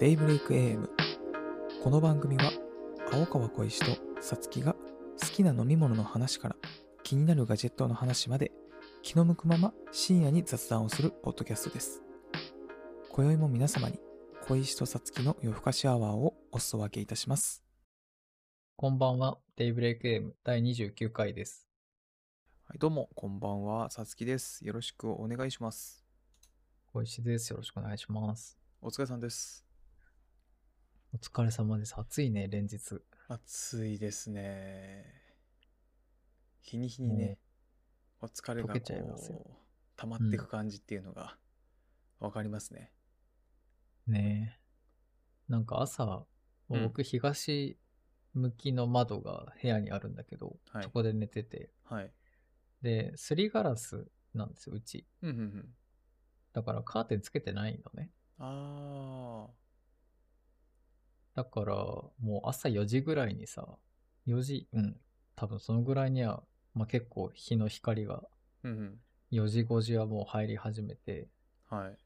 [0.00, 0.88] デイブレイク AM
[1.82, 2.50] この番組は
[3.12, 4.74] 青川小石とさつきが
[5.20, 6.56] 好きな飲み物の話から
[7.04, 8.50] 気になるガジェットの話まで
[9.02, 12.02] 気の向くまま深夜に雑談をするポッドキャストです
[13.08, 14.00] 今宵も皆様に
[14.48, 17.62] 小石とさつきの夜更かしアワーをお裾分けいたします
[18.76, 21.68] こんばんは、デイブレイクゲーム第29回です。
[22.66, 26.04] はいどうもこんばんはさつきですよろしくお願いします
[26.92, 27.50] 小石です。
[27.50, 28.58] よろしくお願いします。
[28.82, 29.64] お疲れさんです
[31.14, 31.94] お疲れ様です。
[31.96, 33.00] 暑いね、連日。
[33.28, 35.04] 暑いですね
[36.60, 37.38] 日に日にね、
[38.20, 39.54] お疲れが溶けちゃいますよこう
[39.94, 41.36] 溜まっていく感じっていうのが
[42.18, 42.90] わかりますね、
[44.08, 45.52] ねえ。
[45.52, 46.24] なんか朝、
[46.68, 47.78] 僕、東
[48.32, 52.10] 向きの窓が部屋にあるんだけど、はいそこで寝てて、はい
[52.82, 55.06] で、すりガラスなんですよ、うち。
[55.22, 55.68] うんうんうん
[56.52, 58.10] だからカーテンつけてないのね。
[58.40, 59.46] あ
[61.34, 62.12] だから、も
[62.44, 63.66] う朝4時ぐらいにさ、
[64.26, 64.96] 4時、うん、
[65.36, 66.42] 多分そのぐらいには、
[66.74, 69.00] まあ、結構日の光が、ーうんうん。
[69.32, 71.28] 4時5時はもう入り始めて、
[71.68, 71.98] はい。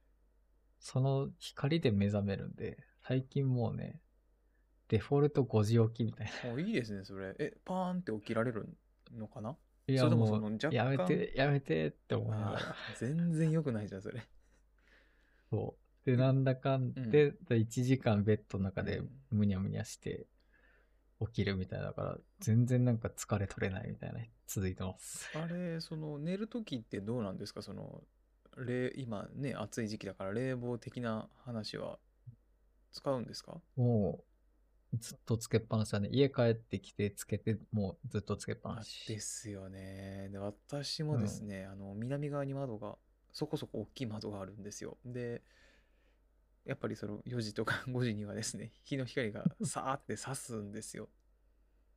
[0.78, 4.00] その光で目覚めるんで、最近もうね、
[4.88, 6.50] デフォルト5時起きみたいな。
[6.52, 7.34] おいいですねそれ。
[7.38, 8.68] えパーンって起きられる
[9.12, 9.56] のかな？
[9.86, 10.72] いやももその若干？
[10.72, 12.58] やめて、やめてって思いながら。
[12.58, 14.22] あー全然良くないじゃんそれ。
[15.50, 15.87] そう。
[16.08, 20.26] で、なんだかんで、1時間ベッドの中でうんむにゃむにゃして
[21.20, 25.30] 起きるみたいだから、全然なんか疲れ取れないみたいな、続いてます。
[25.36, 27.60] あれその寝る時ってどうなんですか？
[27.60, 28.02] その
[28.56, 31.98] 冷今ね暑い時期だから冷房的な話は
[32.92, 33.60] 使うんですか？
[33.76, 34.24] も
[34.92, 36.08] う、ずっとつけっぱなしだね。
[36.10, 39.06] 家帰ってきてつけて、もうずっとつけっぱあなし。
[39.06, 40.30] ですよね。
[40.32, 42.96] で、私もですね、あの、南側に窓が、
[43.30, 44.96] そこそこ大きい窓があるんですよ。
[45.04, 45.42] で、
[46.64, 51.08] やっぱりその4時とか 5時にはですね、日の光がさーって差すんですよ。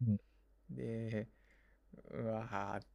[0.08, 0.18] うん
[0.70, 1.28] で、
[2.12, 2.86] うわー、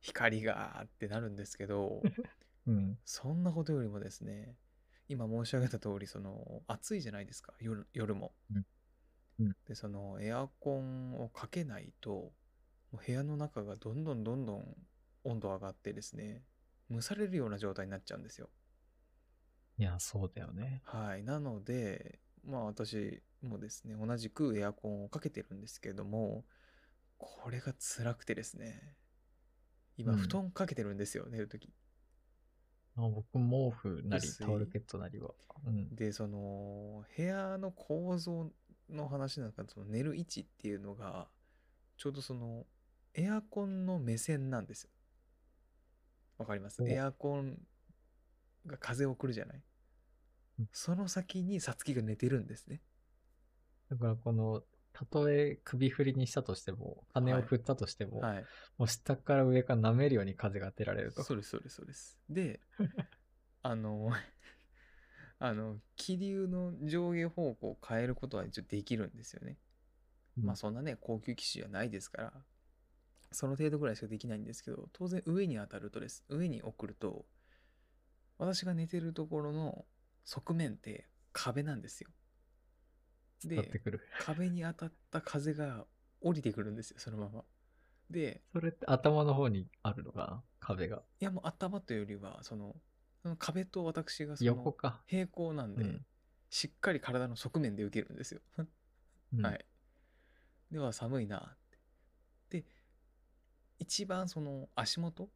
[0.00, 2.02] 光がーってなるんですけど、
[2.66, 2.98] うん。
[3.04, 4.56] そんなことよりもですね、
[5.08, 8.34] 今申し上げた通り、その、暑いじゃないですか、夜夜も。
[8.50, 8.66] うん
[9.38, 12.32] うんで、その、エアコンをかけないと、
[12.90, 14.76] もう部屋の中がどんどんどんどん
[15.24, 16.42] 温度上がってですね、
[16.90, 18.48] 蒸されるような状態になっちゃうんですよ。
[19.78, 20.82] いや、そうだよね。
[20.84, 21.22] はい。
[21.24, 26.44] なので、まあ私もですね、同じくエアコンをかけてるんですけれども、
[27.18, 28.96] これが辛くてですね、
[29.96, 31.72] 今、うん布団かけてるんですよ、寝るとき。
[32.96, 35.34] あ僕、毛布なり、薄いタオルケットなりは。
[35.66, 35.94] うん。
[35.94, 38.50] でその部屋の構造
[38.90, 41.28] の話なんかその寝る位置っていうのが
[41.96, 42.66] ちょうどその
[43.14, 44.90] エアコンの目線なんですよ
[46.38, 47.58] わかりますおエアコン
[48.66, 49.62] が風を送るじゃない
[50.58, 50.68] うん。
[50.72, 52.80] その先にさつきが寝てるんですね。
[53.90, 54.62] だから、この、
[54.92, 57.42] たとえ首振りにしたとしても、羽はい。
[57.42, 58.46] を振ったとしても、はい。
[58.78, 61.22] もう下から上から舐めるように風が当てられると。
[61.22, 62.18] そうですそうですそうです。
[62.30, 62.60] で
[63.62, 64.10] あの
[65.38, 69.58] あの気流の上下方向を変えることは一応できるんですよね。
[70.36, 72.44] まあそんなね、高級機種じゃないですから、
[73.32, 76.24] その程度ぐらいしかできないんですけど、当然上に当たるとです。
[76.28, 77.26] 上に送ると、
[78.38, 79.86] 私が寝てるところの
[80.26, 82.10] 側面って壁なんですよ。
[83.42, 83.80] で。
[84.20, 85.86] 壁に当たった風が
[86.20, 87.44] 降りてくるんですよ、そのまま。
[88.10, 90.42] で、それって頭の方にあるのかな？
[90.60, 91.02] 壁が。
[91.20, 92.76] いやもう頭というよりは、その、
[93.22, 95.02] その壁と私がその横か。
[95.06, 96.06] 平行なんで、うん
[96.48, 98.40] しっかり体の側面で受けるんですよ。
[99.32, 99.66] うんはい。
[100.70, 101.58] では寒いなっ
[102.50, 102.60] て。
[102.60, 102.66] で、
[103.80, 105.28] 一番その足元、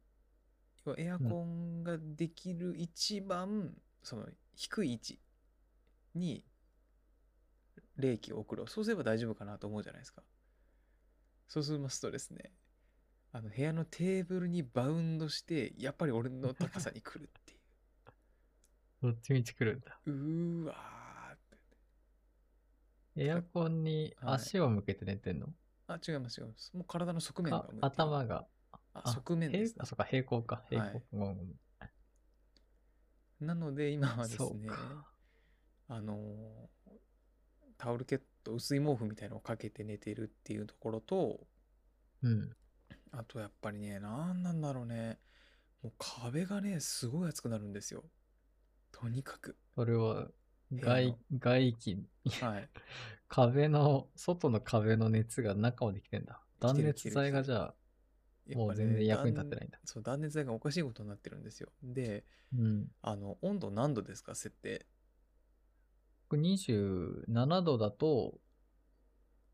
[0.85, 4.25] 要はエアコンができる一番その
[4.55, 5.19] 低い位置
[6.15, 6.45] に
[7.97, 8.67] 冷気を送る。
[8.67, 10.23] そうすれば大丈夫かなと思うじゃないですか。
[11.47, 12.51] そうしますとですね、
[13.33, 17.59] あの部屋のテーブルにバウンドして、やっぱり俺の高さに来るっていう。
[19.03, 19.99] どっちみち来るんだ。
[20.05, 21.37] うーわーっ
[23.15, 23.23] て。
[23.23, 25.53] エアコンにはい足を向けて寝てんの、
[25.87, 26.75] あ、違います違います。
[26.75, 28.47] もう体の側面が頭が。
[28.93, 29.85] あ、側面です、ね平あ、。
[29.85, 30.65] そっか、平行か。
[30.69, 31.19] 平行。
[31.19, 31.60] はい
[33.41, 34.69] なので今はですね。
[35.87, 36.17] あのー
[37.77, 41.39] タオルケット薄い毛布みたいのをかけて寝てるっていうところと
[42.21, 42.55] うん。
[43.11, 45.17] あとやっぱりね何なんだろうね
[45.81, 48.03] もう壁がねすごい熱くなるんですよ
[48.91, 50.27] とにかくそれは、
[50.71, 51.97] 外の、外気、
[52.41, 52.69] はい
[53.27, 56.43] 壁の、外の壁の熱が中まで来てんだ。
[56.59, 57.75] 断熱材がじゃあ、
[58.55, 59.77] もう全然役に立ってないんだ。
[59.77, 62.25] 断そう断熱材がおかしいことになってるんですよで
[62.57, 62.87] うん。
[63.01, 64.85] あの温度何度ですか設定？
[66.29, 68.39] 僕27度だと、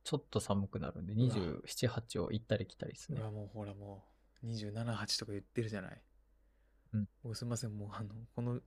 [0.04, 3.20] ちょっと寒くなるんで、うわ27、8を行ったり来たりですね。
[3.20, 4.06] うわもうほらも
[4.44, 6.02] う27、8とか言ってるじゃない？
[6.94, 7.10] うん。
[7.24, 8.60] 僕すみません、もうあの、この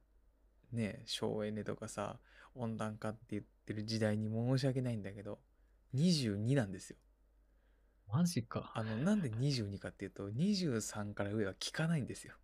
[0.73, 2.19] ね、省エネとかさ、
[2.55, 5.39] 温暖化って言ってる時代に申し訳ないんだけど、
[5.95, 6.97] 22なんですよ。
[8.13, 8.73] マジか。
[8.75, 12.35] あの、なんで22かっていうと、23から上は効かないんですよ。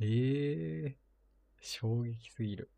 [0.00, 0.98] ええ
[1.60, 2.70] 衝撃すぎる。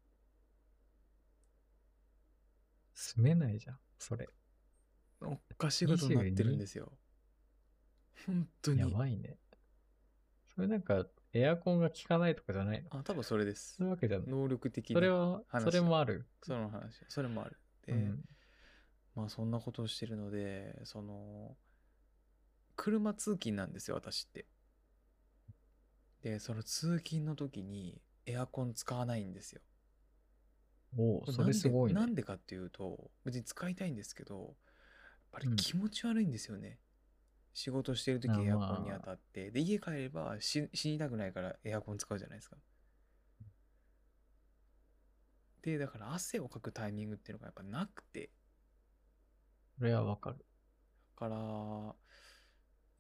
[2.95, 4.29] 住めないじゃん、それ。
[5.21, 6.93] おかしいことになってるんですよ。
[8.27, 8.81] 本当に。
[8.81, 9.39] やばいね。
[10.55, 12.89] それなんか、エアコンが効かないとかじゃないの？
[12.91, 13.87] あ、多分それですそう。
[13.87, 14.29] いうわけじゃない。
[14.29, 16.27] 能力的なそれは、話それもある。
[16.43, 17.05] その話。
[17.09, 17.59] それもある。
[17.87, 18.25] で、うん。
[19.15, 21.57] まあそんなことをしてるので、その、
[22.83, 24.45] 車通勤なんですよ、私って。
[26.23, 29.61] で、その通勤の時にエアコン使わないんですよ。
[30.99, 32.01] おお、それすごいね。
[32.01, 34.55] なんでかっていうと、別に使いたいんですけど、やっ
[35.31, 36.81] ぱりうん気持ち悪いんですよね。
[37.55, 39.53] 仕事してる時あエアコンにまあ当たって。
[39.53, 42.57] で、家帰れば死死にたくないからエアコン使うじゃないですか。
[45.63, 48.31] で、だから汗をかくタイミングっていうのがやっぱなくて、
[49.79, 50.39] それはわかる。
[50.39, 50.45] だ
[51.17, 51.95] から、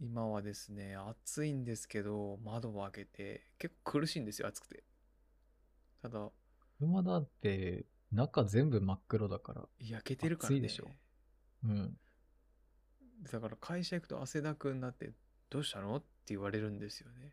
[0.05, 4.83] 今はですね、暑いんですけど、窓を開けて、結構苦しいんですよ、暑くて。
[6.03, 6.29] ただ、
[6.81, 9.69] 車だって、中全部真っ黒だから。
[9.79, 10.57] 焼けてるからね。
[10.57, 10.91] 暑いでしょ
[11.65, 11.97] うん。
[13.31, 15.13] だから会社行くと汗だくになって、
[15.51, 17.33] どうしたのって言われるんですよね。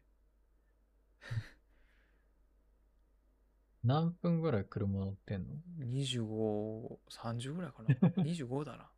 [3.84, 7.96] 何分ぐらい車乗ってんの？25、30ぐらいかな。
[8.24, 8.92] 25だな。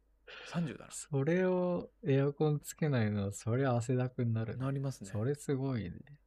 [0.46, 4.66] 30だそれをエアコンつけないのは、そりゃ汗だくになるな。
[4.66, 5.10] なりますね。
[5.10, 6.20] それすごいね。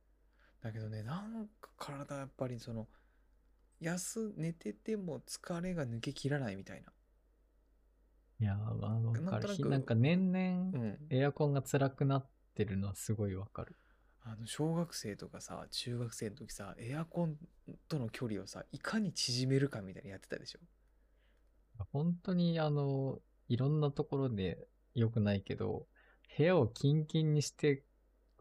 [0.63, 2.89] だけどね、なんか体やっぱりその、
[3.81, 6.93] 休、寝てても疲れが抜けきらないみたいな。
[8.41, 9.47] いやー、まあ、わかる。
[9.49, 10.33] なんとなんか年
[10.73, 10.99] う々、ん。
[11.11, 13.77] エアコンが辛くなってるのはすごいわかる。
[14.23, 17.37] あの小学生とかさ中学生の時さエアコン
[17.89, 20.61] との距離をさいかに縮めるかみたいなのやってたでしょ？
[21.93, 25.87] 本当にあの、いろんなところで良くないけど、
[26.37, 27.85] 部屋をキンキンにして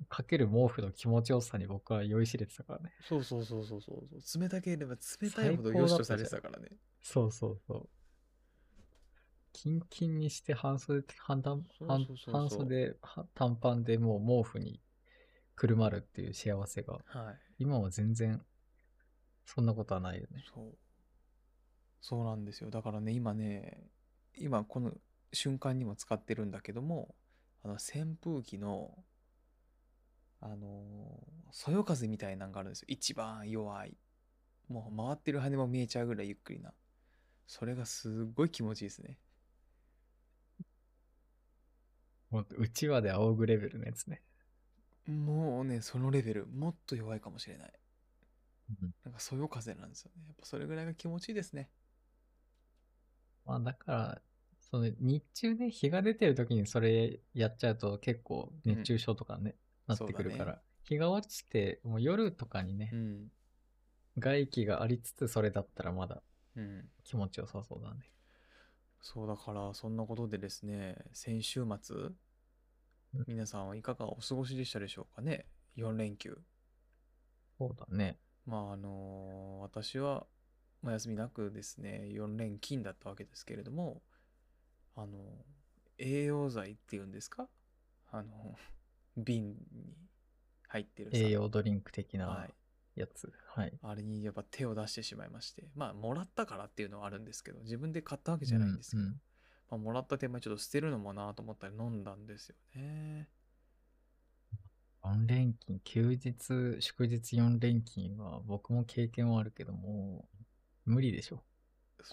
[0.10, 2.94] かける毛布の気持ちよさに僕は酔いしれてたからね。
[3.02, 4.22] そうそうそうそうそう。
[4.22, 6.70] そう冷たければ冷たいほど良しとされてたからね。
[7.02, 7.90] そうそうそう。
[9.52, 14.82] キンキンにして半袖、半短半袖、は短パンでもう毛布に
[15.56, 17.38] くるまるっていう幸せが、はい。
[17.60, 18.42] 今は全然
[19.46, 20.44] そんなことはないよね。
[20.54, 20.78] そう。
[22.02, 22.72] そうなんですよ。
[22.72, 23.90] だからね今ね
[24.38, 24.92] 今この
[25.32, 27.16] 瞬間にも使ってるんだけども
[27.64, 28.92] あの扇風機の
[30.42, 30.84] あの
[31.52, 32.88] そよ風みたいなのがあるんですよ。
[32.90, 33.96] 一番弱い。
[34.68, 36.74] もう回ってる羽も見えちゃうぐらいゆっくりな。
[37.48, 39.18] それがすっごい気持ちいいですね。
[42.30, 44.22] もっとうちわで仰ぐレベルのやつね。
[45.08, 46.48] もうねそのレベル。
[46.48, 47.74] もっと弱いかもしれない。
[48.82, 48.94] うん。
[49.06, 50.24] なんかそよ風なんですよね。
[50.28, 51.70] やっぱそれぐらいが気持ちいいですね
[53.46, 54.22] まあだから、
[54.60, 59.56] その日中ね、日が出てる時にそれやっちゃうと結構熱中症とかね、
[59.88, 60.60] なってくるから、ね。
[60.84, 63.32] 日が落ちて、もう夜とかにね、うん。
[64.20, 66.22] 外気がありつつそれだったらまだ
[66.56, 66.90] うん。
[67.04, 68.10] 気持ちよさそうだね。
[69.02, 73.24] そうだからそんなことでですね先週末うん。
[73.28, 75.46] 皆さんはいかがお過ごしでしたでしょうかね
[75.78, 76.38] ？4連休。
[77.58, 78.18] そうだね。
[78.46, 80.26] まああの私は、
[80.84, 84.02] まあ、休みなくですね4連勤だったわけですけれども
[84.96, 85.18] あの
[85.98, 87.48] 栄養剤っていうんですか？
[88.12, 88.56] あの
[89.18, 89.98] 瓶に
[90.68, 92.54] 入ってるさ栄養ドリンク的はない
[92.96, 93.32] やつ。
[93.48, 93.80] はい。
[93.82, 99.22] あれにやっぱ手を出してしまいましてまあもらったからっていうのはあるんですけど自分で買ったわけじゃないんですけど、うんうん
[99.70, 103.30] まあ、もらった手前ちょっと捨てるのもなと思ったり飲んだんですよね。
[105.04, 110.30] 4連勤、休日、祝日4連勤は僕も経験はあるけども、
[110.86, 111.44] 無理でしょ。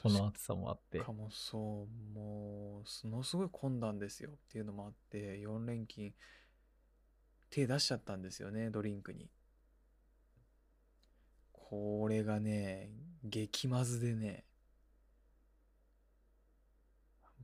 [0.03, 1.05] この暑さもあってし。
[1.05, 6.13] かもそう、もう、ものすごい混んだんですよっていうのもあって、4連勤、
[7.51, 9.29] 手出しちゃったんですよね、ドリンクに。
[11.53, 12.91] これがね、
[13.25, 14.45] 激まずでね、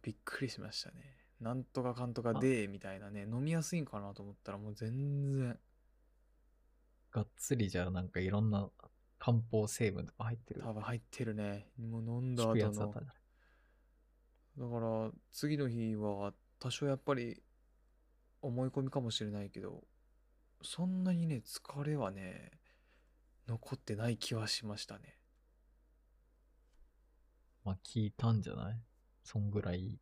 [0.03, 1.17] びっくりしましたね。
[1.41, 5.59] なんとかかんとかで、みたいなね、飲みやすいんかなと思ったらもう全然、
[7.11, 8.71] がっつりじゃあなんかいろんな
[9.19, 10.63] 漢方成分とか入ってる。
[10.63, 11.67] 多分入ってるね。
[11.79, 12.93] もう飲んだ効後のくやつだだ
[14.69, 17.43] から次の日は多少やっぱり
[18.41, 19.85] 思い込みかもしれないけど
[20.63, 22.53] そんなにね疲れはね
[23.47, 25.19] 残ってない気はしましたね
[27.65, 28.81] まああ聞いたんじゃない？
[29.25, 29.99] そんぐらい、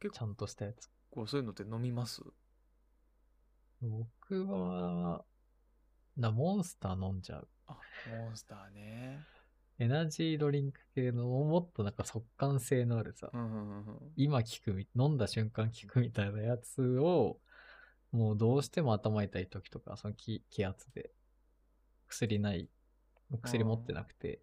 [0.00, 0.90] 結ちゃんとしたやつ。
[1.10, 2.22] 構そういうのって飲みます？
[3.82, 5.24] 僕は、
[6.16, 7.48] な、モンスター飲んじゃう。
[7.66, 7.76] あ、
[8.10, 9.20] モンスターね。
[9.78, 14.12] エナジードリンク系のもっとなんか速乾性のあるさ、うんうんうんうん。
[14.16, 17.38] 今効くみ、飲んだ瞬間効くみたいなやつを、
[18.12, 21.10] もうどうしても頭痛い時とか、その気気圧で、
[22.08, 22.70] 薬ない、
[23.42, 24.40] 薬持ってなくて、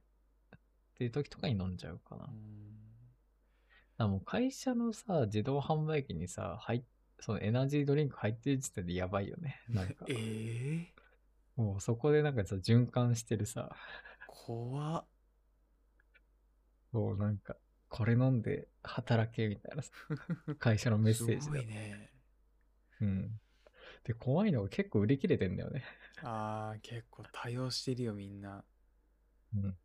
[0.55, 0.59] っ
[0.95, 2.25] ていう時とかに飲んじゃうかな。
[2.25, 6.83] うもう会社のさ、自動販売機にさ、入
[7.19, 9.61] そのエナジードリンク入ってる時点でやばいよね。
[9.69, 10.92] なんかえ、え
[11.55, 13.75] もうそこでなんかさ、循環してるさ、
[14.27, 15.05] 怖っ。
[16.91, 17.57] もうなんか、
[17.89, 19.91] これ飲んで働けみたいなさ
[20.59, 22.11] 会社のメッセージすごだいね。
[23.01, 23.39] うん。
[24.05, 25.83] で、怖いのが結構売り切れてんだよね。
[26.23, 28.65] ああ、結構多用してるよ、みんな。
[29.55, 29.77] うん。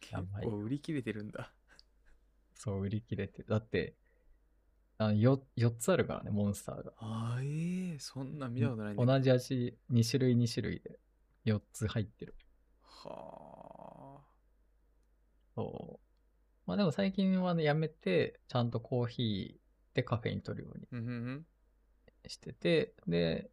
[0.00, 1.54] 結やばい構売り切れてるんだ。
[2.54, 3.42] そう、売り切れて。
[3.42, 3.94] だって、
[5.02, 6.92] あよ4つあるからね、モンスターが。
[6.98, 9.12] ああ、ええそんなん見たことないんだけど。
[9.12, 11.00] 同じ味、2種類2種類で
[11.46, 12.34] 4つ入ってる。
[12.82, 14.20] は
[15.54, 16.00] そう。
[16.66, 20.96] まあでも最近はね、やめて、ちゃんとコーヒーでカフェイン取るようにあ。
[20.96, 21.46] うんうんうん。
[22.26, 23.50] してて、で、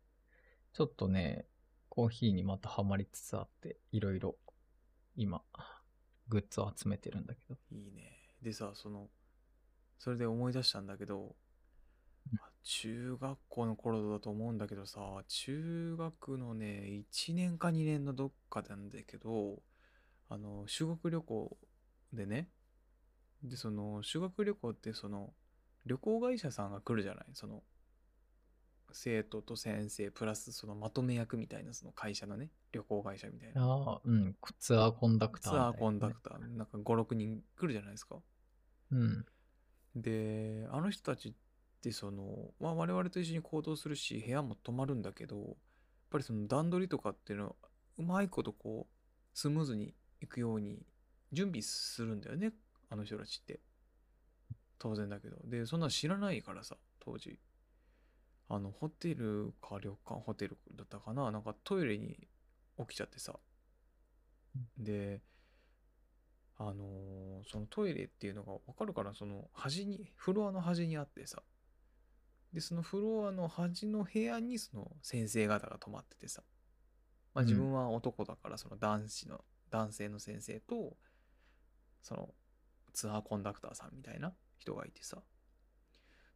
[0.73, 1.45] ちょっとね、
[1.87, 4.35] コーヒーにまたハマりつつあって、いろいろ、
[5.15, 5.41] 今、
[6.27, 7.57] グッズを集めてるんだけど。
[7.71, 8.35] いいね。
[8.41, 9.07] でさ、その、
[9.99, 11.35] それで思い出したんだけど、
[12.63, 19.61] 中学校の頃だと思うんだけどさ、中学のね、1年か2年のどっかなんだけど、
[20.29, 21.57] あの、修学旅行
[22.13, 22.49] でね、
[23.43, 25.33] で、その、修学旅行って、その、
[25.85, 27.25] 旅行会社さんが来るじゃない？
[27.33, 27.63] その、
[28.91, 33.61] 生徒と先生、プラスそのまとめ役みたいな、その会社のね、旅行会社みたいな。
[33.61, 38.15] ああ、うん、ツアーコンダクターツアーコンダタクター、なんか5、6人来るじゃないですか。
[38.91, 38.95] ー。
[38.95, 39.25] うん。
[39.95, 41.33] で、あの人たちっ
[41.81, 45.55] てその、まあ我々と一緒に行動するし、部屋も泊まるんだけど、やっ
[46.11, 47.55] ぱりその段取りとかっていうのは、
[47.97, 48.93] うまいことこう、
[49.33, 50.85] スムーズにいくように
[51.31, 52.53] 準備するんだよね、
[52.89, 53.59] あの人たちって。
[54.79, 55.37] 当然だけど。
[55.45, 57.39] で、そんなの知らないからさ、当時。
[58.49, 62.27] あの、ホテルか旅館、ホテルだったかな、なんかトイレに
[62.77, 63.37] 起きちゃってさ。
[64.77, 65.21] で、
[66.59, 71.41] あのーそのトイレっていうのが分かるからその端にフロアの端にあってさ。
[72.53, 76.41] でそのフロアの端の部屋にその先生方が泊まっててさ、
[77.33, 77.47] まあ、うん。
[77.47, 80.97] 自分は男だからその男子の男性の先生と
[82.01, 82.29] その
[82.93, 85.21] ツアーコンダクターさんみたいな人がいてさ。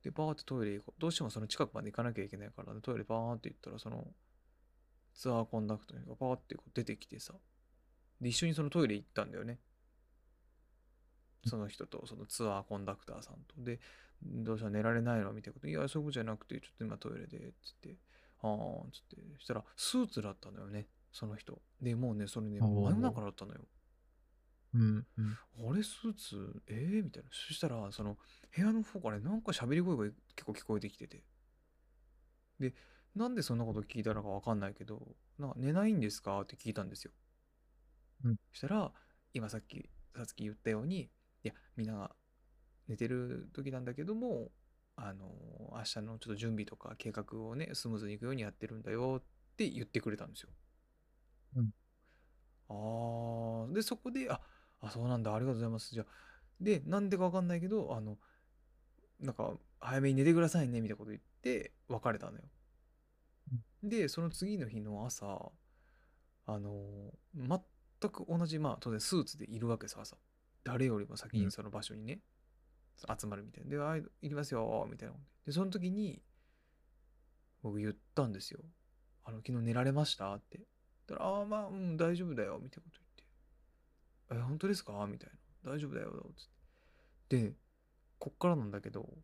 [0.04, 1.02] でバーってトイレ行こう。
[1.02, 4.08] どうしてもその近くまで行かなきゃいけないからトイレバーって行ったらその
[5.14, 7.34] ツアーコンダクターがバーってこう出てきてさ。
[8.20, 9.60] で一緒にそのトイレ行ったんだよね
[11.46, 13.56] その人とそのツアーコンダクターさんと。
[13.58, 13.80] で
[14.24, 14.66] どうした？
[14.66, 15.34] ら寝られないの？
[15.34, 17.96] みたいなこといやそういうことじゃなくてちょっと今トイレでつって
[18.44, 19.18] ああつって。
[19.38, 20.88] そしたらスーツだったのよね。
[21.12, 21.62] その人。
[21.82, 23.62] でもうねそれね真夜中だったのよ。
[24.74, 25.38] うん、うん。
[25.70, 25.84] あれ？
[25.84, 26.74] スーツえ？
[26.74, 27.30] ー、みたいな。
[27.32, 28.18] そしたらその
[28.56, 31.24] 部屋の方からねなんか喋り声が結構聞こえてきてて。
[32.60, 32.74] で
[33.16, 35.02] なんでそんなこと聞いたのかわかんないけど
[35.40, 36.42] なんか寝ないんですか？
[36.42, 37.12] って聞いたんですよ、
[38.24, 38.36] うん。
[38.54, 38.92] そしたら
[39.34, 41.10] 今さっきさつき言ったように
[41.44, 42.12] いやみんなが
[42.88, 44.52] 寝てる時なんだけども
[44.96, 45.26] あの
[45.72, 49.24] 明日のちょっと準備とか計画をねスムーズにいくようにやってるんだよっ
[49.58, 50.50] て言ってくれたんですよ。
[51.56, 51.74] うん。
[52.70, 53.74] あー。
[53.74, 54.42] でそこであ
[54.82, 55.92] あそうなんだありがとうございます。
[55.92, 56.06] じゃあ
[56.60, 58.18] でなんでかわかんないけどあの
[59.20, 62.44] なんか早めに寝てくださいねみたいなこと言って別れたのよ。
[63.84, 65.52] でその次の日の朝
[66.46, 70.18] あの全く同じまあ当然スーツでいるわけさ朝
[70.64, 71.46] 誰よりも先うん。
[71.46, 72.22] にその場所にね、
[73.20, 73.70] 集まるみたいな。
[73.70, 75.16] で「あいいりますよ」みたいな
[75.46, 76.22] でその時に
[77.62, 78.60] 僕言ったんですよ
[79.26, 80.58] 「あの昨日寝られました?」って。
[80.58, 80.68] 言っ
[81.08, 85.32] たら「ああまあうん大丈夫だよ」みたいなこと言って「え本当ですか?」みたい
[85.64, 86.48] な「大丈夫だよ」つっ
[87.30, 87.50] て。
[87.50, 87.56] で
[88.20, 89.18] こっからなんだけど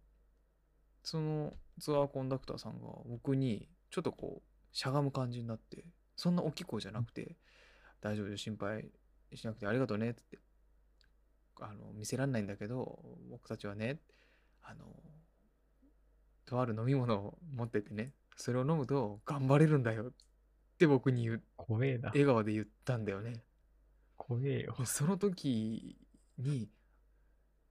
[1.03, 7.37] そのツアーコンダクターさんが僕にちょっとこうしゃがむ感じになってそんな大きい声じゃなくて
[8.01, 8.91] 「大丈夫よ心配
[9.35, 10.39] しなくてありがとうね」っつって
[11.61, 12.99] あの見せらんないんだけど
[13.29, 13.99] 僕たちはね
[14.63, 14.85] あの
[16.45, 20.11] とある飲み物を持っててねそれを飲むと頑張れるんだよっ
[20.77, 22.09] て僕に言う怖えな。
[22.09, 23.43] 笑顔で言ったんだよね
[24.15, 24.75] 怖えよ。
[24.77, 25.97] でその時
[26.37, 26.69] に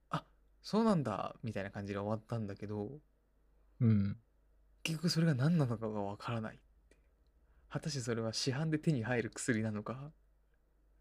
[0.09, 0.23] あ
[0.61, 2.99] そうなんだみたいな感じで終わったんだけど
[3.79, 4.17] うん。
[4.83, 6.95] 結局それが何なのかがわからないって
[7.69, 10.11] 果たしてそれは市販で手に入る薬なのか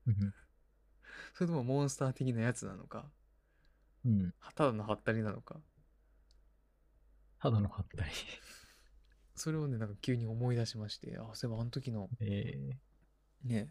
[0.06, 0.34] うん
[1.36, 3.04] それともモンスター的なやつなのか？
[4.06, 4.32] うん。
[4.54, 5.56] ただのハったりなのか？
[7.38, 8.10] ただのはったり。
[9.36, 12.78] それをねなんか急に思い出しましてあそういえばあの時のえ
[13.44, 13.70] ね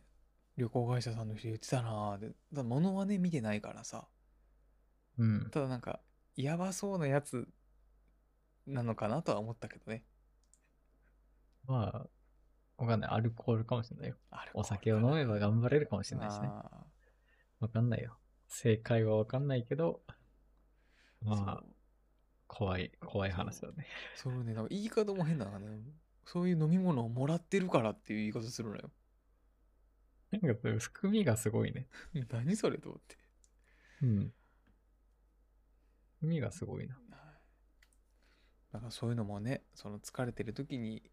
[0.57, 5.49] 旅行会社さんの人言ってたなーってただ物はね見てないからさー、うん。
[5.49, 6.01] ただなんか
[6.35, 7.51] やばそうなやつ
[8.67, 10.05] なのかなとは思ったけどね
[11.63, 12.09] まあ、
[12.77, 13.09] わかんない。
[13.09, 14.17] アルコールかもしれないよ。
[14.53, 16.47] お酒を飲めば頑張れるかもしれないしね。
[16.47, 16.85] あ
[17.59, 18.17] わかんないよ。
[18.47, 21.63] 正解はわかんないけど、ーまあ、
[22.47, 23.87] 怖い、怖い話だね。
[24.15, 25.67] そうね言い方も変だなね
[26.25, 28.91] そういう飲み物をもらってるからっていう言い方するのよ
[30.31, 31.87] なんか含みがすごいね。
[32.29, 33.17] 何それと思って
[34.01, 34.33] うん。
[36.19, 36.99] 含みがすごいな。
[38.71, 41.09] だからそういうのもねその疲れてる時に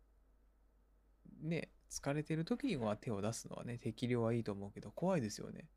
[1.42, 5.68] ね疲れてる時には手を出すのはね適量はいいと思うけど怖いですよね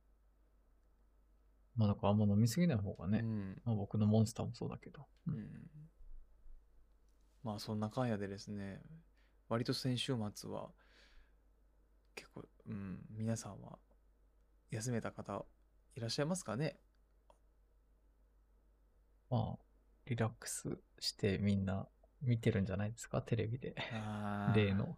[1.75, 3.19] まあ、だからあんま飲みすぎない方がね。
[3.19, 5.07] うん、まあ、僕のモンスターもそうだけど。
[5.27, 5.69] ううんん、
[7.43, 8.81] まあそんなかんやでですね
[9.49, 10.71] 割と先週末は
[12.15, 13.77] 結構、うん、皆さんは
[14.71, 15.45] 休めた方
[15.95, 16.79] いらっしゃいますかね？
[19.29, 19.59] まあ、
[20.05, 21.87] リラックスしてみんな
[22.21, 23.21] 見てるんじゃないですか？
[23.21, 23.75] テレビで。
[24.55, 24.97] 例の、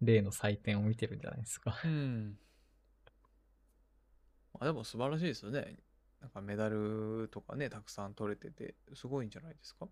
[0.00, 1.80] 例の祭典を見てるんじゃないですか？
[1.84, 2.38] うん。
[4.54, 5.78] まあでも素晴らしいですよね。
[6.26, 9.88] なんかメダルとかね、たくさん取れてて、すごいんじゃないですか？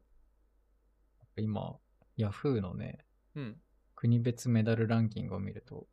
[1.37, 1.79] 今、
[2.17, 3.57] ヤフーのね、うん。
[3.95, 5.87] 国別メダルランキングを見ると、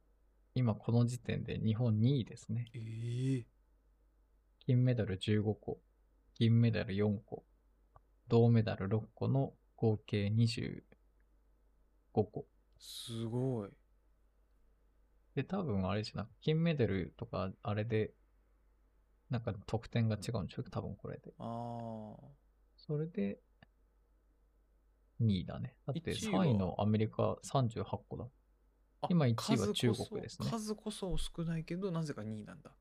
[0.55, 2.71] 今この時点で日本2位ですね。
[2.73, 3.45] ええ
[4.65, 5.79] 金メダル15個、
[6.33, 7.45] 銀メダル4個、
[8.27, 10.81] 銅メダル6個の合計25
[12.13, 12.47] 個。
[12.79, 13.69] すごい。
[15.35, 18.15] で、多分あれじゃなく、金メダルとかあれで、
[19.31, 21.33] なんか得点が違うんでしょ多分これで。
[21.39, 22.27] ああ。
[22.75, 23.39] それで、
[25.21, 25.77] 2位だね。
[25.87, 28.25] だって一位は3位のアメリカ38個だ。
[29.03, 32.75] あ今一位は中国ですね数こそ少ないけど、なぜか2位なんだ。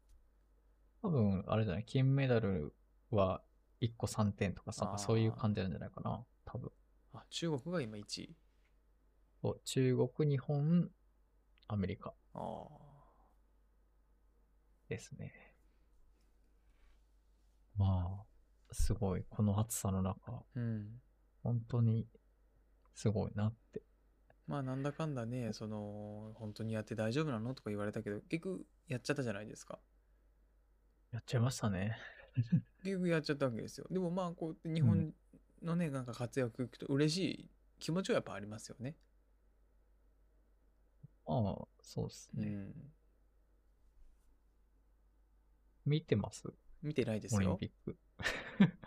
[1.03, 2.74] 多分、あれじゃない、金メダル
[3.11, 3.42] は
[3.81, 6.24] 1個3点とかさそういう感じなんじゃないかな。
[6.44, 6.70] 多分。
[7.12, 8.37] あ、中国が今1位。
[9.40, 10.90] そう中国、日本、
[11.68, 12.68] アメリカああ。
[14.88, 15.49] ですね。
[17.76, 19.24] まあ、すごい。
[19.28, 21.00] この暑さの中、うん。
[21.42, 22.06] 本当に
[22.94, 23.83] すごいなって。
[24.46, 29.78] まあなんだかんだね、その、本当にやって大丈夫なのとか言われたけど、結局やっちゃったじゃないですか。
[31.12, 31.96] やっちゃいましたね。
[32.83, 33.87] 結局やっちゃったわけですよ。
[33.90, 35.14] でもまあこうやって日本
[35.62, 38.96] のね、なんか活躍聞くと嬉しい気持ちはやっぱありますよね。
[41.26, 42.46] まあ、そうですね。
[42.48, 42.92] うん。
[45.87, 46.44] 見てます？
[46.83, 47.66] 見てないですよオリンピ。
[47.66, 47.97] ック。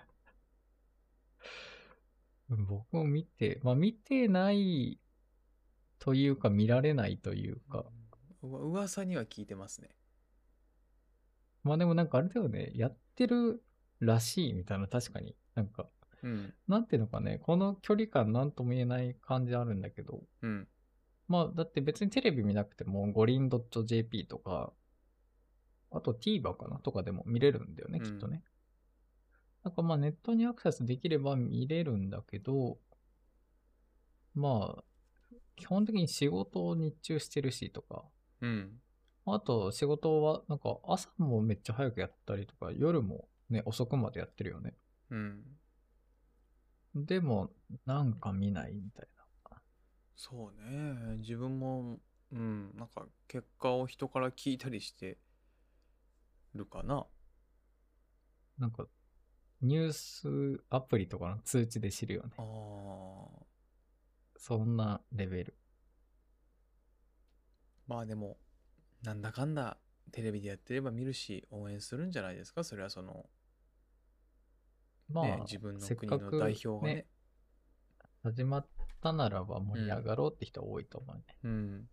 [2.50, 5.00] 僕も見て、まあ見てない
[6.00, 7.86] というか見られないというか、
[8.42, 9.90] う噂には聞いてますね。
[11.64, 13.64] まあでもなんかあれだよね、やってる
[14.00, 15.88] らしいみたいな確かになんか、
[16.22, 16.54] うん。
[16.68, 20.68] なんていうのかね、この距離感なんとも言えない感じあるんだけど、うん。
[21.28, 23.50] まあだって別にテレビ見なくても五輪
[23.86, 24.74] .jp とか、
[25.94, 28.44] あと TVer かなとかでも見れるんだよね、うんきっとね。
[29.64, 32.78] なんかまあネットにアクセスできれば見れるんだけど、
[34.36, 34.84] まあ、
[35.56, 38.04] 基本的に仕事を日中してるしとか、
[38.42, 38.72] うん。
[39.26, 44.74] あと仕事はなんか朝もめっちゃ早くやったりとか、夜もね、遅くまでやってるよね。
[45.12, 45.44] うん。
[46.96, 47.52] でも、
[47.86, 49.24] なんか見ないみたいな。
[50.16, 51.18] そうね。
[51.18, 52.00] 自分も、
[52.32, 52.72] うん。
[52.76, 55.18] なんか結果を人から聞いたりして
[56.56, 57.06] るかな。
[58.58, 58.88] なんか、
[59.62, 62.30] ニュースアプリとかの通知で知るよね。
[62.38, 63.46] ああ。
[64.38, 65.58] そんなレベル。
[67.88, 68.38] まあでも、
[69.04, 69.78] なんだかんだ
[70.12, 72.63] テレビでやってれば見るし、応援するんじゃないですか？
[72.63, 73.30] それはその、
[75.10, 77.08] まあ、ね、自分の国の代表がね。
[78.22, 78.68] 始まっ
[79.02, 81.24] たならば盛り上がろうって人多いと思うね。
[81.44, 81.89] うん。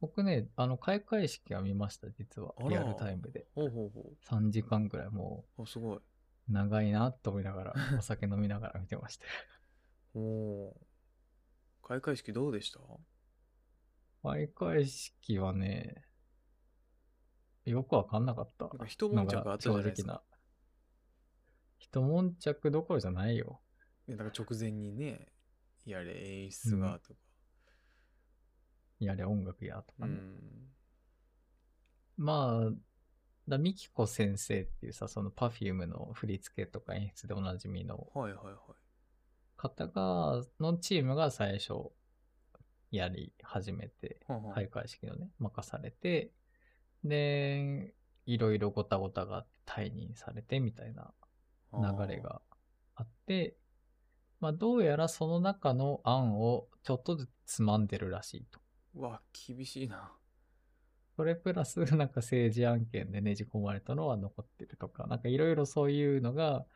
[0.00, 2.62] 僕ね、あの、開会式は見ました、実はあ。
[2.64, 3.46] らリアルタイムで。
[3.54, 5.62] ほうほうほ3時間くらいもう。
[5.62, 5.96] お、すごい。
[5.96, 6.02] う
[6.48, 9.24] 長いなと思いながら、 お酒飲みながら見てました。
[10.14, 11.86] おおー。
[11.88, 12.80] 開会式どうでした？
[14.22, 16.04] 開会式はね、
[17.64, 18.66] よくわかんなかった。
[18.68, 20.22] なんか一悶着あったじゃないですか。
[21.78, 23.60] 一悶着どころじゃないよ。
[24.06, 25.32] ねなんか直前にね、
[25.84, 27.20] やれ演出がとか。
[29.00, 30.14] やれ音楽やとうかね。
[30.14, 30.36] ん。
[32.16, 32.72] まあ、
[33.48, 38.08] だミキコ先生っていうさ、その Perfume の振り付けとか演出でおなじみの。
[39.56, 41.90] 方が、のチームが最初
[42.90, 44.20] やり始めて、
[44.54, 46.32] 開会式のね、任されて、
[47.04, 47.94] で、
[48.26, 51.12] いろいろごたごたがあって退任されてみたいな
[51.72, 52.20] 流れ。
[52.20, 52.40] が
[52.94, 53.56] あって、
[54.40, 58.60] まあどうやらその中の案をちょっとずつつまんでるらしいと。
[59.00, 60.12] わ、厳しいな。
[61.16, 66.66] それプラス なんか政治案件でねじ込まれたのは残ってるとか、なんかいろいろそういうのが、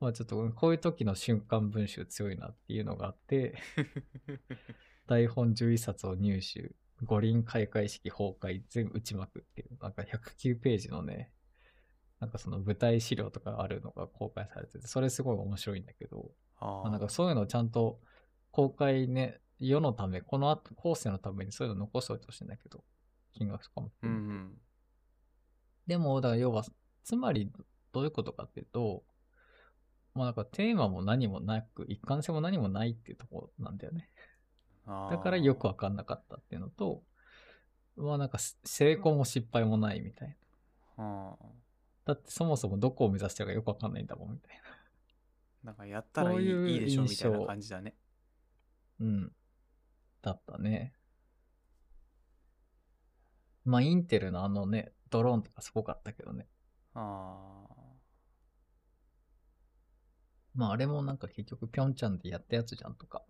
[0.00, 3.54] まあちょっとこういう時の瞬間文集強いなっていうのがあって、
[5.06, 11.30] 台本11冊を入手、五輪開会式崩壊全部打ちまくっていう、なんか109ページのね、
[12.20, 18.00] なんかその舞台資料とかあるのが公開されてて、それすごい面白いんだけど、あまあ、ーなんかそういうのをちゃんと
[18.50, 22.84] 公開ね、世のため、この後、後世のためにそういうの残しておいてほしいんだけど、
[23.32, 24.10] 金額とかもうん。
[24.10, 24.58] うん。
[25.86, 26.64] でも、だから要は、
[27.02, 27.52] つまり
[27.92, 29.04] どういうことかっていうと、
[30.14, 34.08] まあなんかテーマも何もなく、一貫性も何もないっていうところなんだよね。
[34.86, 37.02] だからよくわかんなかったっていうのと、
[37.96, 40.36] まあなんか成功も失敗もないみたい
[40.96, 41.36] な。
[42.04, 44.60] だってそもそもどこを目指してるかよくわかんないんだもんみたい
[45.64, 47.94] なんかやったらいいでしょみたいな感じだね。
[49.00, 49.06] な。
[49.06, 49.32] うん。
[50.24, 50.94] だったね。
[53.64, 56.48] まあインテルのあのね、ドローンとかすごかったけどね。
[56.94, 57.66] あ
[60.54, 63.24] まああれもなんか結局ピョンチャンでやったやつじゃんとか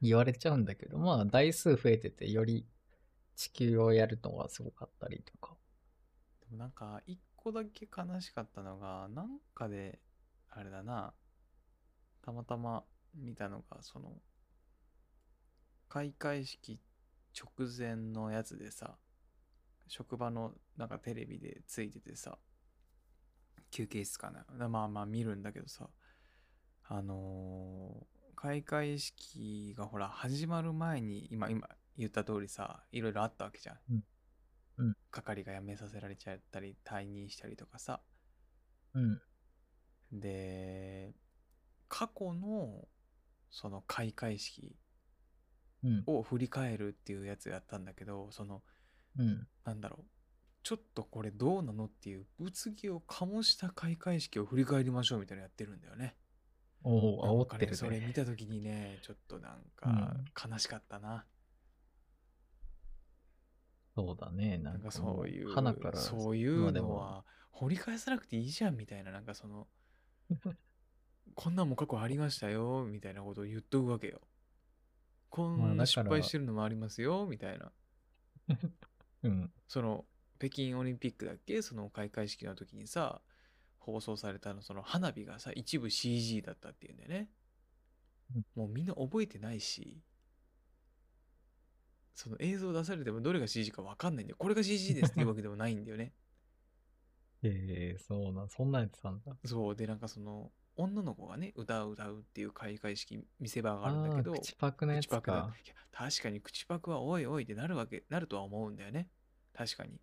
[0.00, 2.66] 言われちゃうんだけど、まあ台数増えててより
[3.36, 5.56] 地球をやるのがすごかったりとか。
[6.40, 9.98] でもなんか一個だけ悲しかったのがなんかで
[10.48, 11.12] あれだな
[12.22, 14.12] たまたま見たのがその
[15.90, 16.80] 開会式
[17.38, 18.96] 直前のやつでさ
[19.88, 22.38] 職場のなんかテレビでついててさ
[23.70, 25.90] 休憩室かなまあまあ見るんだけどさ
[26.84, 33.76] あのー開会式がほら始まる前に今今言った通りさいろいろあったわけじゃん
[35.10, 38.00] 係が辞めさせられちゃったり退任したりとかさ
[38.94, 39.20] うん。
[40.12, 41.12] で
[41.88, 42.88] 過去の
[43.50, 44.74] その開会式うん。
[46.06, 48.62] を振り返るっていうやつやったんだけどその
[49.18, 49.46] うん。
[49.64, 50.04] なんだろう
[50.62, 56.16] ちょっとこれどうなのっていう物議を醸した開会式を振り返りましょうみたいなのやってるんだよね。
[56.82, 57.76] おお、煽ってるね。
[57.76, 60.16] それ見た時にねちょっとなんか
[60.48, 61.26] 悲しかったな。
[63.94, 64.58] そうだね。
[64.58, 65.98] ななんんかそういう花から。
[65.98, 69.66] そういうのは掘り返さなくていいじゃんみたいななんかその
[71.34, 74.20] こんなんも過去ありましたよみたいなことを言っとくわけよ。
[75.30, 77.72] こんな失敗してるのもありますよみたいな。
[79.22, 79.52] うん。
[79.68, 80.04] その
[80.38, 81.62] 北京オリンピックだっけ？
[81.62, 83.22] その開会式の時にさ
[83.78, 87.30] 放送されたのその花火がさ一部 CG だったっていうんだよね
[88.34, 88.46] うん。
[88.54, 90.02] もうみんな覚えてないし
[92.14, 94.36] その映像出されてもどれが CG か分かんないんだよ。
[94.38, 96.12] これが CG ですっていうわけでもないんだよね。
[97.42, 99.34] ええそうなん、そんなんやってたんだ。
[99.46, 105.54] そうでなんかその女の子がね歌を歌うっていう開会式見せ場があるんだけど口パクのやつ口パクだか。
[105.64, 109.08] いや確かに口パクはおいおいってなるわけなるとは思うんだよね。
[109.54, 110.00] 確かに。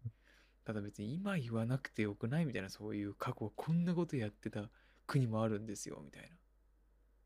[0.65, 4.69] ただ別に今言わなくてよくないみたいなそういう過去こんなことやってた
[5.05, 6.29] 国もあるんですよみたい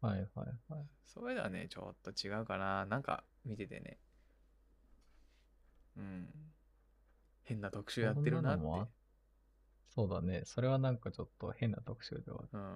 [0.02, 0.10] な。
[0.10, 0.86] はいはいはい。
[1.06, 2.86] それではねちょっと違うかな。
[2.86, 3.98] なんか見ててね。
[5.98, 6.30] うん。
[7.44, 8.62] 変な特集やってるなって。
[8.62, 8.88] そんなのもあ
[9.90, 10.44] そうだね。
[10.46, 12.50] それはなんかちょっと変な特集ではある。
[12.54, 12.76] うん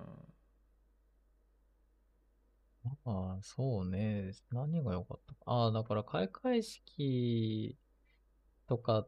[3.05, 4.31] ああ、そうね。
[4.51, 5.39] 何が良かったか。
[5.45, 7.77] ああ、だから開会式
[8.67, 9.07] とか、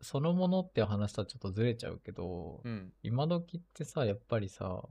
[0.00, 4.82] そのものって話とはちょっとずれちゃうけど、うん今時ってさ、やっぱりさ、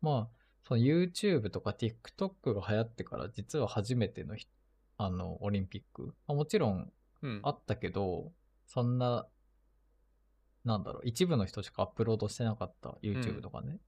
[0.00, 0.36] まあ、
[0.66, 4.46] その YouTube とか TikTok が流行ってから実は初めてのひ
[4.98, 6.14] あの、オリンピック。
[6.26, 8.32] まあもちろんうんあったけど、
[8.66, 9.26] そんな、
[10.64, 13.78] なんだろう、一部の人しかアップロードしてなかった YouTube とかね。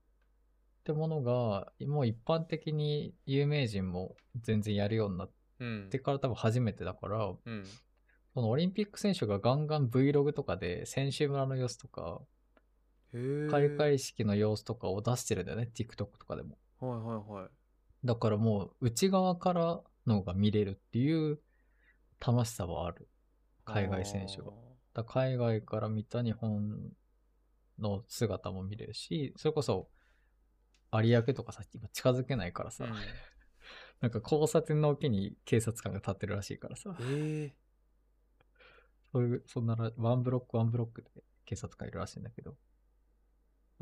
[0.81, 7.65] ってものが、もう一般的に有名人も全然やるようになっうんてから多分初めてだから、うん
[8.33, 12.21] そのオリンピック選手がガンガン Vlog とかで選手村の様子とか、
[13.51, 16.57] 開会式の様子とかを出してるんだよね、TikTok とかでも。
[16.79, 17.51] はいはいはい
[18.03, 21.39] だからもう内側からのが見れるっていう
[22.25, 23.09] 楽しさはある。
[23.65, 24.53] 海外選手が。
[24.95, 26.93] だ海外から見た日本
[27.79, 29.89] の姿も見れるし、それこそ
[30.93, 32.93] 有明とかさ、今近づけないからさ、うん。
[34.01, 37.55] なんか交差点のおきに警察官が立ってるらしいからさ、へえ
[39.13, 41.11] そういう、そんならワンブロックワンブロックで
[41.45, 42.57] 警察官いるらしいんだけど、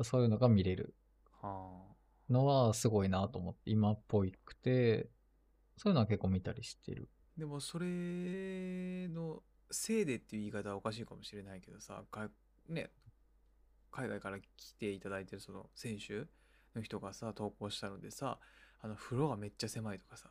[0.03, 0.95] そういうのが見れる。
[1.41, 1.69] は
[2.29, 5.09] のはすごいなと思って、今っぽくて、
[5.77, 7.09] そういうのは結構見たりしてる。
[7.37, 7.39] あ。
[7.39, 9.41] でもそれの
[9.71, 12.29] せいでっていう言い方はおかしいかもしれないけどさ、か
[12.67, 12.91] ね、
[13.91, 16.25] 海外から来ていただいてるその選手
[16.75, 18.39] の人がさ、投稿したのでさ、
[18.81, 20.29] あの風呂がめっちゃ狭いとかさ、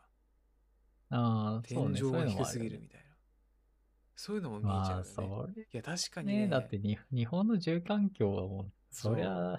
[1.11, 3.07] ああ、天井が低すぎるみたいな。
[4.15, 5.05] そういうのも見えちゃまあ、うよね。
[5.05, 5.63] それ。
[5.63, 9.57] いや、確かにね、ね、だってに日本の住環境はもう、そうそりゃ、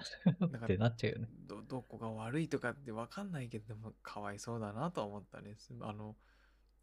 [0.50, 1.28] だってなっちゃうよね。
[1.46, 5.54] どどこが悪いとかって分かんないけどでもかわいそうだなとは思ったね。
[5.56, 6.16] すあの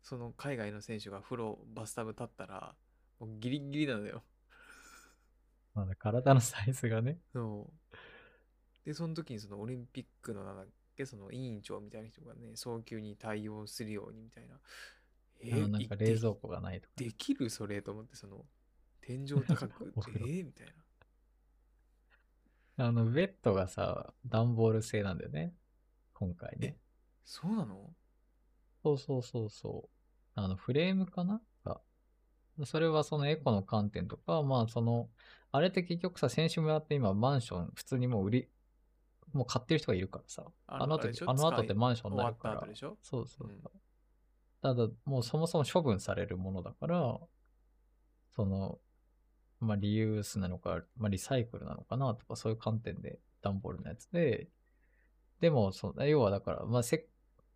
[0.01, 2.75] その海外の選手が風呂バスタブ立ったら
[3.19, 4.23] もうギリギリなのよ。
[5.73, 7.19] まだ体のサイズがね。
[7.33, 7.97] そう
[8.87, 14.55] でその時にそのオリンピックのなんだっけその委員長みたいな人がね早急に対応するようにみたいな
[15.43, 17.03] えあのなんかい冷蔵庫がないとかね。
[17.03, 18.45] でできるそれと思ってその
[19.01, 20.73] 天井高くお風呂えーみたいな
[22.79, 25.51] あの、ベッドがさ、段ボール製なんだよね。
[26.13, 26.77] 今回ね。
[27.25, 27.91] そうなの？
[28.83, 29.89] そうそうそうそ
[30.35, 30.39] う。
[30.39, 31.41] あの、フレームかな？
[31.65, 31.81] が。
[32.65, 35.09] それはそのエコの観点とか、まあその、
[35.51, 38.49] あれって結局さ、選手村って今マンション普通にもう売り、
[39.33, 40.45] もう買ってる人がいるからさ。
[40.67, 42.67] あの後あの後ってマンションになるから。
[42.75, 43.47] そうそうそう。
[43.47, 43.61] うん
[44.61, 47.19] ただ、もうそもそも処分されるものだから、
[48.35, 48.79] その、
[49.59, 54.47] まあリユースなのか、まあリサイクルなのかなとか、そういう観点で段ボールのやつで、
[55.39, 57.01] でも、その要はだから、まあセッ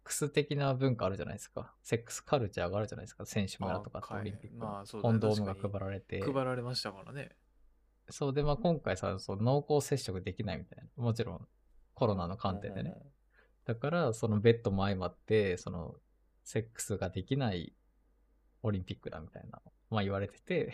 [0.03, 1.73] クス的な文化あるじゃないですか。
[1.81, 3.25] セックスカルチャーがあるじゃないですか。
[3.25, 6.21] 選手村とかオリンピックまあそうコンドームが配られて。
[6.21, 7.31] 配られましたからね
[8.09, 11.03] そうで、まあ今回さ、そう濃厚接触できないみたいな。
[11.03, 11.47] もちろん、
[11.93, 12.95] コロナの観点でね。
[13.65, 15.95] だから、そのベッドも相まって、その、
[16.43, 17.75] セックスができない
[18.63, 20.73] オリンピックだみたいな、まあ言われてて、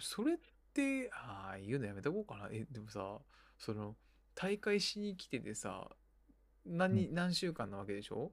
[0.00, 0.36] それっ
[0.72, 2.48] て、ああ、言うのやめとこうかな。
[2.50, 3.20] え、でもさ、
[3.58, 3.96] その、
[4.34, 5.88] 大会しに来ててさ、
[6.66, 8.32] 何、何週間なわけでしょ？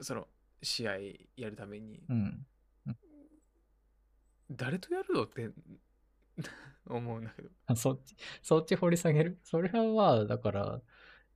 [0.00, 0.26] その、
[0.62, 0.98] 試合
[1.36, 2.02] やるために。
[2.08, 2.46] うん。
[4.50, 5.50] 誰とやるのって
[6.86, 7.50] 思うんだけど。
[7.76, 9.38] そっち、そっち掘り下げる？
[9.42, 10.82] それはまあ、だから、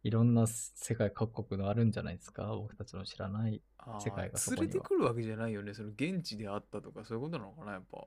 [0.02, 2.54] いろんな世界各国のあるんじゃないですか？
[2.56, 3.62] 僕たちの知らない。
[4.00, 5.72] 世界がそこには連れてくるわけじゃないよね。
[5.74, 8.06] その現地であったとか、そういうことなのかな、やっぱ。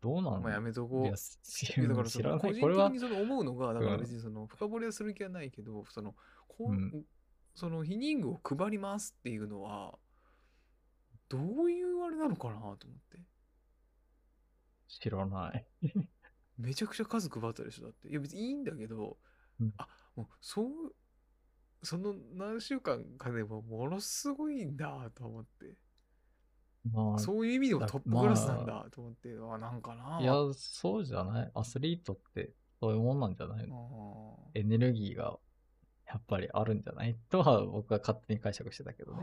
[0.00, 1.06] どうなのまあやめとこう。
[1.06, 2.36] いや、だからそ知らない。
[2.36, 6.16] の個人これは的に、その思うのが、だからうん別にその深掘りはする気はないけど、その、
[6.48, 7.06] こううん
[7.54, 9.98] その避妊具を配りますっていうのは、
[11.28, 12.76] どういうあれなのかなと思っ
[13.10, 13.20] て。
[15.00, 15.66] 知らない。
[16.58, 18.08] めちゃくちゃ数配ったでしょだって。
[18.08, 19.16] いや別にいいんだけど、
[19.60, 20.66] うんあ、もうそう、
[21.82, 25.76] その何週間かでもものすごいんだと思って。
[26.92, 30.18] まあ、そういう意味でもだトップクラスなんだと思って、あ、なんかな。
[30.20, 31.50] いや、そうじゃない。
[31.54, 34.50] アスリートってそういうもんなんじゃないの？
[34.54, 35.38] エネルギーが
[36.08, 37.16] やっぱりあるんじゃない？
[37.30, 39.18] とは僕は勝手に解釈してたけどね。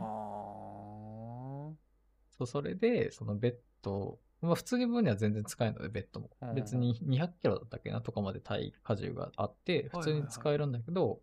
[2.30, 6.54] そう、それで、そのベッド、まあ普通に分には全然使えるので、ベッドもうん。
[6.54, 11.20] 別に200キロだったっけなとかまで体荷重があって、普通に使えるんだけど、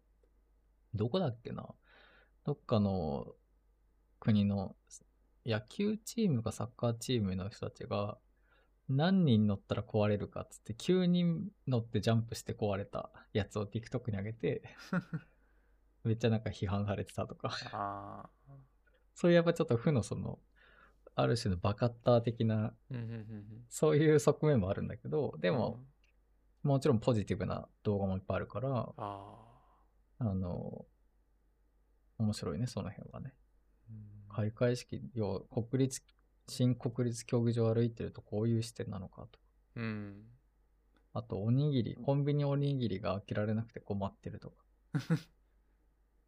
[0.94, 1.68] どこだっけな
[2.46, 3.28] どっかの
[4.20, 4.76] 国の
[5.46, 8.18] 野球チームかサッカーチームの人たちが、
[8.90, 14.64] 何人乗ったら壊れるかっつって、9人乗ってジャンプして壊れたやつを TikTok に上げて、
[16.04, 18.30] めっちゃなんか批判されてたとか。
[19.14, 20.40] そういうやっぱちょっと負のその、
[21.20, 22.74] ある種のバカッター的な。
[23.70, 25.80] そういう側面もあるんだけど、ででも、、
[26.62, 29.26] もちろんポジティブな動画もいっぱいあるから、あ
[30.20, 30.86] あの、
[32.20, 33.34] 面白いね、その辺はね。
[34.30, 34.36] あ。
[34.36, 36.04] 開会式、要は国立、
[36.48, 39.40] 新国立競技場を歩いてるとこういう視点なのかと。
[39.78, 40.24] うん。
[41.14, 44.64] あと、おにぎり、コンビニおにぎりが開けられなくて困ってるとか。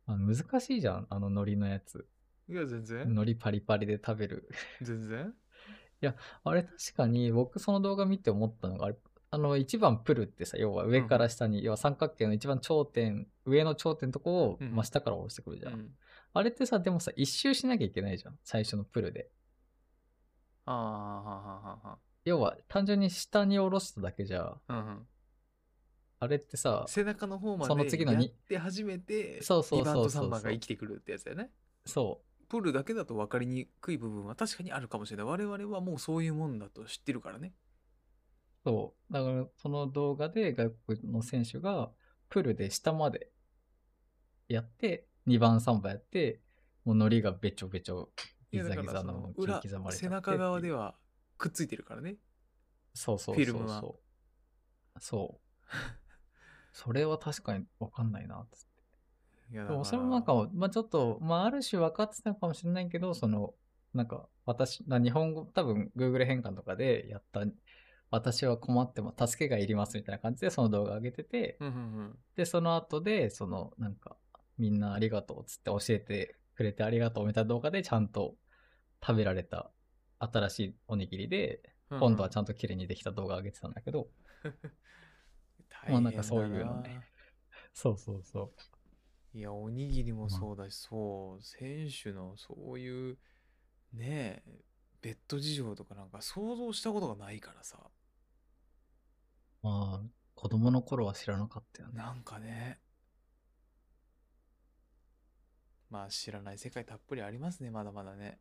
[0.07, 2.07] あの難しいじゃん、あの海苔のやつ。
[2.49, 3.03] いや、全然。
[3.03, 4.49] 海苔パリパリで食べる。
[4.81, 5.33] 全然。
[6.43, 8.95] あれ確かに僕その動画見て思ったのが、あれ、
[9.31, 15.73] あの一番プルってさ、要は上から下に、要は三角形の一番頂点、上の頂点のとこをうん真下から下ろしてくるじゃん。
[15.73, 15.89] うん。
[16.33, 18.39] あれってさ、でもさ、一周しなきゃいけないじゃん。
[18.43, 19.29] 最初のプルで。
[20.65, 24.61] ああ、はははは要は単純に下に下ろしただけじゃ、は。
[24.69, 25.07] うんうん。
[26.21, 31.51] あれってさ、背中の方まそので次のにやって初めて、そうそうそうそう2番と3番が生きてくるってやつだよね。
[31.85, 35.25] そプールだけだと分かりにくい部分は確かにあるかもしれない。
[35.25, 37.53] 我々はもうそういうもんだと知ってるからね。
[38.65, 39.13] そう。
[39.13, 41.91] だからその動画で外国の選手が
[42.27, 43.31] プールで下まで
[44.47, 46.41] やって、2番3番やって、
[46.83, 48.09] もう海苔がべちょべちょ、
[48.51, 50.95] ギザギザの裏切り刻まれちゃって背中側では。
[51.37, 52.17] くっついてるからね。
[52.93, 53.81] そうそうフィルムは
[54.99, 55.75] そう
[56.73, 56.91] そ。
[56.91, 58.57] れは確かにわかんないな、って。
[59.51, 63.53] いやでもそれもなんか、まあちょっと、まあある種分かってたのかもしれないけど、その、
[63.93, 67.41] なんか、私、な日本語、多分 Google 変換とかでやった、
[68.11, 71.77] 私は困っても助けがいりますみたいな感じでその動画上げてて、うんうんう
[72.09, 72.15] ん。
[72.35, 74.17] で、その後で、その、なんか、
[74.57, 78.35] みんなありがとうっつって教えてくれてありがとうみたいな動画でちゃんと
[79.01, 79.71] 食べられた
[80.19, 84.09] 新しいおにぎりで、今度はちゃんと綺麗にできた動画上げてたんだけど、
[85.69, 87.01] 大 まあなんかそういうのね。
[87.73, 88.51] そうそうそ
[89.33, 93.17] いや、おにぎりもそうだし、そう、選手のそういう、
[93.93, 94.61] ねえ、
[95.01, 97.91] ベッド事情とかなんか想像したことがないからさ、
[99.63, 99.67] う。
[99.67, 101.97] まあ、子供の頃は知らなかったよね。
[101.97, 102.81] なんかね、
[105.89, 108.39] まあ知らない世界たっぷりありますね、まだまだね。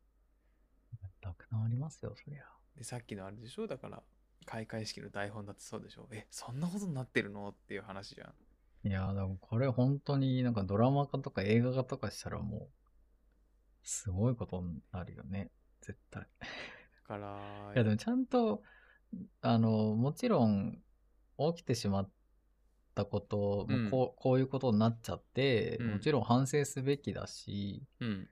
[1.20, 2.44] たくさんありますよ、そりゃ。
[2.76, 3.66] で、さっきのあれでしょ？
[3.66, 4.02] だから、
[4.46, 6.08] 開会式の台本だってそうでしょ？
[6.12, 7.48] え、そんなことになってるの？
[7.50, 8.34] っていう話じゃん。
[8.88, 12.68] いやー、でもこれ本当になんかドラマ化とか映画化とかしたらもう、
[13.82, 15.50] すごいことになるよね。
[15.82, 16.22] 絶対。
[16.22, 16.48] だ
[17.06, 18.62] から、いやでもちゃんと、
[19.42, 20.78] あの、もちろん、
[21.54, 22.10] 起きてしまっ
[22.94, 28.28] たこと、もうこうこういうことになっちゃって、うんもちろん反省すべきだし、うん。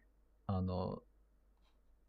[0.47, 1.03] あの、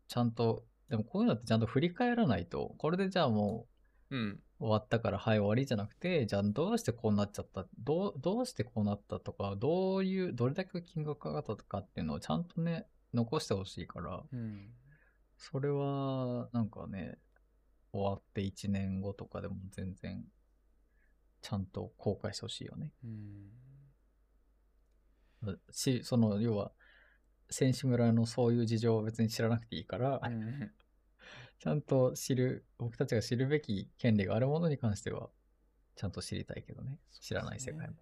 [0.08, 3.68] ちゃんと、でもこういうのってちゃんと振り返らないと、これでじゃあも
[4.10, 4.40] うん。
[4.60, 14.70] う終わったからはい終わりじゃなくて、じゃあどうしてこうなっちゃった、どう、どうしてこうなったとか、どういう、どれだけ金額かかったとかっていうのをちゃんとね、残してほしいから、うん。
[15.38, 17.18] それは、なんかね、
[17.92, 20.24] 終わって1年後とかでも全然、
[21.42, 22.92] ちゃんと後悔してほしいよね。
[23.04, 23.08] う
[25.52, 25.60] ん。
[25.72, 26.72] し、その、要は、
[27.50, 30.72] 選手村のそういう事情を別に知らなくていいから、うん
[31.60, 35.30] ちゃんと知る、僕たちが知るべき権利があるものに関しては、
[35.96, 37.00] ちゃんと知りたいけどね。
[37.20, 37.96] 知らない世界も。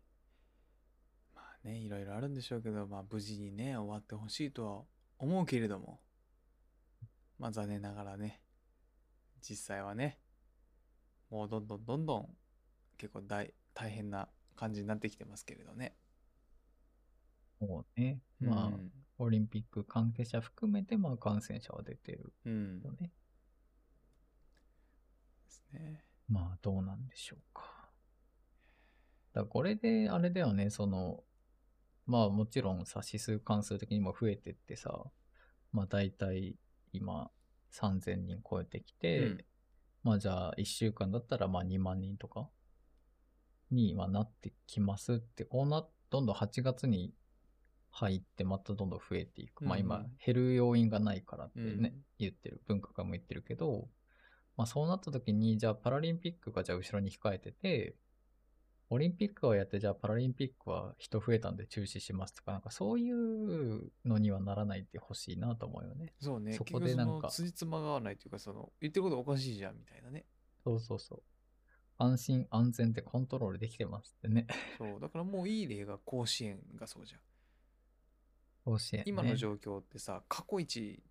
[1.33, 4.83] まあね、いろいろあるんでしょうけど、まあ無事にね、終わってほしいとは
[5.19, 6.01] 思うけれども、
[7.37, 8.41] まあ残念ながらね、
[9.41, 10.19] 実際はね、
[11.29, 12.37] もうどんどんどんどん
[12.97, 15.95] 結構大大変な感じになってきてますけれどね。
[17.59, 22.81] もうね、まあ、うんオリンピック関係者含めて、まあ感染者は出てるうん。
[22.83, 22.97] よね。
[22.99, 23.24] です
[25.79, 26.03] ね。
[26.27, 27.89] まあ、どうなんでしょうか。
[29.33, 31.23] だこれで、あれだよね、その、
[32.05, 35.03] まあもちろんさ、指数関数的にも増えてってさ、
[35.71, 36.55] まあ大体
[36.93, 37.29] 今
[37.73, 39.45] 3000人超えてきて、うん
[40.03, 42.47] まあじゃあ1週間だったらまあ2万人とか
[43.71, 47.11] にはなってきますって、こうな、どんどん8月に
[47.89, 49.65] 入ってまたどんどん増えていく。
[49.65, 53.89] まあ今うんうん減る要因がないからってね、うん言ってる、分科会も言ってるけど、
[54.57, 57.95] まあそうなった時に、じゃあパラリンピックがじゃあ後ろに控えてて、
[58.89, 66.13] オリンピックはやって、じゃあパラリンピックは人増えたんで中止しますとか、なんかそういうのにはならないでほしいなと思うよね。
[66.21, 66.53] そうね。
[66.53, 70.25] そこでなんかの、辻褄が合わないというか、その、言ってることおかしいじゃん、みたいなね。
[70.63, 71.23] そうそうそう。
[71.97, 74.45] 安心安全でコントロールできてますってね。
[74.77, 74.99] そう。
[74.99, 77.21] だからもういい例が甲子園がそうじゃん。
[78.65, 79.03] 甲子園、ね。
[79.07, 81.01] 今の状況ってさ、過去一、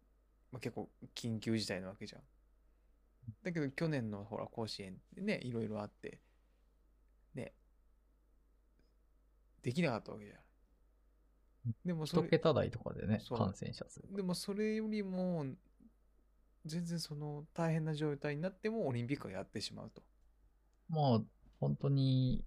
[0.52, 2.22] まあ、結構緊急事態なわけじゃん。
[3.42, 6.20] だけど去年のほら甲子園でね、いろいろあって、
[7.34, 7.52] ね、
[9.62, 10.38] できなかったわけじゃん。
[11.84, 14.02] でもそ一れ、桁台とかでね、感染者数。
[14.14, 15.46] でもそれよりも、
[16.66, 20.02] 全然その大変な状態になってもオリンピックをやってしまうと。
[20.88, 21.20] まあ、
[21.60, 22.44] 本当に、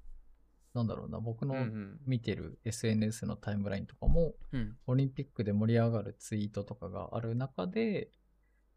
[0.73, 1.99] なんだろうな、僕うんうのん。
[2.05, 4.77] 見てる SNS のタイムラインとかも、うん。
[4.85, 8.11] オリンピックで盛り上がるツイートとかがある中で、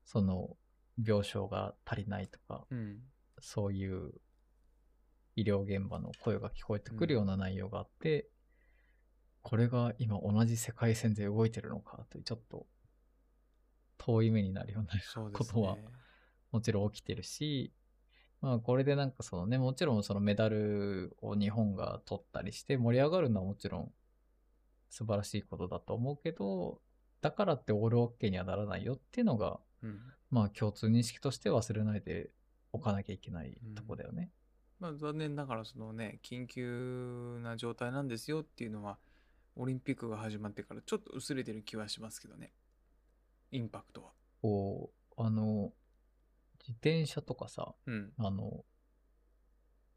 [0.05, 0.57] その、
[0.99, 2.99] 病床が足りないとか、うん。
[3.41, 4.13] そういう
[5.37, 8.29] 医療現場の声が聞こえてくるような内容があって、
[9.43, 12.67] これが今同じ世界線で動いてるのかというちょっと
[13.97, 15.85] 遠い目になるようなことはね。
[16.53, 17.73] もちろん起きてるし、
[18.41, 23.93] まあこれでなんかそのね、もちろんそのメダルを日本が取ったりして盛り上がるのはもちろん
[24.91, 26.81] 素晴らしいことだと思うけど、
[27.21, 30.01] だからってオールオッケーにはならないよっていうのが、うん。
[30.31, 32.31] まあ共通認識として忘れないで
[32.73, 34.31] おかなきゃいけないとこだよね。
[34.79, 38.99] まあ残念ながらそのね、緊急な状態なんですよっていうのは、
[39.57, 42.53] オリンピックが始まってからちょっと薄れてる気はしますけどね。
[43.51, 44.11] インパクトは。
[44.41, 45.73] こう、あの、
[46.61, 48.13] 自転車とかさ、うん。
[48.19, 48.65] あの、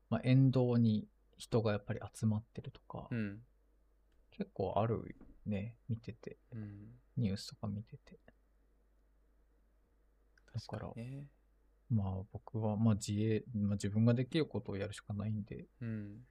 [0.10, 1.08] まあ沿道に
[1.38, 3.40] 人がやっぱり集まってるとか、うん。
[4.32, 5.16] 結構ある
[5.46, 6.38] ね、見てて。
[6.52, 7.00] うん。
[7.16, 8.20] ニュースとか見てて。
[10.54, 11.28] だ確かにね。
[11.90, 16.26] まあ僕は、まあ自衛、まあ自分ができることをやるしかないんで、うん。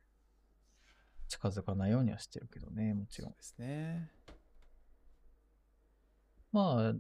[1.29, 3.33] 近づかないようにはしてるけどね、もちろん。
[3.33, 4.11] ですね。
[6.53, 6.95] ま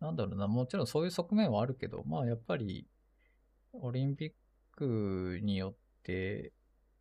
[0.00, 2.88] あ、なんだろうな、もちろんそういう側面はあるけど、まあやっぱり、
[3.72, 4.32] オリンピッ
[4.72, 6.52] クによって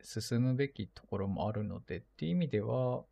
[0.02, 3.04] 進むべきところもあるので、っていう意味では、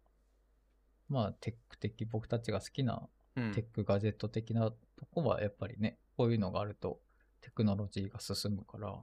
[1.08, 4.76] まあテック的、僕たちが好きなうんテックガジェット的なと
[5.14, 7.00] こはやっぱりね、こういうのがあると
[7.42, 8.96] テクノロジーが進むから、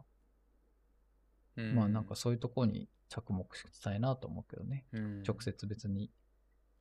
[1.57, 4.85] うんまあなんかそういうとこに着目したいなと思うけどね。
[4.93, 6.11] うん直接別に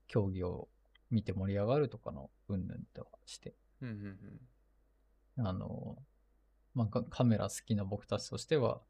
[0.07, 0.67] 競技を
[1.09, 3.55] 見て盛り上がるとかの云々とはして。
[3.81, 4.39] うんうんうん
[5.39, 5.97] あの、
[6.73, 8.81] まあ、カカメラ好きな僕たちとしては、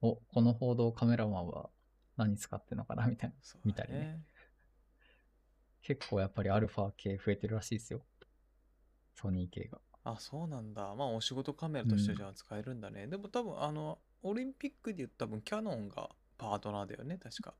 [0.00, 1.70] お、この報道カメラマンは
[2.16, 3.36] 何使ってんのかなみたいな。
[3.42, 4.20] そうだ見たりね。
[5.82, 8.02] 結構やっぱりアルファ系増えてるらしいですよ。
[9.14, 9.78] ソニー系が。
[10.04, 10.94] あ、そうなんだ。
[10.94, 13.06] まあ、お仕事カメラとしてじゃあ使えるんだね。
[13.06, 17.54] でも多分、あの、オリンピックで言うと多分、キャノンがパートナーだよね、確か。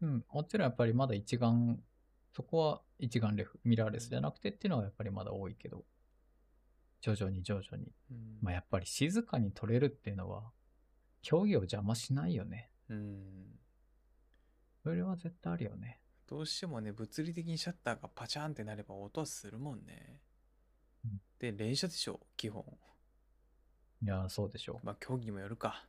[0.00, 0.24] うん。
[0.30, 1.82] もちろんやっぱりまだ一眼、
[2.32, 5.84] そこは一眼レフ、ミラーレスじゃなくてっていうのはやっぱりまだ多いけど、
[7.00, 7.92] 徐々に徐々に。
[8.10, 10.50] うんまあやっぱり静かに撮れるっていうのは、
[11.22, 12.70] 競技を邪魔しないよね。
[12.88, 13.58] うん。
[14.82, 16.00] それは絶対あるよね。
[16.26, 20.33] どうしてもね、物理的にシャッターがパチャンってなれば音はするもんねうん。
[21.52, 22.64] で、連射でしょ、基本。
[24.02, 24.86] いやー、そうでしょう。
[24.86, 25.86] まあ、競技にもよるか。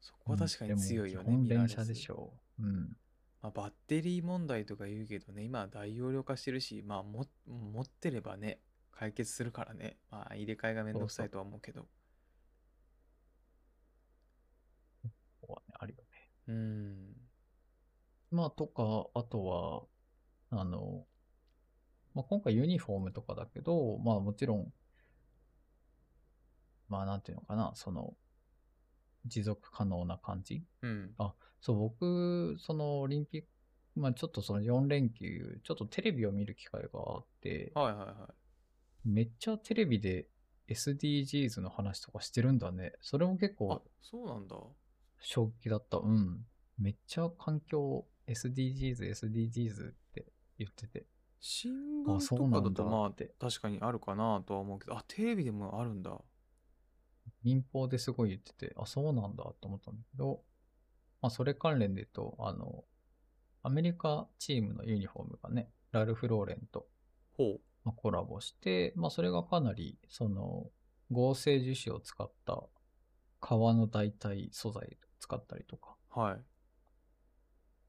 [0.00, 2.62] そこは確かに強いよね、うん連射でしょう。
[2.62, 2.96] うん。
[3.40, 8.60] まあ、バッテリー問題とか言うけどね、今は大容量化してるし、まあも、持ってればね、
[8.92, 9.96] 解決するからね。
[10.10, 11.88] まあ、入れ替えがめんどくさいとは思うけど。
[15.02, 15.08] こ
[15.40, 16.30] こはね、あるよね。
[16.48, 17.16] うん。
[18.30, 19.82] まあ、とか、あとは、
[20.60, 21.06] あの、
[22.14, 24.72] まあ、今回ユニフォームとかだけど、まあもちろん、
[26.88, 28.14] まあなんていうのかな、その、
[29.26, 30.62] 持続可能な感じ？
[30.82, 31.14] うん。
[31.60, 33.48] そう、僕、そのオリンピック、
[34.00, 38.28] まあちょっとその4連休、ちょっとテレビを見る機会があって、はいはいは
[39.06, 39.08] い。
[39.08, 40.28] めっちゃテレビで
[40.68, 42.92] SDGs の話とかしてるんだね。
[43.00, 44.56] それも結あ構、そうなんだ。
[45.20, 45.98] 衝撃だった。
[45.98, 46.46] うん。
[46.78, 50.26] めっちゃ環境、SDGs、SDGs って
[50.58, 51.06] 言ってて。
[51.46, 51.74] 新
[52.06, 53.34] あ、聞そうとかだとなんだまあって。
[53.38, 56.18] 確かにあるかなとは思うけど、あ、テレビでもあるんだ。
[57.42, 60.40] 民放ですごい言ってて、あ、そうなんだと思ったんだけど、
[61.20, 62.84] まあそれ関連で言うと、あの、
[63.62, 66.86] アメリカチームのユニフォームがね、ラルフ・ローレンと
[67.36, 70.70] ほまあコラボして、まあそれがかなり、その、
[71.10, 72.62] 合成樹脂を使った
[73.40, 74.86] 革の代替素材を
[75.20, 76.20] 使ったりとか、う。
[76.20, 76.38] はい。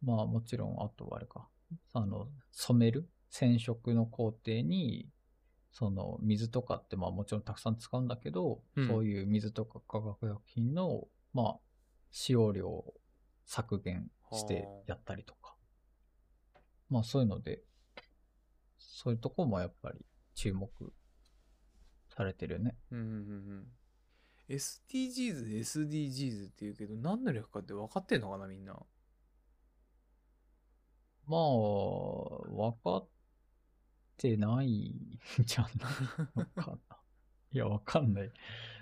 [0.04, 1.48] まあもちろん、あとはあれか、
[1.94, 3.10] あの、染める
[3.40, 5.10] 染色の工程に、
[5.72, 11.60] その水とかってまあもちろんたくさん使うんだけど、うんそういう水とか化学薬品の、まあ、
[12.12, 12.94] 使用量を
[13.46, 15.56] 削減してやったりとか。
[16.90, 17.62] まあそういうので、
[18.78, 20.70] そういうとこもやっぱり注目
[22.16, 22.78] されてるね。
[22.92, 23.14] うんうんうんう
[23.56, 23.68] ん。
[24.48, 28.74] SDGs、SDGs って言うけど、何の略かって分かってんのかな、みんな。
[31.28, 31.42] まあ、
[32.54, 33.08] 分かっ
[34.18, 35.72] てないんじゃない
[36.36, 36.98] のかな。
[37.52, 38.32] いや、わかんない。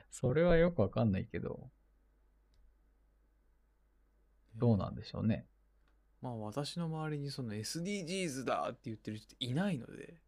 [0.09, 1.69] それはよくわかんないけど、
[4.55, 5.47] どうなんでしょうね。
[6.21, 10.21] まあ私の周りにその SDGs だって言ってる人っていないので。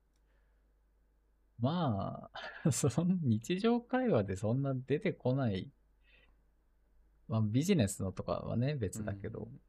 [1.57, 2.29] ま
[2.65, 5.71] あ、その日常会話でそんな出てこない。
[7.27, 9.59] まあビジネスのとかはね、別だけど、うん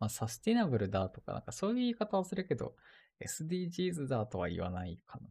[0.00, 2.74] まあサスティナブルだとか、なんかそういう言い方をするけど、
[3.20, 5.28] SDGs だとは言わないかな。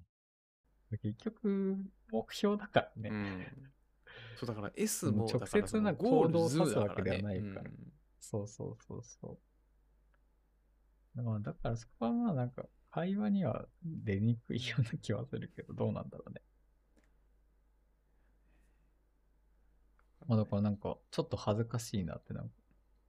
[0.97, 1.77] 結局、
[2.11, 3.09] 目標だからね。
[3.09, 3.73] うん。
[4.35, 9.37] そうだから S うんも直接な行動を指すわけではないからうんそうそうそうそ
[11.15, 11.21] う。
[11.21, 16.41] まあ、だからそこはまあなんか、会話には出にくいような気はするけど、どうなんだろうね。
[20.27, 22.55] まあだからなんか、ちょっと恥ずかしいなってなんか、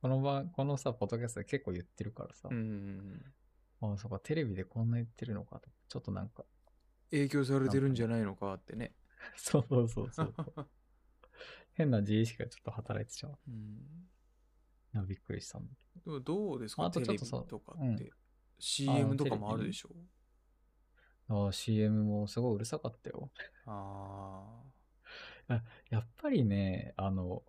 [0.04, 2.62] この場、このさ、ポッドキャストで結構言ってるからさ、うんうん
[3.80, 3.90] うん。
[3.90, 6.44] ああ、そうか、テレビでこんな言ってるのかと、ちょっとなんか、
[7.10, 8.92] 影響されてるんじゃないのかってね。
[9.34, 10.34] そうそうそうそう。
[11.72, 13.38] 変な自意識がちょっと働いてしまう。
[13.48, 16.84] うんびっくりしたんだけでもどうですか？
[16.84, 18.12] あとテレビちょっとそうとかうんって
[18.58, 19.88] CM とかもあるでしょ？
[21.28, 21.44] ど。
[21.46, 23.30] ああ、CM もすごいうるさかったよ。
[23.64, 24.62] あ
[25.88, 27.42] やっぱりね、あの、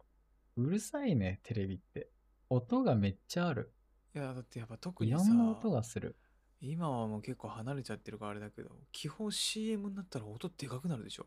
[0.55, 2.14] うるさいね、テレビって。
[2.49, 3.73] 音がめっちゃある。
[4.15, 6.17] あいやだってやっぱ特にさ音がする。
[6.61, 11.25] 今はもう結構離れちゃってるからあれだけど基本 CM になったら音でかくなるでしょ？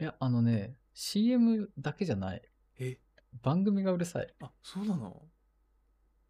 [0.00, 2.42] いや、あのね、CM だけじゃない。
[2.78, 2.98] え？
[3.42, 4.26] 番組がうるさい。
[4.26, 5.22] っあ、そうなの？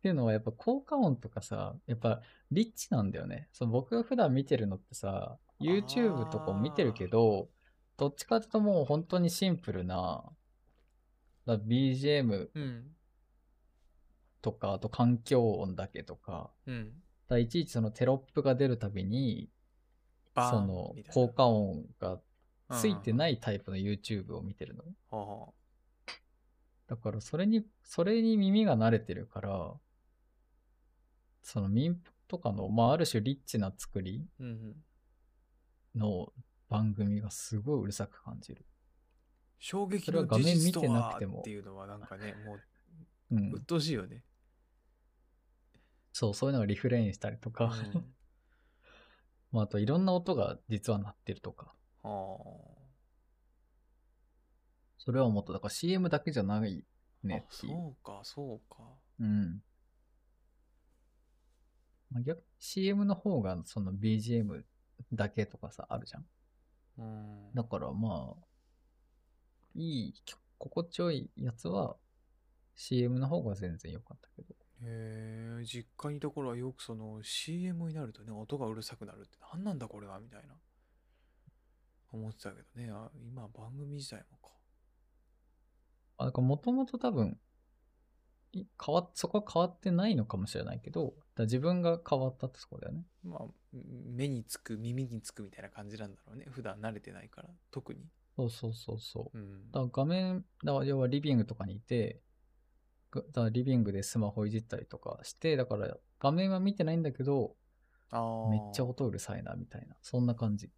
[0.02, 3.48] ていうのはやっぱ効果音とかさ、やっぱリッチなんだよね。
[3.52, 7.48] そう僕が普段見てるのってさ、YouTube とかも見てるけど、
[7.96, 10.24] どっちかっていうともう本当にシンプルな、
[11.46, 12.96] だ BGM うん。
[14.42, 16.92] とか、あと環境音だけとか、うん。
[17.28, 19.48] だいちいちそのテロップが出るたびに、
[20.34, 22.20] その効果音が
[22.70, 23.14] ついてい。
[23.14, 24.92] ないタイプの YouTube を見てるのね。
[25.10, 25.52] はあはあ
[26.88, 29.72] だからそれに、それに耳が慣れてるから、
[31.42, 34.76] その民放とかの、まあある種リッチな作りうんうん。
[35.94, 36.32] の
[36.68, 38.66] 番組がすごいうるさく感じる。
[39.58, 42.60] 衝撃の事画面見て実とはなくてもっていうのはなんかね、もう。
[43.30, 44.22] うん鬱陶しいよね。
[46.12, 48.14] そう、そういうのがリフレインしたりとか、うん
[49.52, 52.38] まああといろんな音が実は鳴ってるとか、は
[54.98, 56.86] それはもっと、だから CM だけじゃない
[57.24, 57.26] あ。
[57.26, 57.66] ねあって。
[57.66, 58.82] そうか、そうか。
[59.18, 59.62] うん。
[62.10, 64.62] まあ、逆 CM の方がその BGM
[65.12, 66.26] だけとかさ、あるじゃん。
[66.98, 67.54] うん。
[67.54, 68.44] だからまあ、
[69.74, 70.14] いい、
[70.58, 71.96] 心地よいやつは
[72.76, 74.54] CM の方が全然良かったけど。
[74.84, 80.54] へえ、実家にいた頃はよくその CM になるとね、音がうるさくなるって何なんだこれはみたいな。
[82.12, 84.54] 思ってたけどね、あ今番組自体もか。
[86.18, 87.38] あ、だからもともと多分、
[88.52, 93.06] い変わっ、そこは変わってないのかもしれないけど、だ自分が変わったってとこだよね。
[93.24, 96.46] まあ、目につく、耳につくみたいな感じなんだろうね。
[96.50, 98.00] 普段慣れてないから、特に。
[98.36, 99.38] そうそうそうそう。
[99.38, 99.70] うん。
[99.70, 102.31] だから画面、だから要はリビングとかにいて、が
[103.32, 107.54] だリビングでスマホいじったりとかして、だから画面は見てないんだけど、
[108.10, 108.50] ああ。
[108.50, 109.96] めっちゃ音うるさいな、みたいな。
[110.02, 110.70] そんな感じ。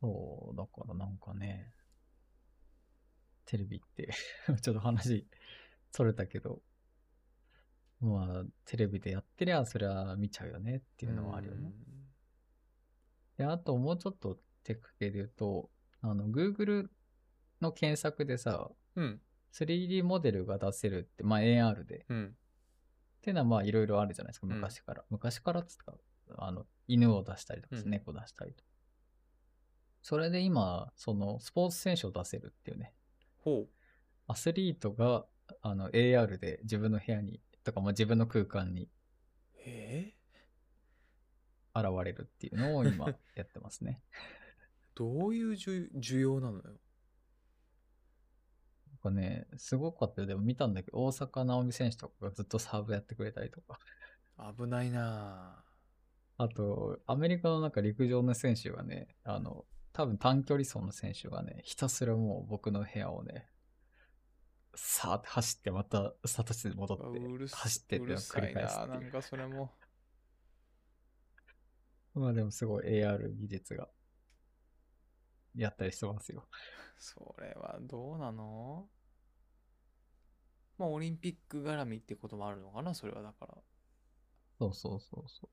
[0.00, 1.72] そう、だからなんかね、
[3.44, 4.10] テレビって、
[4.62, 5.26] ちょっと話、
[5.90, 6.62] それたけど、
[8.00, 11.72] まあ、テレビでやってりゃ、そりゃ見ちゃうよねっていうのはあるよね。
[13.36, 15.70] で、あともうちょっとテック系で言うと、
[16.00, 16.88] あの、Google
[17.60, 19.20] の検索でさ、うん。
[19.52, 22.26] 3D モデルが出せるって、まあ AR で、うん。
[22.26, 25.04] っていうのはまあいろいろあるじゃないですか、うん昔から。
[25.10, 25.98] 昔からっつったか、
[26.38, 28.70] あの、犬を出したりとか、うん猫出したりとか。
[30.02, 32.94] それで今、その、スポーツ選手を出せるっていうね。
[33.38, 33.66] ほ
[34.26, 35.26] アスリートが、
[35.62, 38.88] あの、AR で自分の部屋に、とか、まあ自分の空間に
[41.74, 44.00] 現れるっていうのを今やってますね。
[44.94, 46.78] どういう需需要なのよ。
[49.00, 50.26] かね、すごかったよ。
[50.26, 53.78] でも見たんだけど、大坂なおみ選手とかがずっとサーブやってくれたりとか。
[54.56, 55.62] 危ないな
[56.36, 63.46] あと、アメリカのなんか陸上の選手がね、あの、多分短距離走の選手がね、ひたすらもう僕の部屋をね、
[64.74, 68.88] さーって走ってまたスタート地点に戻ぁって走ってって繰り返すっていう。
[68.88, 69.72] ななんかそれも。
[72.14, 73.88] まあでもすごい AR 技術が
[75.56, 76.48] やったりしてますよ。
[76.98, 78.88] それはどうなの？
[80.78, 83.54] まあ、オリンピック絡みってこともあるのかなそれはだから。
[84.58, 85.48] そうそうそうそう。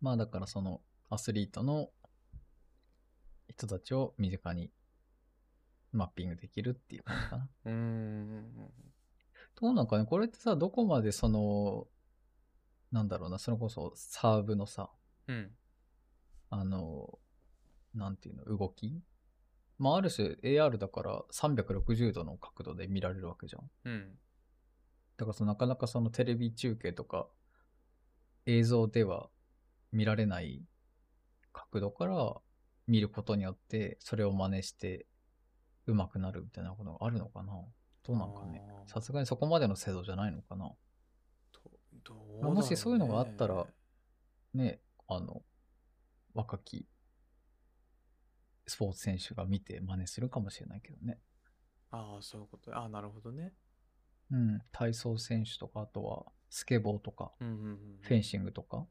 [0.00, 1.90] まあだからそのアスリートの
[3.48, 4.70] 人たちを身近に
[5.92, 7.48] マッピングできるっていう感じかな。
[7.64, 8.70] うーん。
[9.58, 11.86] どうなんかね、これってさ、どこまでその、
[12.92, 14.90] なんだろうな、それこそサーブのさ、
[15.28, 15.50] うん。
[16.50, 17.18] あの、
[17.96, 19.02] なんていうの、動き？
[19.78, 23.70] まあ、ある種 AR だから360度の角度で見られるわけじゃん。
[23.84, 24.18] うん。
[25.16, 27.26] だからそのなかなかそのテレビ中継とか
[28.46, 29.28] 映像では
[29.92, 30.62] 見られない
[31.52, 32.34] 角度から
[32.86, 35.06] 見ることによってそれを真似して
[35.86, 37.52] 上手くなるみたいなことがあるのかな。
[38.06, 38.62] どうなんかね。
[38.86, 40.70] さすがにそこまでの精度じゃないのかな。
[41.52, 41.60] ど
[42.04, 43.64] どうだろうもしそういうのがあったらね
[44.56, 45.42] ね、あの、
[46.34, 46.86] 若き
[48.66, 51.18] スポーツ選手が見て真似するかもしれないけどね。
[51.90, 52.76] ああ、そういうこと。
[52.76, 53.54] ああ、なるほどね。
[54.30, 54.60] うん。
[54.72, 57.98] 体操選手とか、あとはスケボーとか、うんうんうん。
[58.00, 58.86] フェンシングとか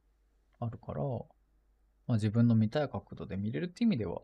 [0.59, 1.25] あるから、ま
[2.07, 4.21] あ自分の見たい角度で見れるって意味では、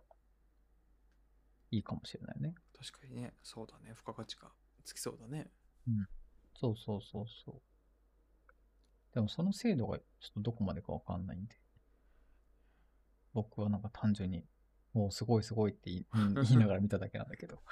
[1.72, 2.56] いいかもしれないね。
[2.78, 3.93] 確かにね、そうだね。
[3.93, 4.49] 付加価値が
[4.84, 5.52] つきそうだね。
[6.56, 7.62] そうそうそうそう。
[9.14, 11.56] でもその精度がちょっとどこまでかわかんないんで。
[13.34, 14.45] 僕はなんか単純に、
[14.94, 16.06] もうすごいすごいって言い
[16.48, 17.62] 言いながら見ただけなんだけど。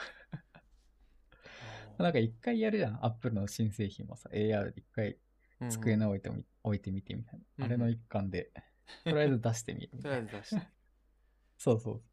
[1.98, 3.06] なんか一回やるじゃん？
[3.06, 5.18] アップルの新製品もさ、AR で一回
[5.70, 7.46] 机の置いてみ、置いてみてみたいな。
[7.58, 8.52] うんあれの一環で
[9.04, 10.30] とりあえず出してみるみとたいな。
[10.32, 10.68] りあえず出して。
[11.58, 12.04] そうそう。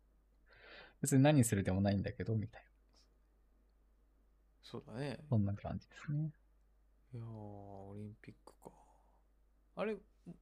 [1.02, 2.68] 別に何するでもないんだけど、みたいな。
[4.62, 5.20] そうだね。
[5.28, 6.32] そんな感じですね。
[7.14, 8.72] いやー、オリンピックか。
[9.76, 9.96] あれ、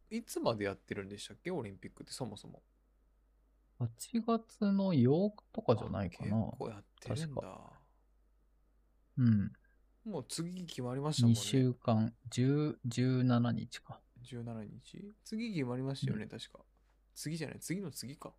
[0.08, 1.50] いつまでやってるんでしたっけ？
[1.50, 2.62] オリンピックってそもそも。
[3.84, 6.36] 8月の8日とかじゃないかあな。
[6.36, 7.58] 結構やってるん確だ。
[9.18, 9.52] うん。
[10.04, 11.40] もう次決まりましたもん2ね。
[11.40, 14.00] 週間、10 17日か。
[14.22, 16.60] 17日次決まりましたよね、確か。
[17.14, 18.34] 次じゃない、次の次か。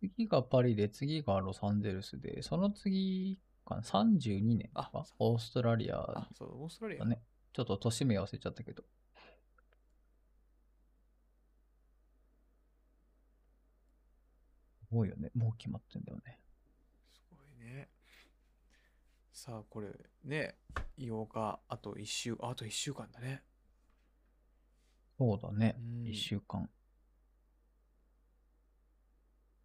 [0.00, 5.06] 次がパリで、次がロサンゼルスで、その次かな、32年あか。
[5.18, 7.04] オーストラリアあ、そう、オーストラリア。
[7.04, 7.22] だね。
[7.52, 8.84] ちょっと年名忘れちゃったけど。
[14.94, 15.30] ごいよね。
[15.34, 16.38] もう決まってんだよね。
[17.12, 17.88] すごいね。
[19.32, 19.88] さあ、これ、
[20.24, 20.56] ね、
[20.98, 23.42] 8日、あと1週、ああと1週間だね。
[25.18, 26.02] そうだねうん。
[26.04, 26.68] 1週間。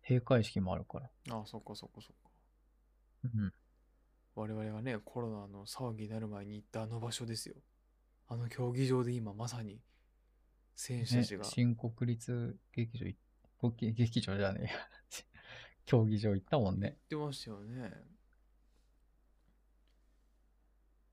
[0.02, 1.10] 閉会式もあるから。
[1.30, 2.30] ああ、そっかそっかそっか。
[3.24, 3.54] うん。
[4.36, 7.56] 我々がね、コロナの騒ぎになる前に行ったあの場所ですよ。
[8.28, 9.82] あの競技場で今まさに
[10.76, 13.29] 選手たねちが、、新国立劇場い、国旗
[13.78, 14.70] 劇場じゃねえや。
[15.86, 16.90] 競技場行ったもんね。
[16.90, 17.92] 行ってましたよね。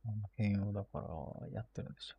[0.04, 2.16] あの辺をだからやってるんでしょ。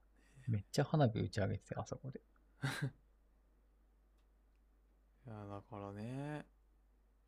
[0.48, 2.22] めっちゃ花火打ち上げてて、あそこで。
[5.26, 6.46] いや、だからね、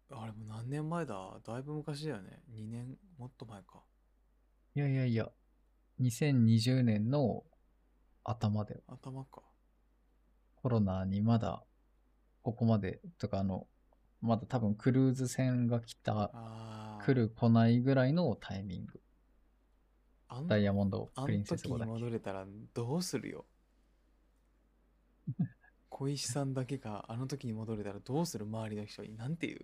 [0.10, 1.40] あれも何年前だ？
[1.44, 2.44] だいぶ昔だよね。
[2.50, 3.84] 2年、もっと前か。
[4.76, 5.32] いやいやいや、
[6.00, 7.46] 2020年の
[8.24, 9.44] 頭で頭か。
[10.56, 11.64] コロナにまだ、
[12.50, 13.68] ここまで、とかあの、
[14.22, 17.04] まだ多分クルーズ船が来た、ああ。
[17.06, 19.00] 来る来ないぐらいのタイミング。
[20.48, 21.94] ダイヤモンドあプリンの時にセス号だっけ？
[21.94, 23.46] 戻れたらどうするよ？
[25.90, 29.16] 小石さんだけがあの時に戻れたらどうする周りの人に。
[29.16, 29.60] なんて言う？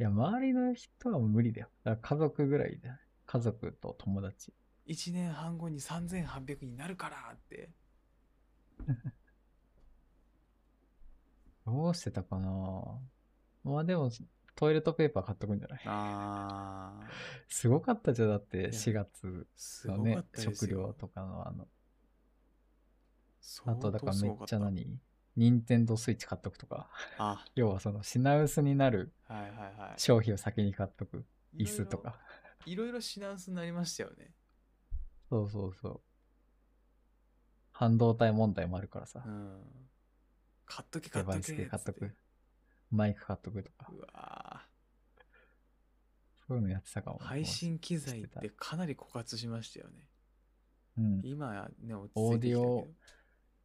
[0.00, 1.68] いや、周りの人は無理だよ。
[1.84, 3.00] だ家族ぐらいだ。
[3.26, 4.52] 家族と友達。
[4.86, 7.70] 1年半後に3800になるからって。
[11.66, 12.50] どうしてたかな
[13.64, 14.10] まあでも、
[14.54, 15.80] トイレットペーパー買っとくんじゃない？
[15.86, 17.08] ああ。
[17.48, 19.46] すごかったじゃん、だってや4月
[19.86, 20.22] のね。
[20.36, 21.66] 食料とかのあの、
[23.40, 25.00] 相あとだからめっちゃ何？
[25.36, 26.88] 任天堂スイッチ買っとくとか。
[27.18, 30.00] あ、 要はその品薄になるはいはいはい。
[30.00, 31.24] 商品を先に買っとく。
[31.56, 32.20] 椅子とか。
[32.66, 34.32] いろいろ品薄になりましたよね。
[35.30, 36.00] そうそうそう。
[37.72, 39.28] 半導体問題もあるからさう。
[39.28, 39.88] ん。
[40.66, 42.16] 買っとけ買デバイスっとけで買っとく。
[42.90, 43.92] マイク買っとくとか。
[43.92, 44.66] うわ
[46.46, 47.18] そういうのやってたかも。
[47.18, 50.08] ー配信機材っしてかなり枯渇しましたよね。
[50.98, 51.20] うん。
[51.24, 52.86] 今やね、オーディ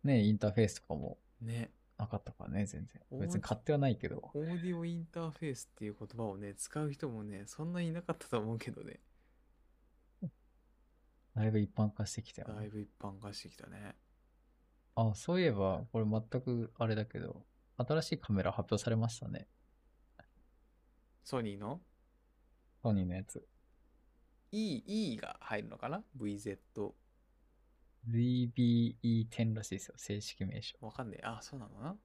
[0.03, 3.19] ね、インターフェースとかもね、なかったからね、全然。
[3.19, 4.31] 別に買ってはないけど。
[4.33, 9.01] オーディオインターフェースっていう言葉をね、使う人もね、そんなにいなかったと思うけどね、
[11.35, 12.53] だいぶ一般化してきたよね。
[12.55, 13.95] だいぶ一般化してきたね。
[15.01, 17.45] あ、そういえば、これ全くあれだけど、
[17.77, 19.47] 新しいカメラ発表されましたね。
[21.23, 21.79] ソニーの？
[22.81, 23.47] ソニーのやつ。
[24.51, 24.81] E,
[25.13, 26.57] E が入るのかな ?VZ。
[28.09, 30.77] ZBE10 らしいですよ、正式名称。
[30.81, 31.25] わかんねえ。
[31.25, 31.95] あ、そうなのな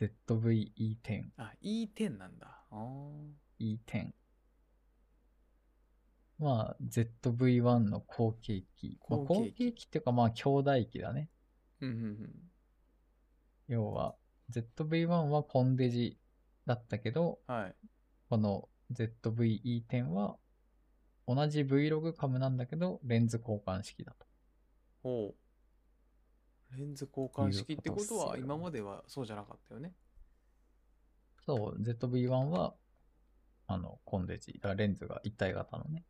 [0.00, 1.24] ？ZVE10。
[1.36, 2.64] あ、E10 なんだ。
[2.70, 4.12] あー E10。
[6.38, 8.98] まあ、ZV-1 の後継機。
[9.08, 11.28] まあ、後継機後継機っていうか、まあ、兄弟機だね。
[11.84, 12.32] うんうんうん。
[13.68, 14.14] 要は、
[14.50, 16.18] ZV-1 はコンデジ
[16.66, 17.74] だったけど、はい。
[18.28, 20.36] この ZV-E10 は、
[21.26, 24.26] 同じ Vlog カムなんだけど、レンズ交換式だと。
[25.02, 25.34] ほ
[26.72, 26.76] う。
[26.76, 29.94] レンズ交換式ってことは、今まではそうじゃなかったよね。
[31.46, 32.74] そう、ZV-1 は、
[33.66, 36.04] あの、コンデジ、だレンズが一体型のね、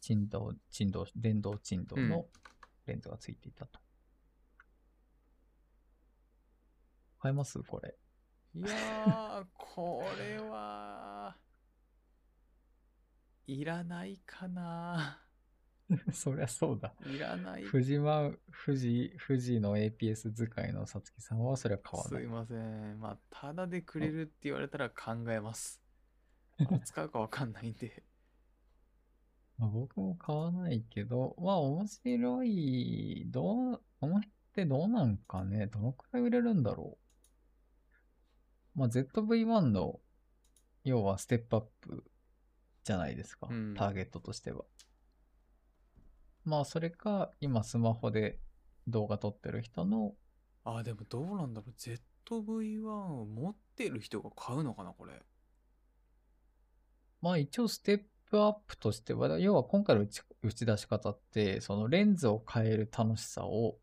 [0.00, 2.26] 振動、振動、電動振動うんの
[2.86, 3.80] レンズがついていたと。
[7.26, 7.60] 買えます？
[7.62, 7.96] これ。
[8.54, 11.36] いやー、 これは、
[13.46, 15.22] いらないかな。
[16.12, 16.94] そりゃそうだ。
[17.04, 17.64] いらない。
[17.64, 22.28] 富士マウ、富士、富士の APS 使いのさつきさんはそりゃ買わないすい。
[22.28, 23.00] ません。
[23.00, 25.80] まあ、ただでくれるって言われたら考えます。
[26.58, 28.04] まあ使うかわかんないんで。
[29.58, 37.05] まあ、僕も買わないけど、まあ面白い、どう、この辺ってどうなんかね、どのくらい売れるんだろう。
[38.76, 40.00] まあ ZV-1 の、
[40.84, 42.04] 要はステップアップ
[42.84, 44.64] じゃないですか、うんターゲットとしては。
[46.44, 48.38] まあそれか、今スマホで
[48.86, 50.14] 動画撮ってる人の
[50.64, 51.74] あ、でもどうなんだろう。
[52.28, 55.22] ZV-1 を持ってる人が買うのかな、これ。
[57.22, 63.78] まあ一応ステップアップとしては、要は今回の打ち打ち出し方って、そのレンズを変える楽しさを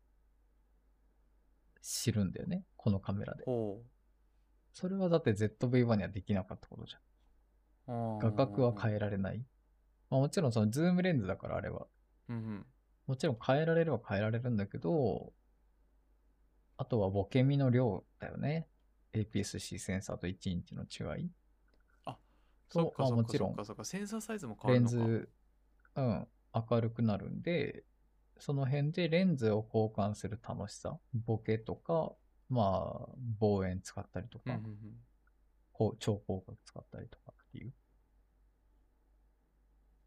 [1.82, 2.64] 知るんだよね。
[2.76, 3.44] このカメラで。
[3.44, 3.82] ほ
[4.74, 8.16] それはだって ZV-1 にはできなかったことじゃん。
[8.16, 8.18] う。
[8.18, 8.96] 画角は変え。
[8.96, 9.38] えられない。
[10.10, 11.86] まあもちろんそのズームレンズだからあれは。
[12.28, 12.66] うんうん。
[13.06, 15.32] もちろん変えられるは変えられるんだけど、
[16.76, 18.68] あとはボケ味の量だよね。
[19.12, 21.30] APS-C センサーと1インチの違い。
[22.68, 23.56] そっかそっかまあもちろん。
[23.84, 24.96] センサーサイズも変わるのか。
[24.96, 25.28] レンズ、
[25.94, 26.28] うん、
[26.70, 27.84] 明るくなるんで、
[28.38, 32.12] その辺でレンズを交換する楽しさ、ボケとか、
[32.48, 34.76] まあ、望遠使ったりとか、うんうんうん。
[35.72, 37.72] こう超広角使ったりとかっていう。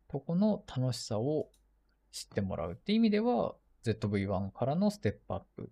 [0.08, 1.50] とこの楽しさを
[2.12, 5.72] 知ってもらうっていう意味では、ZV-1 からのステップアップ。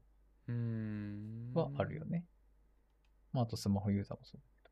[1.56, 2.26] はあるよね。
[3.32, 4.70] まあ、あとスマホユーザーもそうだけ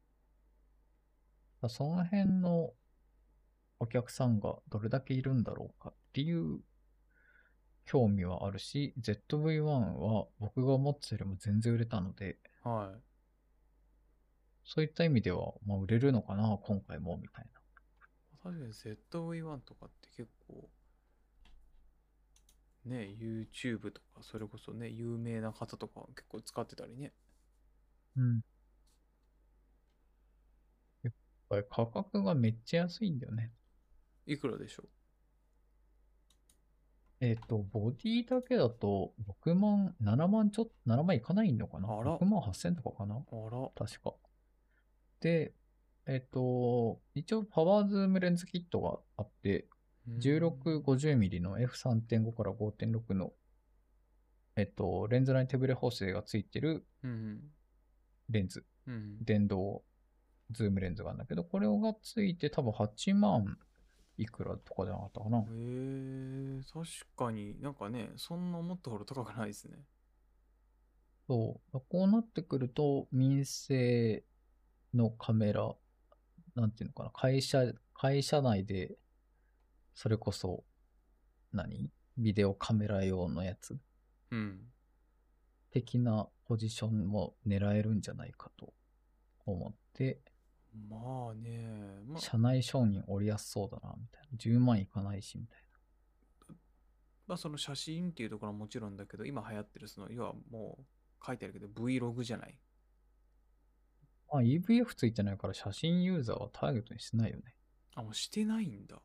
[1.61, 1.69] ど。
[1.69, 2.73] その辺の
[3.79, 6.59] お客さんがどれだけいるんだろうかっていう
[7.85, 13.01] 興味はあるし、ZV-1 は僕が思ってたよりも全然売れたので、はい。
[14.65, 17.61] そういった意味では、まあ、売れるのかな、今回も、みたいな。
[18.41, 20.69] 確かに ZV-1 とかって結構、
[22.85, 27.13] ね、YouTube とか、それこそね、有名な方とか結構使ってたりね。
[28.15, 28.41] うん。
[31.03, 31.13] やっ
[31.49, 33.51] ぱり価格がめっちゃ安いんだよね。
[34.25, 34.83] いくらでしょ
[37.23, 39.13] えっ、と、ボディだけだと
[39.45, 41.87] 6万、7万ちょっと、7万いかないのかな？
[41.87, 43.15] あら ?6 万8000とかかな？
[43.15, 43.87] うあら。
[43.87, 44.13] 確か。
[45.21, 45.53] で、
[46.05, 49.69] えっ、と、一応パワーズームレンズキットがあって、
[50.19, 53.31] 16、50mm の F3.5 から5.6の、
[54.57, 57.39] えっと、レンズライン手ブレ補正がついてるうん
[58.29, 58.93] レンズ、うん。
[58.93, 59.23] うん。
[59.23, 59.85] 電動
[60.51, 63.57] ズームレンズがあるんだけど、これがついて多分8万
[64.17, 65.43] いくらとかじゃなかったかなへ。
[65.49, 66.85] え確
[67.17, 69.77] かになんかね、そんな思ったほど高くないですね。
[71.27, 71.81] そう。
[71.89, 74.23] こうなってくると、民生
[74.93, 75.73] のカメラ、
[76.55, 78.97] なんていうのかな、会社、会社内で、
[79.95, 80.63] それこそ、
[81.51, 81.89] 何？
[82.17, 83.79] ビデオカメラ用のやつ？
[84.31, 84.59] うん。
[85.71, 88.73] 的なポジションも狙えるんじゃないかと
[89.45, 90.19] 思って、
[90.73, 94.37] まあね、まあ、社内承認折りやすそうだな、みたいな。
[94.37, 95.57] 10万いかないし、みたい
[97.25, 100.85] まあその写真っていうところはもちろんだけど、今流行ってるその、要はもう
[101.25, 102.59] 書いてあるけど Vlog じゃない？
[104.31, 104.33] な。
[104.33, 107.55] まあ EVF ついてないから写真ユーザーはターゲットにしてないよね。
[107.95, 108.97] あ、もうしてないんだ。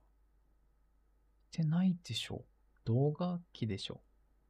[1.52, 2.44] してないでしょ。
[2.84, 4.00] 動画機でしょ。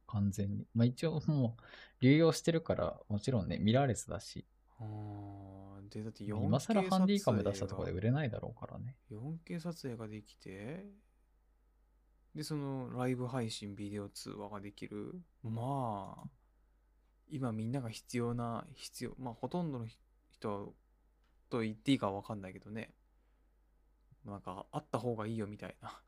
[0.07, 0.65] 完全に。
[0.73, 1.61] まあ一応もう、
[2.03, 4.47] 流用してるから、もちろんね、ミラーレスだし、
[4.79, 8.95] あーで、だって 4K 今更ハンディカム出したとこでが売れないだろうからね。
[9.11, 10.85] 4K 撮影ができて、
[12.35, 15.21] で、そのライブ配信、ビデオ通話ができる。
[15.43, 16.29] まあ、
[17.29, 19.87] 今みんなが必要な、必要、まあほとんどの
[20.31, 20.75] 人
[21.49, 22.93] と言っていいかはわかんないけどね。
[24.25, 26.01] なんかあった方がいいよみたいな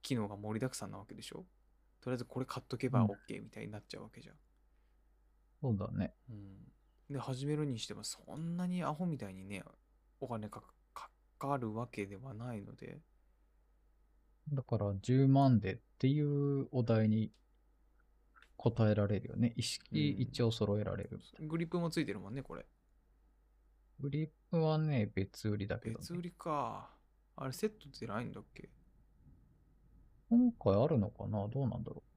[0.00, 1.44] 機能が盛りだくさんなわけでしょ
[2.00, 4.36] とりあえずこれ買っとけばうん OK みたいになっちゃうわけじゃん。
[5.60, 6.12] そうだね。
[6.28, 6.72] うん、
[7.10, 9.62] で始めるにしてもそんなにアホみたいにね
[10.20, 10.62] お金か
[10.94, 13.00] かかるわけではないので
[14.52, 17.30] だから10万でっていうお題に
[18.56, 19.52] 答えられるよね。
[19.56, 21.20] 意識うん一応揃えられる。
[21.40, 22.64] グリップもついてるもんねこれ
[24.00, 25.98] グリップはね、別売りだけど、ね。
[26.00, 26.90] 別売りか
[27.36, 28.68] あれセットってないんだっけ？
[30.28, 31.46] 今回あるのかな？
[31.48, 32.11] どうなんだろう。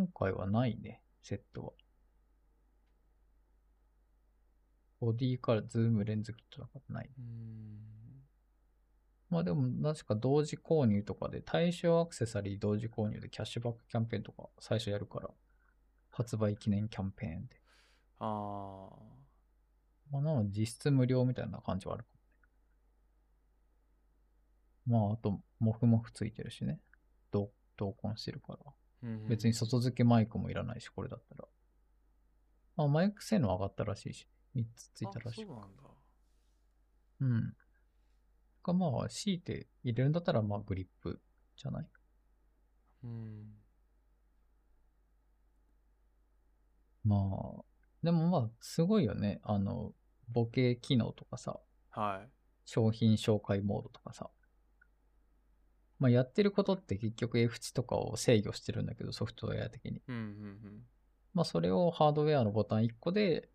[0.00, 1.72] 今回はないね、セットは。
[4.98, 7.10] ボディからズームレンズキットだからない。
[9.28, 15.28] まあでも、確か同時購入とかで、対象アクセサリー同時購入でキャッシュバックキャンペーンとか最初やるから、
[16.10, 17.60] 発売記念キャンペーンで。
[18.20, 18.96] ああ
[20.10, 22.10] まあなので実質無料みたいな感じはあるか
[24.86, 25.08] もね。
[25.08, 26.80] まああと、モフモフついてるしね。
[27.30, 28.72] 同同梱してるから。
[29.02, 31.48] うん別に外付けマイクもいらないし、これだったら。
[32.76, 35.56] まあマイク性能上がったらしいし、3つついたらしいあそう。
[35.56, 35.82] なんだ
[37.20, 37.56] うん。
[38.62, 41.20] かまあ、強いて入れるんだったら、まあグリップ
[41.56, 41.88] じゃない？
[43.04, 43.54] うん
[47.04, 47.64] まあ、
[48.02, 49.40] でもまあ、すごいよね。
[49.42, 49.92] あの、
[50.28, 51.58] ボケ機能とかさ、
[51.90, 52.28] はい
[52.66, 54.30] 商品紹介モードとかさ、
[56.00, 60.02] まあ、やってることって結局 F 値とかを制御してるんだけど、ソフトウェア的に。
[60.08, 60.82] うんうん
[61.34, 63.50] まあ、それをハードウェアのボタン1個で、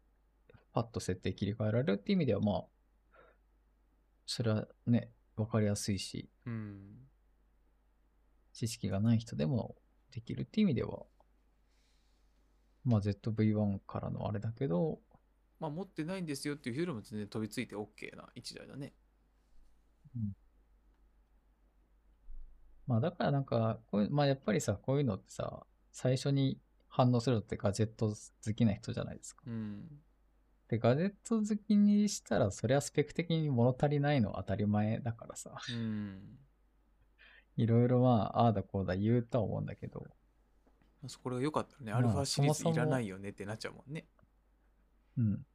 [0.72, 2.66] パッと設定切り替えられるっていう意味では、まあ、
[4.26, 6.54] それはね、わかりやすいし、うん。
[6.54, 6.80] うん。
[8.54, 9.76] 知識がない人でも
[10.12, 11.04] できるっていう意味では、
[12.86, 15.00] まあ ZV-1 からのあれだけど、
[15.60, 18.94] まあ持ってないんですよっていう人でも全然飛びついて OK な一台だね。
[22.88, 29.44] まあだからなんか、こういう、まあやっぱりさ、こういうのってさ、最初に反応するのってガジェット好きな人じゃないですか。
[29.48, 29.88] うん。
[30.68, 36.38] で、ガジェット好きにしたら、そりゃスペック的に物足りないのは当たり前だからさ、うん。
[37.58, 40.06] いろいろまあ、ああだこうだ言うとは思うんだけど、
[41.08, 44.08] そこれが良かったらね、まあアルファシリーズいらないよねってなっちゃうもんね。
[45.18, 45.46] うん。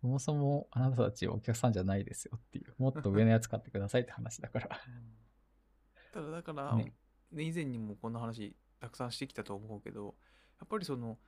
[0.00, 4.80] そもそもあなたたちお客さんじゃないですよっていう、もっと上のやつ買ってくださいって話だから。
[6.16, 6.94] ただだから、ね。
[7.32, 10.14] ね、以前にもこんな話たくさんしてきたと思うけど
[10.58, 11.18] やっぱりその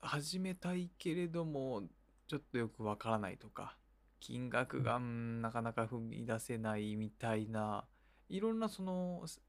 [0.00, 1.82] 始めたいけれども
[2.28, 3.76] ちょっとよくわからないとか
[4.20, 5.42] 金額が、うん。
[5.42, 7.84] なかなか踏み出せないみたいな
[8.28, 9.42] いろんなそのす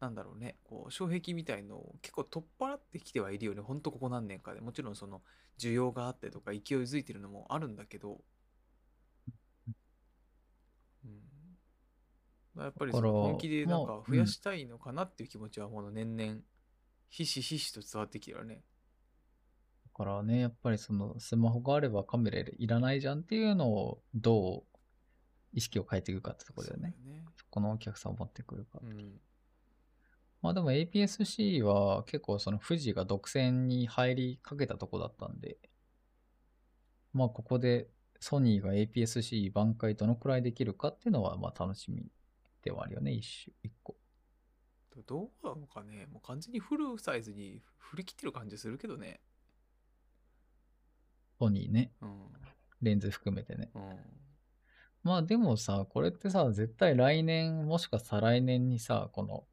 [0.00, 3.60] なんだろうねこう障壁みたいのを結構取っ払ってきてはいるよね。
[3.60, 4.60] ほんとここ何年かで。
[4.60, 5.22] もちろんその
[5.58, 8.20] 需要があってとか勢いづいてるのもあるんだけど、
[11.04, 11.12] うん、
[12.64, 16.40] やっぱりその本気でなんかまあ増やしたいのかなっていう気持ちはもう年々
[17.08, 18.62] ひしひしと伝わってきてるよね。
[19.84, 24.76] だからね、やっぱりそのスマホがあればカメラいらないじゃんっていうのをどう
[25.54, 26.94] 意識を変えていくかってところだよね。
[27.02, 28.80] そねそこのお客さんを持ってくるか。
[28.82, 29.20] うん
[30.42, 35.56] まあでも APS-C は結構その富士が独占に入りかけたとこだったんで、
[37.12, 37.88] まあここで
[38.20, 42.06] ソニーが APS-C 挽回どのくらいできるかっていうのはまあ楽しみ
[42.66, 43.96] ではあるよね、一種、一個。
[45.06, 49.20] どうなのかねもう完全にフルサイズに振り切ってる感じするけどね。
[51.38, 52.26] ソニーね、うん。
[52.82, 53.70] レンズ含めてね。
[53.74, 53.96] うん。
[55.04, 59.44] まあでもさ、これってさ、絶対来年もしくは再来年にさ、この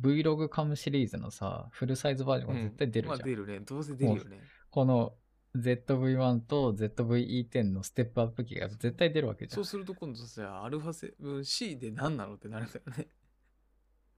[0.00, 3.18] Vlog カムシリーズのさ、フルサイズバージョンが絶対出るじゃん。
[3.18, 3.60] まあ出るね。
[3.60, 4.40] どうせ出るよね。
[4.70, 5.14] この
[5.56, 9.64] ZV-1 と ZV-E10 のステップアップ機が絶対出るわけじゃんそう。
[9.64, 13.08] すると今度さ、アルファ 7C で何なのってなるからね。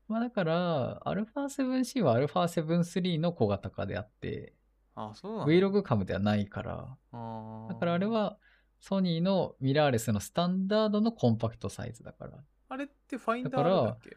[0.08, 4.54] まあだから、α7C は α7-3 の小型化であって、
[4.96, 8.36] あ、そうなの Vlog カムではないから、だからあれは
[8.80, 12.42] ソニーのミラーレスのスタンダードのコンパクトサイズだから。
[12.68, 14.16] あれってファインダーあるんだっけ？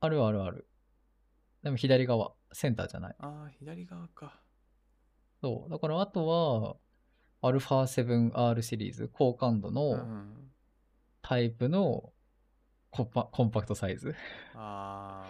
[0.00, 0.66] あるあるある。
[1.62, 3.16] でも左側、センターじゃない。
[3.18, 4.40] ああ、左側か。
[5.40, 5.70] そう。
[5.70, 6.76] だからあとは、
[7.42, 10.50] α7R シリーズ、高感度うのん。
[11.22, 12.12] タイプの
[12.90, 14.14] コンパコンパクトサイズ。
[14.54, 15.26] あ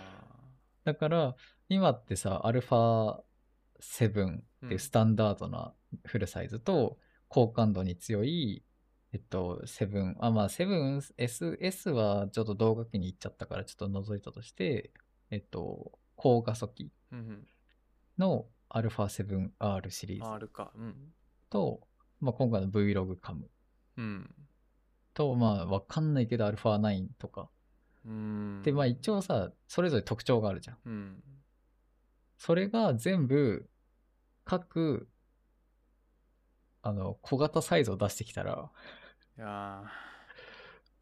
[0.85, 1.37] だから、
[1.69, 5.75] 今ってさ、α7 っていうスタンダードな
[6.07, 6.99] フルサイズと、
[7.29, 8.65] 高感度に強い、
[9.13, 14.93] えっと、7、あ、まあ、7SS はちょっと動画機に行っちゃったからちょっと覗いたとして、
[15.31, 17.17] えっと、高画素機あ。
[17.17, 17.47] うん
[18.19, 20.31] の α7R シリーズ。
[20.31, 20.73] R か。
[20.75, 21.13] うん。
[21.51, 21.81] と、
[22.21, 23.43] まあ、今回の Vlogcam。
[23.97, 24.35] うん。
[25.15, 27.51] と、まあ、わかんないけど α9 とか。
[28.05, 28.63] うん。
[28.63, 30.79] で、まあ、一応さ、それぞれ特徴があるじゃん。
[30.85, 31.23] うん。
[32.37, 33.69] それが全部、
[34.45, 35.09] 各、
[36.83, 38.71] あの、小型サイズを出してきたら
[39.37, 39.83] いや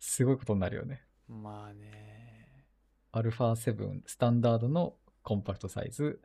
[0.00, 1.02] すごいことになるよね。
[1.28, 2.66] まあね。
[3.12, 6.20] α7 スタンダードのコンパクトサイズ、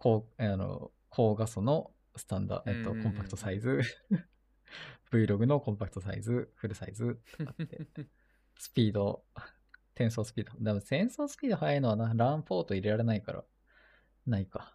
[0.00, 3.82] 高、あの、高画素のスタンダー、えっと、コンパクトサイズ、
[5.12, 7.86] Vlog のコンパクトサイズ、フルサイズあって、
[8.58, 9.24] スピード、
[9.94, 10.58] 転送スピード。
[10.58, 13.44] でも転送スピード速いのはな、ランポート入れられないから、
[14.26, 14.74] ないか。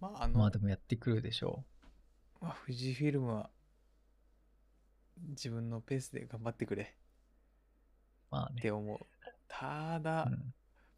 [0.00, 1.64] まあ、あの、まあでもやってくるでしょ
[2.42, 3.50] まあ、富士フィルムは
[5.16, 6.86] 自分のペースで頑張ってくれう。
[8.30, 8.56] まあね。
[8.58, 8.98] って思う。
[9.48, 10.54] ただ、うん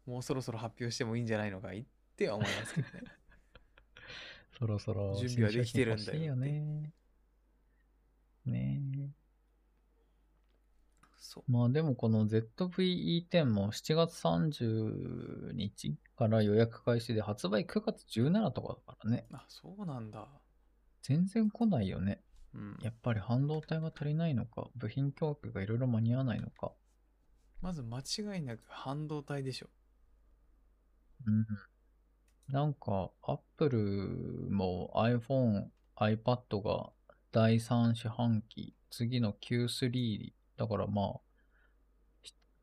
[0.07, 1.85] もうそろそろ発表してもいいんじゃないのかいっ
[2.15, 3.03] ては思いますけどね。
[4.57, 6.93] そろそろ準備はできてるんだよね。
[8.45, 9.11] ね
[11.17, 11.43] そう。
[11.47, 11.51] え。
[11.51, 19.27] まあでもこの ZV-E10 も7月30日から予約開始で発売9月17とかだからね。
[19.33, 20.27] あ、そうなんだ。
[21.01, 22.23] 全然来ないよね。
[22.53, 22.77] うん。
[22.81, 26.71] やっぱり半導体が足りないのか、部品供給がいろいろ間に合わないのか。
[27.61, 29.67] まず間違いなく半導体でしょ。
[31.25, 31.45] うん。
[32.49, 36.91] なんか、Apple も iPhone、iPad が
[37.31, 41.19] 第3四半期、次の Q3、だからまあ、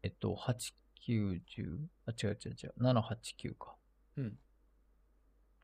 [0.02, 0.74] えっと、8、
[1.06, 1.78] 9、10?
[2.06, 2.74] あ、違う違う違う。
[2.78, 3.74] 7、8、9か。
[4.16, 4.38] うん。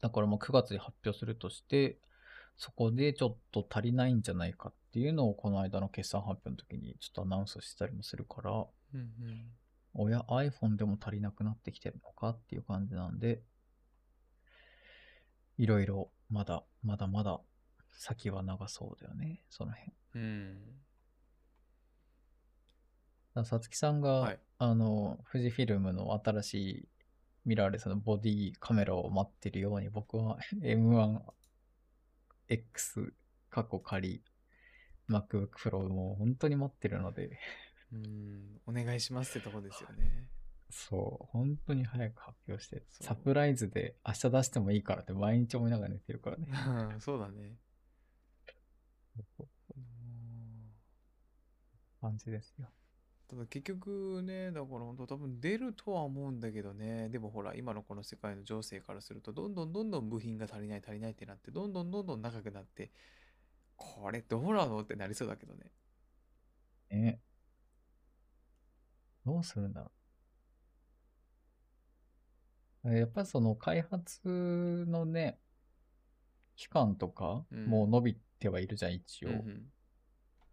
[0.00, 1.98] だからもう9月に発表するとして、
[2.56, 8.54] そこでちょっと足りないんじゃないかっていうのをこの間の決算発表の時にちょっとアナウンスしたりもするから、う
[8.96, 9.50] んうん。
[9.94, 13.42] おや iPhone でも足りなくなってきてるのかっていう感じなんで、
[15.58, 17.40] いろいろまだまだまだ
[17.92, 19.92] 先は長そうだよね、その辺。
[20.14, 20.56] うん。
[23.44, 26.88] さつきさんが、はいあの、富士フィルムの新しい
[27.44, 31.20] ミラーレスのボディカメラを待ってるように、僕は M1X
[33.50, 34.22] 過去仮
[35.08, 37.38] MacBook Pro もう本当に待ってるので、
[37.92, 38.60] うん。
[38.66, 40.28] お願いしますってとこですよね。
[40.70, 46.46] そう、本当に早く発表して、サプライズで明日出してもいいからって毎日思いながら寝てるからね。
[46.94, 47.56] うんそうだね。
[49.16, 49.90] うん
[52.00, 52.66] 感じですよ。
[53.28, 62.90] ただ結局ね、だから本当多分出るとは思うんだけどね、でもほら、今のこの世界の情勢からすると、どんどんどんどん部品が足りない足りないってなって、どんどんどんどん長くなって、
[63.76, 65.70] これどうなのってなりそうだけどね。
[66.90, 67.20] ね。
[69.30, 69.90] どうするんだろ
[72.84, 72.96] う。
[72.96, 74.20] やっぱりその開発
[74.88, 75.38] のね、
[76.56, 79.28] 期間とかうんもう伸びてはいるじゃん、一応。
[79.28, 79.72] うんうん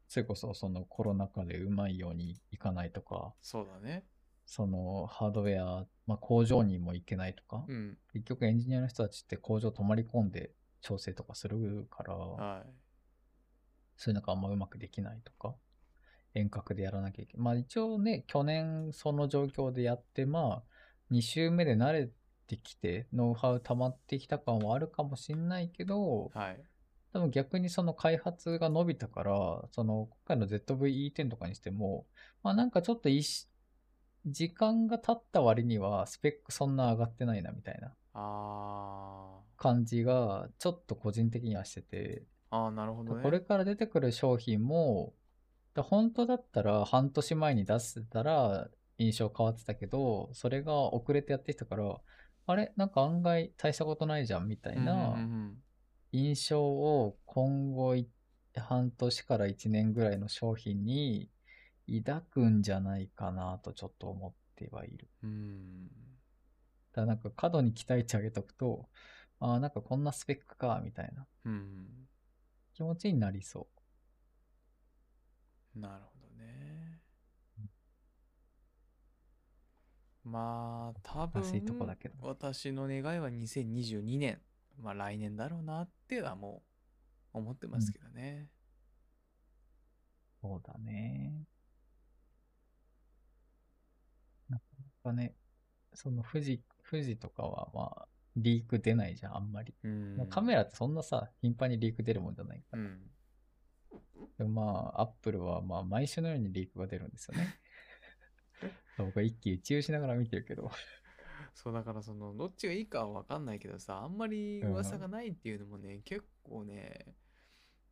[0.10, 4.06] それこそそのコロナ禍でうまいようにいかないとか、そうだね。
[4.46, 7.98] そのハードウェア、まあ、工場にも行けないとか、うん。
[8.14, 12.70] 結局エンジニアの人たちって工場泊まり込んで調整とかするから、はい。
[13.98, 15.54] そういうのがあんまうまくできないとか、
[16.38, 17.44] 遠隔でやらなきゃいけない。
[17.44, 22.10] まあ一応ね、去年その状況でやって、まあ、2週目で慣れ
[22.48, 26.62] てきて、ノウハウ溜まってきた感はあるかもしんないけど、はい。
[27.14, 29.32] でも逆にその開発が伸びたから、
[29.72, 32.06] その今回の ZVE10 とかにしても、
[32.44, 33.10] まあなんかちょっと
[34.26, 42.56] 時間が経った割にはスペックそんな上がってないなみたいなあ感じがちょっと個人的にはしてて、ー。
[42.58, 43.24] あー、なるほどね。
[43.24, 45.14] これから出てくる商品も、
[45.78, 48.68] だ本当だったら半年前に出せたら
[48.98, 51.96] 印象変わってたけど、それが遅れてやってきたから、
[52.48, 52.74] あれ？
[52.76, 55.58] なんか案外大したことないじゃんみたいなん
[56.12, 58.08] 印象を今後い
[58.56, 61.30] 半年から1年ぐらいの商品に
[62.04, 65.08] 抱くんじゃないかなとちょっと思ってはいる。
[65.24, 65.88] うん。
[65.88, 65.92] だ
[66.94, 68.88] からなんか過度に期待値上げとくと、
[69.40, 71.88] ああ、なんかこんなスペックか、みたいなうん。
[72.74, 73.77] 気持ちになりそう。
[75.80, 77.02] なるほどね。
[80.24, 84.42] まあ、多分難しいとこだけど私の願いは2022年、
[84.82, 86.64] まあ来年だろうなってはも
[87.34, 88.50] う思ってますけどね。
[90.42, 91.46] そうだね。
[94.50, 94.64] なか
[95.04, 95.34] なかね、
[95.94, 99.74] その富士、富士とかはまあ、リーク出ないじゃん、あんまり。
[99.84, 100.28] うん。
[100.30, 102.84] カメラってそんなさ、頻繁にリーク出るもんじゃないから。
[102.84, 103.00] うん。
[104.38, 107.60] でもまあ、アップルはまあ、毎週のようにリークが出るんですよね。
[108.98, 110.72] 僕は一喜一憂しながら見てるけど。
[111.54, 117.16] そうだからそのどっちがいいかは分かんないけどさあんまり噂がないっていうのもね、結構ね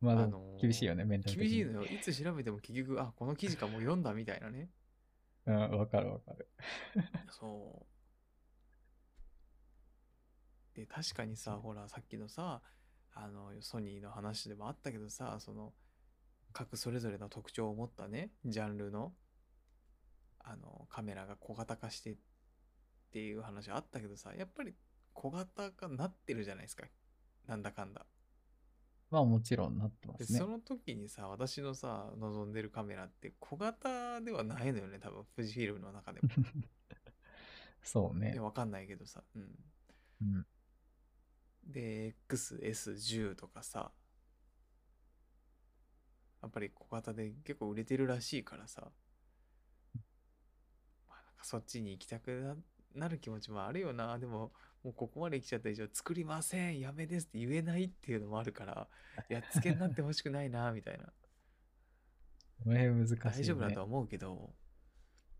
[0.00, 1.36] まあ、であのも厳しいよね、メンタル。
[1.36, 4.70] 厳しいのよいつ調べても結局あこの記事かもう読んだみたいなね
[5.46, 6.48] うん、わかるわかる。
[7.30, 7.86] そ
[10.74, 12.62] うで確かにさ ほらさっきのさ
[13.12, 15.72] あのソニーの話でもあったけどさその
[16.56, 19.12] 各それぞれの特徴を持ったねジャンルの
[20.40, 22.16] あのカメラが小型化してっ
[23.12, 24.72] ていう話あったけどさやっぱり
[25.12, 26.86] 小型化なってるじゃないですか
[27.46, 28.06] なんだかんだ
[29.10, 30.46] まあもちろんなってますそ。
[30.46, 36.28] の時にさ私のさ望んでるカメラって小型ではないのよね多分富士フィルムの中でも
[37.84, 38.40] そうね。
[38.40, 39.54] わかんないけどさうん
[40.22, 40.46] うん。
[41.66, 43.92] で XS10 とかさ
[46.42, 48.90] やっぱり小型で結構売れてるらしいからさ、
[51.08, 52.30] まあ、なんかそっちに行きたく
[52.94, 54.18] ななる気持ちもあるよな。
[54.18, 58.88] でももうここまで来ちゃった以上作りませんやめですって言えないっていうのもあるから
[59.28, 61.12] やっつけになってほしくないなみたいな。
[62.64, 63.20] この辺難しい、ね。
[63.24, 64.54] 大丈夫だとは思うけど。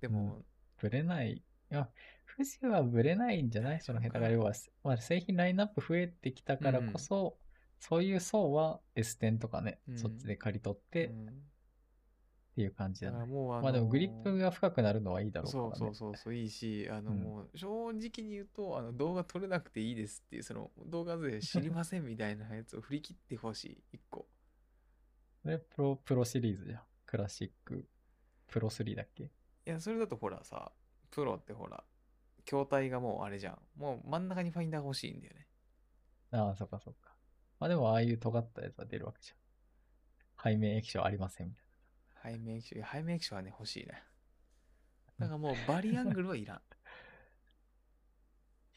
[0.01, 0.44] でも、
[0.78, 1.32] ぶれない。
[1.32, 1.90] いや、
[2.36, 3.80] 富士はぶれないんじゃない？
[3.80, 4.12] その辺。
[4.14, 4.32] だから。
[4.32, 7.38] 要は、まあ、製品ラインナップ増えてきたからこそ、
[7.79, 11.27] そういう層は S10 とかね、うんそっちで借り取ってっうん
[12.57, 13.27] ていう感じだだね。
[13.27, 15.70] もうあのまあでもグリップが深くなるのはいいだろうからね。
[15.77, 24.27] そうそうそうそういいしあのうんもう正直に言うとあの動画撮れなくていいですっていうその動画で知りませんみたいなやつを振り切ってほしい一個
[25.43, 26.83] それプロ、プロシリーズじゃん。
[27.05, 27.87] クラシック、
[28.49, 29.24] プロ3だっけ？
[29.24, 29.31] い
[29.64, 30.72] や、それだとほらさ、
[31.11, 31.85] プロってほら、
[32.45, 33.59] 筐体がもうあれじゃん。
[33.77, 35.47] もう真ん中にファインダーが欲しいんだよね。
[36.33, 37.16] ああ、そっかそっか。
[37.59, 40.52] まあでも、ああいう尖ったやつは出るわけじゃん。
[40.52, 44.02] 背面液晶ありませんみたい背面液晶、いや背面液晶はね、欲しいね。
[45.18, 46.57] だからもうバリアングルはいらん。
[46.57, 46.62] な。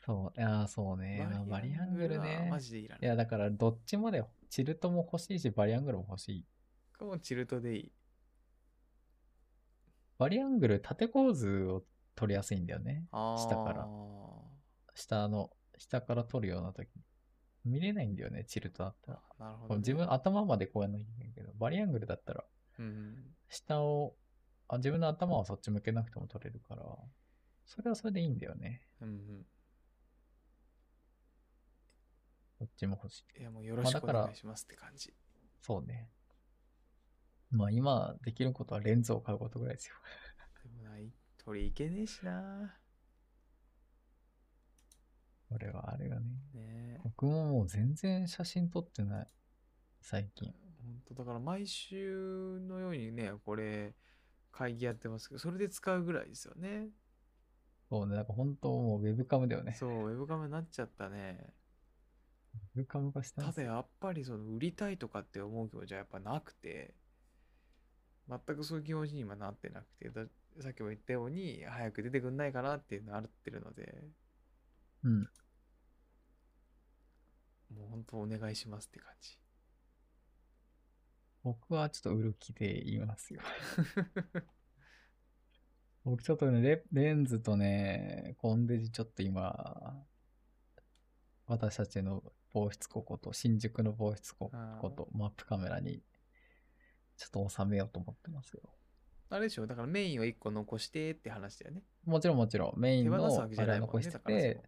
[0.06, 1.28] そう、いやーそうね。
[1.30, 2.48] まあバリアングルはね。
[2.50, 3.04] マジでいらん。
[3.04, 4.30] いや、だから、どっちもだよ。
[4.50, 6.46] チルトも欲しいし、バリアングルも欲しい。
[6.98, 7.92] これもうチルトでいい。
[10.18, 13.06] バリアングル、縦構図を取りやすいんだよね。
[13.12, 13.88] あー下から。
[14.96, 17.04] 下の、下から撮るような時に。
[17.66, 19.22] 見れないんだよね、チルトだったら。
[19.40, 19.80] あなるほど、ね。
[19.80, 22.44] 自分、頭までこうやんなきゃいけないけど、バリアングルだったら、
[22.80, 23.36] うん。
[23.50, 24.16] 下を、
[24.68, 26.84] あ自分の頭はそっち向けなくても撮れるから、
[27.66, 28.88] それはそれでいいんだよね。
[29.02, 29.46] うんうん。
[32.60, 33.42] どっちも欲しい。
[33.42, 35.14] いや、もうよろしくお願いしますって感じ。
[35.62, 36.10] そうね。
[37.52, 39.96] まあ今できることはレンズを買うことぐらいですよ。
[40.64, 42.76] でもない、取りいけねえしな。
[45.50, 46.26] これはあれがね。
[46.54, 47.00] ねえ。
[47.04, 49.28] 僕ももう全然写真撮ってない。
[50.00, 50.54] 最近。
[50.84, 53.96] 本当だから毎週のようにね、これ、
[54.52, 56.90] 会議やってますけど、それで使うぐらいですよね。
[57.90, 58.16] そうね。
[58.16, 59.74] なんか本当もうウェブカムだよね。
[59.74, 61.54] そう、ウェブカメになっちゃったね。
[62.76, 66.94] ウェブカム化してますただやっぱりその売りたいとかって思う気持ちはやっぱなくて、
[68.28, 70.26] 全くそういう気持ちに今なってなくて、だ
[70.62, 74.08] さっきも言ったように、早く出てくんないかなっていうのあってるので、
[75.04, 75.22] うん。
[77.76, 79.38] もう本当お願いしますって感じ。
[81.44, 83.42] 僕はちょっと売る気で言いますよ。
[86.04, 90.06] 僕ちょっとねレ、レンズとね、コンデジちょっと今、
[91.46, 96.04] 私たちの防湿ここと、新宿の防湿こあーこと、マップカメラに、
[97.18, 98.62] ちょっと収めようと思ってますよ。
[99.30, 99.68] あれでしょ？
[99.68, 101.84] だからメインを1個残してって話だよね。
[102.06, 103.20] もちろんもちろん、メイン手の
[103.80, 104.62] 残してて、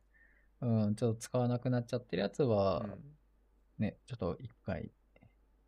[0.62, 2.86] うん、ちょっと使わなくなっちゃってるやつは、
[3.80, 4.92] ね、ちょっと一回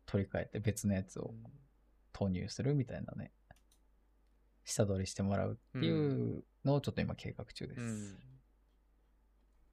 [0.06, 1.50] 取り替えて別のやつをうん
[2.12, 3.32] 投入するみたいなね、
[4.64, 7.80] 下取りしてもらうっていうのをちょっと今計画中です。
[7.80, 8.18] うん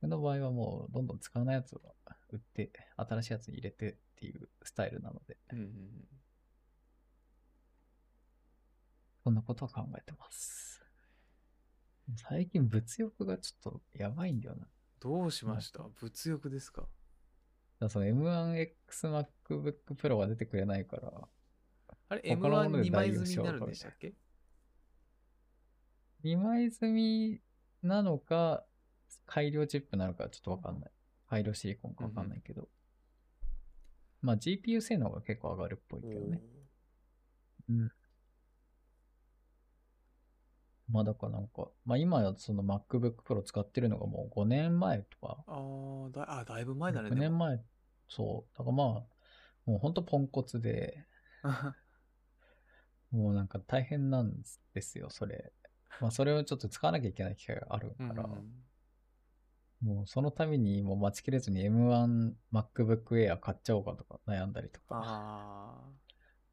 [0.01, 1.81] 僕の場合はもうどんどん使わないやつを
[2.31, 5.71] 売って、新しいやつに入れてっていうスタイルなので、うんうんうん
[9.23, 10.83] そんなことは考えてます。
[12.27, 14.65] 最近物欲がちょっとやばいんだよな。
[15.01, 15.83] どうしました？
[15.99, 16.87] 物欲ですか？
[17.79, 21.11] らその M1X MacBook Pro が出てくれないから、
[22.09, 24.13] あれ他のもので ?M12 枚積みになるんでしたっけ
[26.23, 27.41] ？2枚積み
[27.81, 28.63] なのか、
[29.25, 30.91] 改良チップなのかちょっとわかんない。
[31.27, 32.69] 改良シリコンかわかんないけど。
[34.21, 36.41] まあ GPU 性能が結構上がるっぽいけどね。
[37.69, 37.91] うん。
[40.91, 47.09] まあだからなんか、まあ今やその MacBook Pro 使ってるのがもう5年前とか、あーだあ、だいぶ前だね。
[47.09, 47.59] 6でも年前、
[48.09, 48.57] そう。
[48.57, 48.87] だからまあ、
[49.65, 51.05] もうほんとポンコツで、
[53.11, 54.33] もうなんか大変なん
[54.73, 55.53] ですよ、それ。
[56.01, 58.63] まあそれをちょっと使わなきゃいけない機会があるから、うんうん
[59.81, 65.01] もうそのためにもう待ちきれずに M1 MacBook Air 買っちゃおうかとか悩んだりとか。
[65.03, 65.89] あ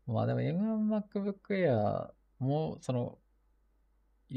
[0.06, 3.27] まあでも M1 MacBook Air もその、い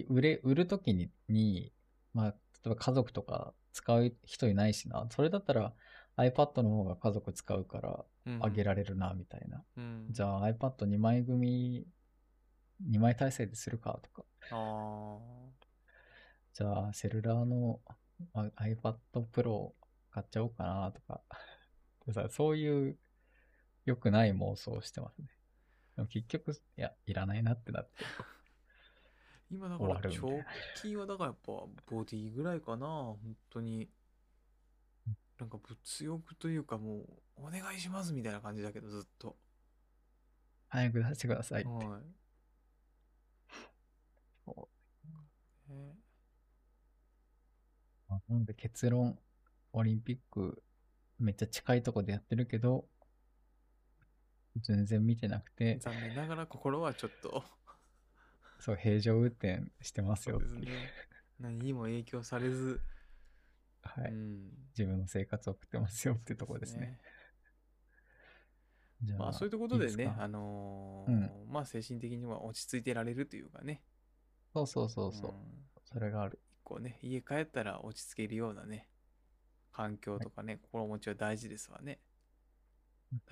[0.08, 1.72] 売れ、売るときにに、
[2.14, 2.36] まあ例
[2.68, 5.08] えば家族とか使う人いないしな。
[5.10, 5.74] それだったら
[6.18, 9.64] iPad の方が家族使うからーあげられるな、みたいな。
[9.78, 11.88] うんじゃあ iPad2 枚組、
[12.90, 14.26] 2枚体制でするかとか。
[14.52, 15.18] あ
[16.54, 17.80] じゃあセルラーの
[18.34, 18.96] あ iPad
[19.32, 19.72] Pro
[20.12, 21.22] 買っちゃおうかなとか。
[22.14, 22.98] さそういう
[23.86, 25.28] 良くない妄想をしてますね。
[26.10, 28.04] 結局、いや、いらないなってなって。
[29.52, 30.44] ー今だから直
[30.82, 31.52] 近はだからやっぱ
[31.88, 32.88] ボディぐらいかな。
[32.88, 33.18] 本
[33.50, 33.90] 当に。
[35.40, 36.98] なんか物欲というかも
[37.38, 39.36] うお願いしますみたいな感じだけどずっと。
[40.70, 41.70] 早く出してくださいって。
[41.70, 42.02] はい。
[44.46, 44.70] そ
[45.70, 45.96] ね。
[48.08, 49.18] まあなんで結論、
[49.74, 50.62] オリンピック
[51.20, 52.86] めっちゃ近いとこでやってるけど、
[54.62, 57.44] 全然見てなくて、残念ながら心はちょっと
[58.62, 60.66] そう、平常運転してますよっていう。
[60.66, 60.72] ね。
[61.40, 62.80] 何にも影響されず、
[63.82, 64.12] はい。
[64.12, 64.52] うん。
[64.78, 67.00] 自分の生活を送ってますよっていうところですね。
[69.04, 73.82] じゃまあそういうことでねあのうーまあ精神的には落ち着いてられるというかね。
[74.54, 75.32] そうそうそうそう。
[75.32, 75.34] ん。
[75.84, 76.40] それがある。
[76.64, 78.88] こうね家帰ったら落ち着けるようなね
[79.72, 82.00] 環境とかね、心持ちは大事ですわね。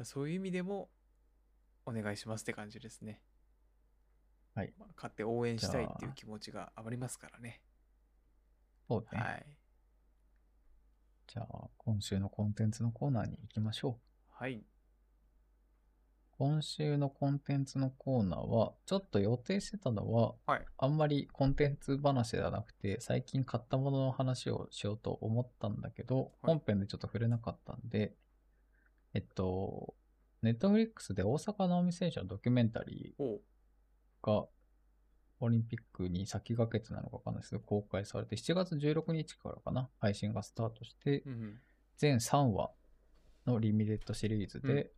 [0.03, 0.89] そういう意味でも
[1.85, 3.21] お願いしますって感じですね
[4.59, 4.73] はい。
[4.77, 7.61] まあ買って応援したいっていう気持ちがありますからね。
[8.89, 9.21] そうね。
[9.21, 9.45] はい。
[11.27, 14.33] じゃあ、今週のコンテンツのコーナーに行きましょう。
[14.33, 14.61] はい。
[16.31, 20.65] 今週のコンテンツのコーナーは、ちょっと予定してたのは、はい。
[20.77, 28.15] あんまりコンテンツ話ではなくて、最近買ったものの話をしようと思ったんだけど、はい本編でちょっと触れなかったんで、
[29.13, 29.93] えっと、
[30.41, 33.13] ネットフリックスで大坂なおみ選手のドキュメンタリ。
[33.19, 33.37] ー
[34.21, 34.45] が、
[35.41, 41.23] オリンピックに先駆けてなのかわかんないですけど、公開されて、7月16日からかな、配信がスタートして。
[41.97, 42.71] 全3話
[43.45, 44.91] のリミテッドシリーズで、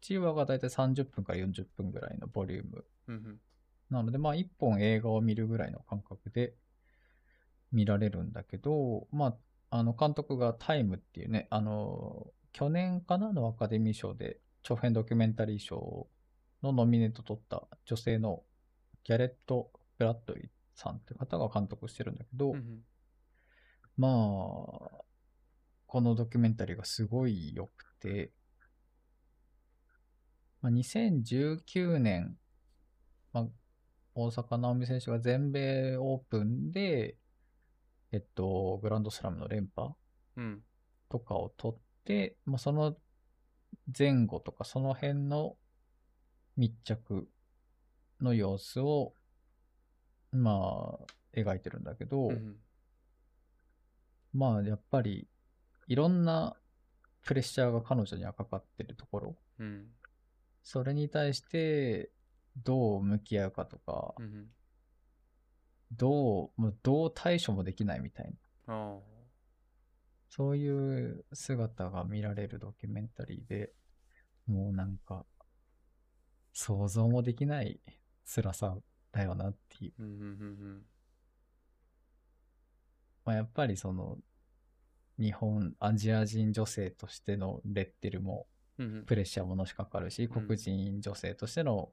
[0.00, 2.84] 1話がだいたい30分から40分ぐらいのボリューム。
[3.90, 6.54] なので、まあ、一本映画を見るぐらいの感覚で
[7.72, 9.36] 見られるんだけど、ま
[9.70, 16.08] あ、あの、監督が Time っていうね、あの、去年かなのアカデミー賞で長編ドキュメンタリー賞
[16.62, 18.42] のノミネート取った女性の
[19.04, 22.80] ギャレット・ブラッドリーさんって方が監督してるんだけど、うんうん。
[23.96, 24.12] まあ、
[25.86, 28.30] このドキュメンタリーがすごい良くて、
[30.60, 32.36] まあ、2019年、
[33.32, 33.46] まあ、
[34.14, 37.16] 大坂なおみ選手が全米オープンで、
[38.12, 39.90] えっと、グランドスラムの連覇
[40.36, 40.62] うん。
[41.08, 42.96] とかを取って、まあ、その
[43.96, 45.56] 前後とかその辺の
[46.58, 47.28] 密着
[48.20, 49.14] の様子を、
[50.32, 52.56] まあ、描いてるんだけど、うんうん。
[54.34, 55.28] まあ、やっぱり、
[55.86, 56.56] いろんな
[57.24, 59.86] プレッシャーが彼女にはかかってるところ、うん。
[60.64, 62.10] それに対して、
[62.56, 64.46] どう向き合うかとか、うんうん。
[65.92, 68.34] どう、どう対処もできないみたい
[68.66, 68.98] な。
[70.28, 73.72] そういう姿が見られるドキュメンタリーで、
[74.46, 75.24] もうなんか、
[76.52, 77.80] 想像もできない
[78.24, 78.76] 辛さ
[79.12, 79.92] だよなっていう。
[79.98, 80.82] うんうんうん
[83.24, 84.16] まあ、やっぱりその、
[85.18, 88.46] 日本、アジア人女性としてのレッテルも。
[89.06, 91.90] プレッシャーものしかかるし、うん黒人女性としての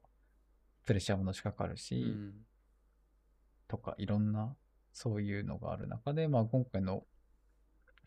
[0.84, 2.46] プレッシャーものしかかるし、うん
[3.68, 4.54] とかいろんな
[4.92, 7.02] そういうのがある中で、まあ今回の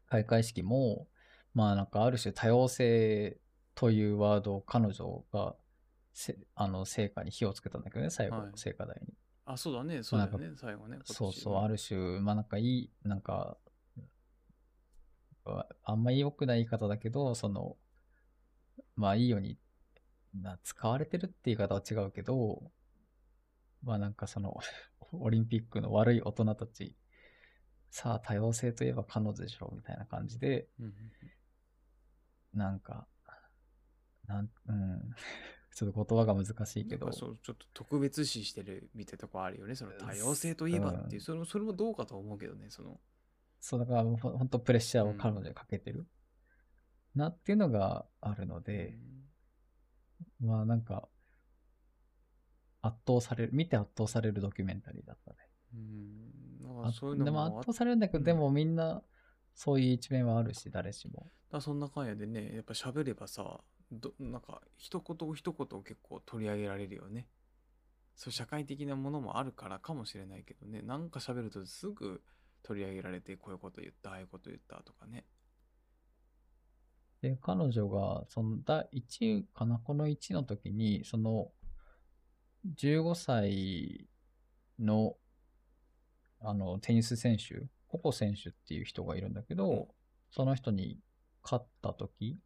[0.09, 1.07] 開会式も、
[1.53, 3.37] まあなんかある種多様性
[3.75, 5.68] というワードを彼女がせ
[6.55, 9.13] あの成果に火をつけたんだけどね、最後、はい聖火台に。
[9.45, 10.03] あ、そうだね。
[10.03, 10.51] そうだよね。
[10.55, 10.99] 最後ね。
[11.05, 11.75] そうそう、ある。
[11.75, 13.57] る種、まあなんかいい、なんか、
[15.45, 17.77] ああんまり良くない言い方だけど、その、
[18.95, 19.57] まあいいように、
[20.33, 22.71] な使われてるって言い方は違うけど、
[23.81, 24.57] まあなんかその、
[25.13, 26.95] オリンピックの悪い大人たち、
[27.89, 30.93] さあ多様性といえば彼女でしょ、みたいな感じで、うんうん
[32.53, 33.07] なんか、
[34.25, 35.15] なん、うん、
[35.79, 37.09] ちょっと言葉が難しいけど。
[37.13, 39.75] そうちょっと特別視してるみたいなとこあるよね。
[39.75, 41.21] その多様性といえばっていう、うん。
[41.21, 42.65] それもそれもどうかと思うけどね。
[42.69, 42.99] その。
[43.61, 46.05] そうだからほほんとプレッシャーを彼女にかけてる、
[47.15, 48.97] なっていうのがあるので、
[50.41, 51.07] まあなんか、
[52.81, 55.37] 圧倒される、見て圧倒されるドキュメンタリーだったね。
[55.75, 58.23] うん、そういうのでも圧倒されるんだけど、うん。
[58.25, 59.01] でもみんな、
[59.53, 61.31] そういう一面はあるし、誰しも。
[61.49, 63.61] たそんな感やでね、やっぱ喋ればさ、
[63.91, 67.27] どなんか一言一言結構取り上げられるよね。
[68.15, 72.21] そう社会的なものもあるからかもしれないけどね、なんか喋るとすぐ
[72.63, 75.25] 取り上げられて、こういうこと言った、ああいうこと言ったとかね。
[77.21, 81.51] で、彼女が、その、第1かな、この1の時に、その、
[82.75, 84.07] 15歳
[84.79, 85.15] の、
[86.41, 89.87] あの、テニス選手、ココ選手っていう人がいるんだけど、うん
[90.31, 90.99] その人に
[91.43, 92.37] 勝った時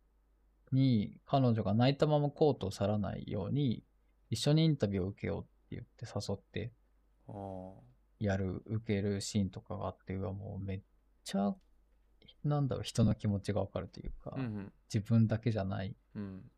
[0.74, 3.84] に、彼女が泣いたままコートを去らないように、
[4.30, 6.74] 一緒にインタビューを受けようって言って誘って。
[8.20, 10.82] やる、受けるシーンとかがあって、うわ、もうめっ
[11.24, 11.56] ちゃ、
[12.44, 16.24] なんだろう、人の気持ちがわかるというか、うん自分だけじゃない、うん。
[16.24, 16.52] うん。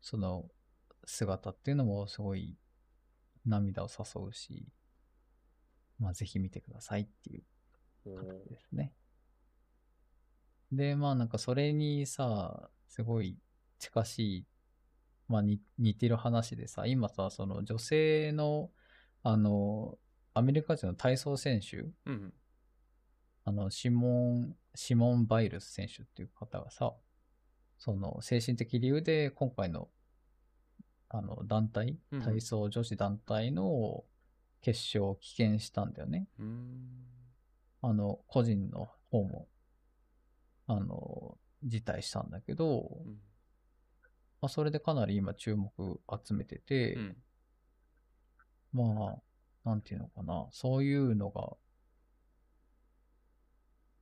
[0.00, 0.48] その
[1.04, 2.56] 姿っていうのもすごい
[3.46, 4.66] 涙を誘うし、
[5.98, 8.92] まあぜひ見てくださいっていう形ですね。
[10.72, 13.36] で、まあなんかそれにさ、すごい
[13.84, 14.46] 近しい、
[15.28, 18.70] まあに似てる話でさ、今さ、その女性の、
[19.22, 19.98] あの、
[20.32, 22.34] アメリカ人の体操選手、うん。
[23.44, 26.94] あの、シモン、シモン・バイルス選手っていう方がさ、
[27.78, 29.88] その、精神的理由で今回の、
[31.10, 34.04] あの、団体うん、体操女子団体の
[34.62, 36.26] 決勝を棄権したんだよね。
[36.38, 37.06] うーん。
[37.82, 39.46] あの、個人の方も、
[40.66, 43.18] あの、辞退したんだけど、うん。
[44.44, 45.72] まあ、それでかなり今注目
[46.22, 47.16] 集めてて、うん。
[48.74, 49.14] ま
[49.64, 51.56] あ、なんていうのかな、そういうのが、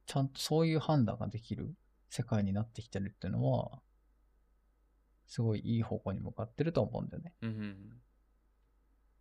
[0.06, 1.76] ちゃんとそういう判断ができる
[2.10, 3.80] 世界になってきてるっていうのは、
[5.28, 7.34] すごいいい方向に向かってると思うんだよね。
[7.42, 7.76] うんうん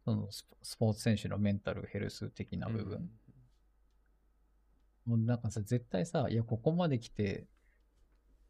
[0.03, 3.11] そのスポーツ選手のメンタルヘルス的なうん部分。
[5.05, 7.45] もうなんかさ、絶対さ、いや、ここまで来て、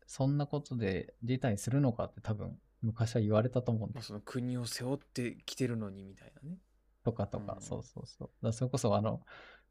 [0.08, 4.00] そんなことで辞退するのかって多分、昔は言われたと思うんだよ。
[4.00, 6.58] まあその国を背負ってきてるのにみたいなね。
[7.04, 8.28] とかとか、うんそうそうそう。
[8.28, 9.22] だからそれこそ、あの、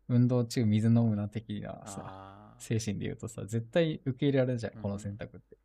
[0.09, 2.55] 運動中水飲むな的なさ。
[2.61, 5.57] 精神で言うとさ、絶対受け入れられるじゃん、うんこの選択って。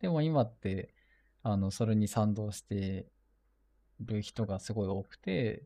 [0.00, 0.94] でも今って、
[1.42, 3.06] あの、それに賛同して
[4.00, 5.64] る人がすごい多くて、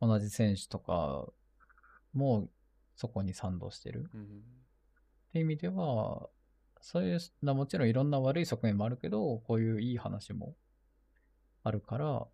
[0.00, 1.26] 同じ選手とか
[2.12, 2.50] も
[2.94, 4.10] そこに賛同してる。
[4.14, 6.28] うんって意味では、
[6.84, 10.54] そういう、なもちろんいろんな悪い側面もあるけど、こういういい話も
[11.62, 12.26] あるから、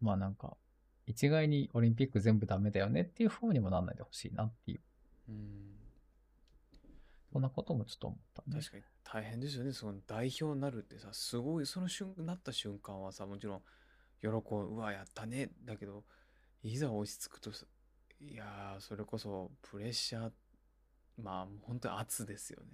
[0.00, 0.56] まあなんか、
[1.06, 4.80] 一概にオリンピック全部ダメだよねっていう方にもなんないでほしいなっていう、
[5.30, 5.74] うん。
[7.32, 8.60] そんなこともちょっと思ったね。
[8.60, 9.72] 確かに大変ですよね。
[9.72, 13.62] その代表になるってさ、すごい、その瞬なった瞬間はさ、もちろん、
[14.20, 15.50] 喜ぶ、うわ、やったね。
[15.64, 16.04] だけど、
[16.62, 17.66] いざ落ち着くとさ、
[18.20, 20.32] いやー、それこそプレッシャー、
[21.20, 22.70] まあ、本当に圧ですよね。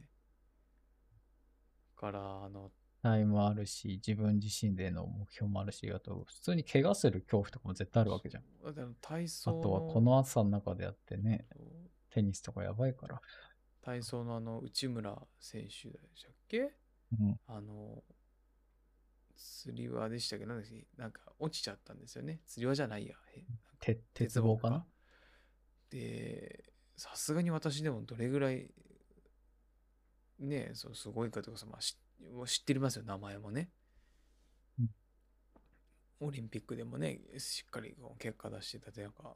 [1.97, 2.71] だから、あの、
[3.03, 8.45] タイもあるし、自分自身での目標もあるし、あと、普通に怪我する恐怖とかも絶対あるわけじゃん。
[8.65, 11.47] あとは、この暑さの中でやってね、
[12.11, 13.21] テニスとかやばいから。
[13.83, 16.73] 体操のあの内村選手でしたっけ？
[17.21, 17.39] うん。
[17.47, 18.03] あの、
[19.37, 20.47] 釣り輪でしたっけ？
[20.47, 20.87] なんだっけ？
[20.97, 22.41] なんか落ちちゃったんですよね。
[22.47, 23.15] 釣り輪じゃないや。
[24.15, 24.87] 鉄棒かな？
[25.91, 28.71] で、さすがに私でもどれぐらい、
[30.39, 31.97] ねそうすごいかとかさ、まあ、知
[32.47, 33.71] 知ってますよ、名前もね。
[34.79, 34.91] うん。
[36.21, 39.35] オリンピックでもね、しっかりこう結果出してたって、なんか、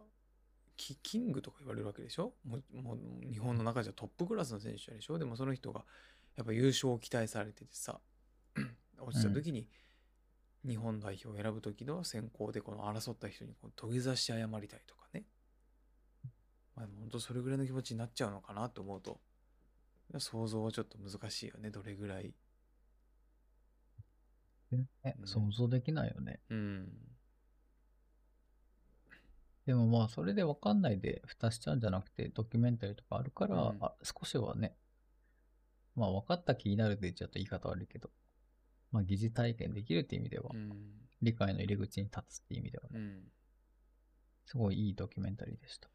[0.76, 2.34] キキングとか言われるわけでしょ？
[2.44, 2.98] もうもう
[3.30, 5.18] 日本の中じゃトップクラスの選手でしょ？
[5.18, 5.84] でもその人が
[6.36, 8.00] やっぱ優勝を期待されててさ
[9.00, 9.66] 落ちた時に
[10.64, 15.24] 日本代表を選ぶ時の選考でこの争った人にこう土下座して謝りたいとかね。
[16.76, 19.20] まあ本当それぐらいの気持ちになっちゃうのかなと思うと
[20.16, 21.70] 想像はちょっと難しいよね。
[21.70, 22.34] どれぐらい。
[24.70, 24.86] ね
[25.18, 25.26] うん。
[25.26, 26.40] 想像できないよね。
[26.48, 26.88] うん。
[29.66, 33.78] でもまあ、それで分かんないで蓋しちゃうんじゃなくて、ドキュメンタリーとかあるから、うん。
[33.82, 34.74] あ少しはね、
[35.94, 38.08] まあ分かった気になるで言っちゃうと言い方悪いけど、
[38.92, 40.72] まあ疑似体験できるって意味では、うん。
[41.20, 43.22] 理解の入り口に立つって意味ではね、うん。
[44.46, 45.90] すごいいいドキュメンタリーでした。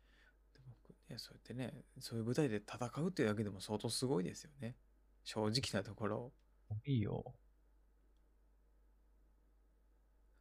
[1.13, 4.75] でもね、そうやってね、そういう舞台で戦うっていうだけでも相当すごいですよね。
[5.23, 6.31] 正直なところ。
[6.85, 7.33] いいよ。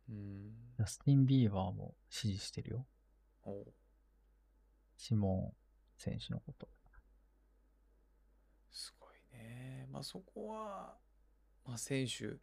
[0.09, 0.51] うん。
[0.77, 2.87] ジャスティン・ビーバーも支持してるよ。
[3.45, 3.67] おう
[4.97, 6.69] シモン選手のこと。
[8.71, 9.87] すごいね。
[9.91, 10.97] まあそこは、
[11.67, 12.37] まあ選手、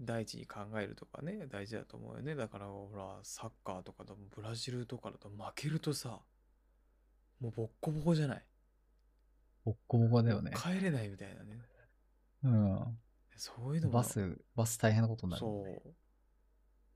[0.00, 2.34] 第一に考えるとかね、大事だと思うよね。
[2.34, 6.20] だからほら、サッカーとかでもブラジルとかだと負けるとさ、
[7.42, 8.44] もうボッコボコじゃない。
[9.64, 10.52] ボッコボコだよね。
[10.54, 11.60] 帰れないみたいなね。
[12.44, 12.98] うん。
[13.36, 15.40] そういうのもバス、バス大変なことになる。
[15.40, 15.64] そ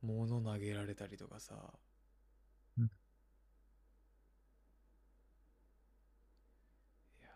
[0.02, 0.06] う。
[0.06, 1.56] 物投げられたりとかさ。
[2.78, 2.88] うんい
[7.22, 7.28] や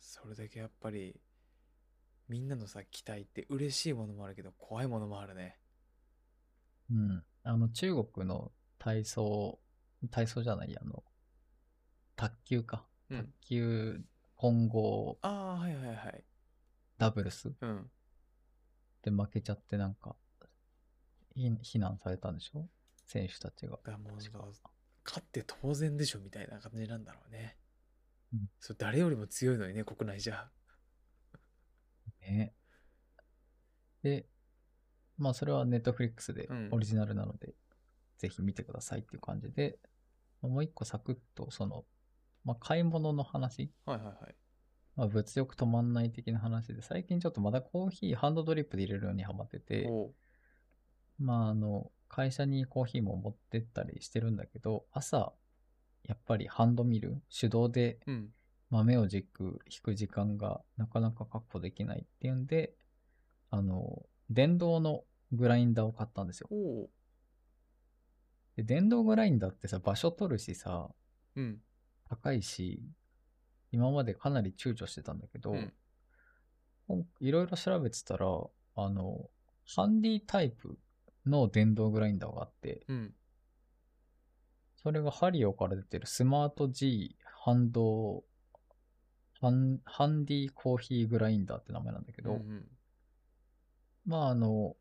[0.00, 1.20] それだけやっぱり
[2.28, 5.58] みんなのさ期待って嬉しいものもあるけど怖いものもあるね。
[6.90, 7.24] うん。
[7.44, 9.58] あの、中国の体操、
[10.08, 11.02] 体操じゃない、あの、
[12.16, 12.86] 卓球か。
[13.10, 14.00] うん卓球
[14.36, 16.24] 混合ああはいはいはい。
[16.98, 17.90] ダブルスうん。
[19.02, 20.16] で負けちゃってなんか、
[21.34, 22.68] ひ非難されたんでしょ？
[23.06, 23.72] 選手たちが。
[23.76, 24.38] だからもう確か
[25.04, 27.56] 勝って当然でしょみたいな感じなんだろうね。
[28.32, 30.50] うんそう誰よりも強いのにね国内じゃ。
[32.22, 32.54] ね。
[34.02, 34.26] で、
[35.18, 37.54] まあそれはネットフリックスでうんオリジナルなので、
[38.18, 39.78] ぜひ見てくださいっていう感じで、
[40.48, 41.84] もう一個サクッとその、
[42.44, 44.34] まあ買い物の話、はいはいはい。
[44.96, 49.88] まあ物欲止まんない的な話で、最近ちょっとまだコーヒーハンドドリップで入れるようにハマってて、
[51.18, 55.32] まああの、会社にコーヒーも持ってったりしてるんだけど、朝、
[56.04, 58.30] やっぱりハンドミル、手動でうん。
[58.70, 62.74] 豆をじっく引く時間がなかなか確保できないっていうんで、
[63.50, 66.48] あの、電動のグラインダーを買ったんですよ。
[68.56, 70.90] で、電動グラインダーってさ、場所取るしさ、
[71.36, 71.60] うん。
[72.08, 72.82] 高いし、
[73.72, 75.54] 今までかなり躊躇してたんだけど、
[77.20, 78.26] いろいろ調べてたら、
[78.76, 79.28] あの、
[79.66, 80.78] ハンディタイプ
[81.26, 83.14] の電動グラインダーがあって、うん。
[84.76, 88.22] それがハリオから出てるスマート G ハンド、
[89.40, 92.64] ハンハンディコーヒーグラインダーって名前なんだけど、うんうん
[94.06, 94.76] まああの、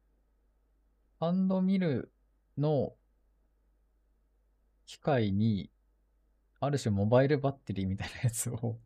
[1.20, 2.12] ハンドミル
[2.58, 2.94] の
[4.86, 5.70] 機械に、
[6.60, 8.80] ある種モバイルバッテリーみたいなやつを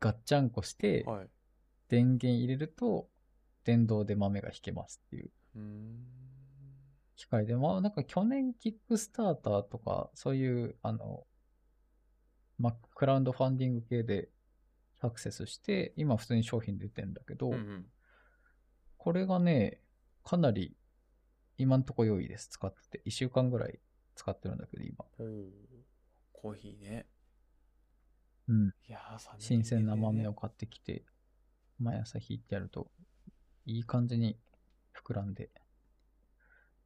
[0.00, 1.28] ガッチャンコして、はい。
[1.88, 3.08] 電源入れると、
[3.64, 5.30] 電動で豆が引けますっていう。
[7.16, 11.26] 機械で、まあなんか去年キックスターターとか、そういう、あの、
[12.58, 14.30] まあ、クラウドファンディング系で
[15.00, 17.86] アクセスして、今普通に商品出てんだけど、うんうん。
[18.96, 19.80] これがね、
[20.24, 20.76] かなり
[21.56, 22.48] 今んとこ良いです。
[22.50, 23.02] 使ってて。
[23.06, 23.80] 1週間ぐらい
[24.18, 25.04] 使ってるんだけど、今。
[26.32, 27.06] コーヒーね。
[28.48, 28.68] うん。
[28.68, 31.04] いやー、寒い新鮮な豆ねを買ってきて、
[31.78, 32.90] 毎朝引いてやると、
[33.64, 34.36] いい感じに
[34.92, 35.50] 膨らんで。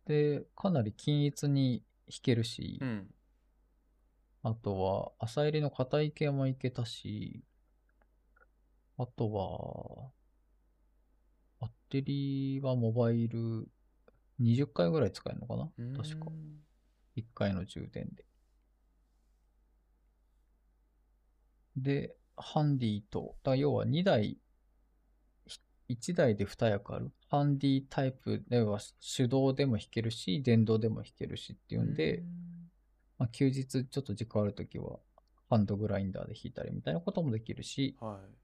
[0.04, 3.14] で、かなり均一に引けるし、うん。
[4.42, 7.42] あとは、朝入りの硬い系もいけたし、
[8.98, 10.10] あとは、
[11.60, 13.68] バッテリーはモバイル
[14.40, 15.70] 20回ぐらい使えるのかな？
[15.96, 16.26] 確か。
[17.16, 18.24] 1回の充電で。
[21.76, 24.38] で、ハンディと、だ要は2台、
[25.88, 27.12] 1台で2役ある。
[27.28, 28.78] ハンディタイプでは
[29.16, 32.24] 手動でも弾けるし、電動でも弾けるしっていうんで、ん
[33.18, 34.98] まあ、休日ちょっと時間あるときは、
[35.48, 38.34] ハンドグラインダーで弾いたりみたいなこともできるし、はい。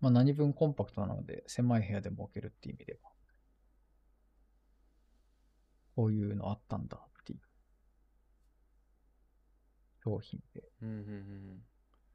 [0.00, 3.10] まあ、何分コンパクトなので、狭い部屋でも置けるっていう意味では、
[5.94, 6.98] こういうのあったんだ
[10.04, 11.62] 商品で、うんうんうん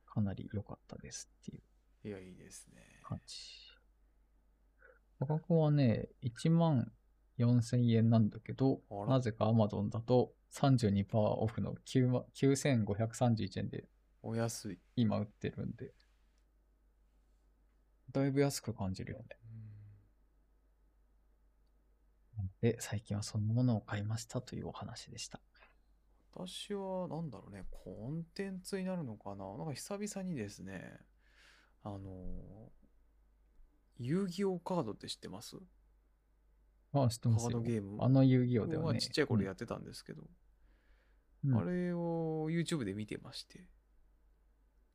[0.05, 1.61] かなり良かったですっていう
[2.05, 2.09] うん。
[2.09, 2.81] いや、いいですね。
[3.03, 3.35] 感じ。
[5.19, 6.91] 価格はね、1万
[7.38, 13.85] 4000円なんだけどなぜか Amazon だと32%オフの9万9531円で
[14.23, 14.80] お安い。
[14.95, 15.93] 今売ってるんで、
[18.11, 19.26] だいぶ安く感じるよね。
[22.61, 25.39] で、最近はそんなものを買いましたというお話でした。
[26.45, 29.57] 私は、なんだろうね、コンテンツになるのかな？
[29.57, 30.99] なんか久々にですね、
[31.84, 32.03] あのー、
[33.97, 35.57] 遊戯王カードって知ってます？
[36.93, 37.49] あ、知ってカますよ。
[37.49, 37.97] ードゲーム。
[38.03, 38.88] あの遊戯王ではね。
[38.89, 40.22] はちっちゃい頃やってたんですけど、
[41.43, 43.65] うんあれを YouTube で見てまして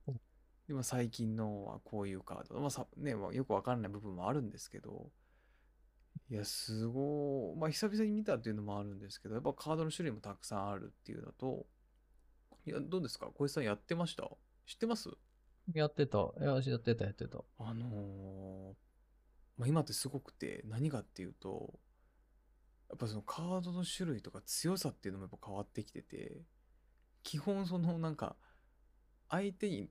[0.07, 0.13] お。
[0.13, 2.61] で、まあ、最近のはこういうカード。
[2.61, 5.11] まあさねまあ、よくわかんない部分もあるんですけど、
[6.33, 11.67] いや、すごい、まあ、久々に見たっていうのもあるんですけど、やっぱカードの種類もたくさんあるっていうのと、
[12.67, 13.27] いや、どうですか？
[13.27, 14.23] 小石さんやってました？
[14.67, 15.11] 知ってます？
[15.75, 16.19] やってた。
[16.19, 17.39] いや、やってた、やってた。
[17.59, 18.73] あのー
[19.59, 21.79] まあ、今ってすごくて何かっていうと
[22.89, 26.41] やっぱそのカードの種類とか強さっていうのもやっぱ変わってきてて
[27.23, 28.37] 基本そのなんか
[29.29, 29.91] 相手に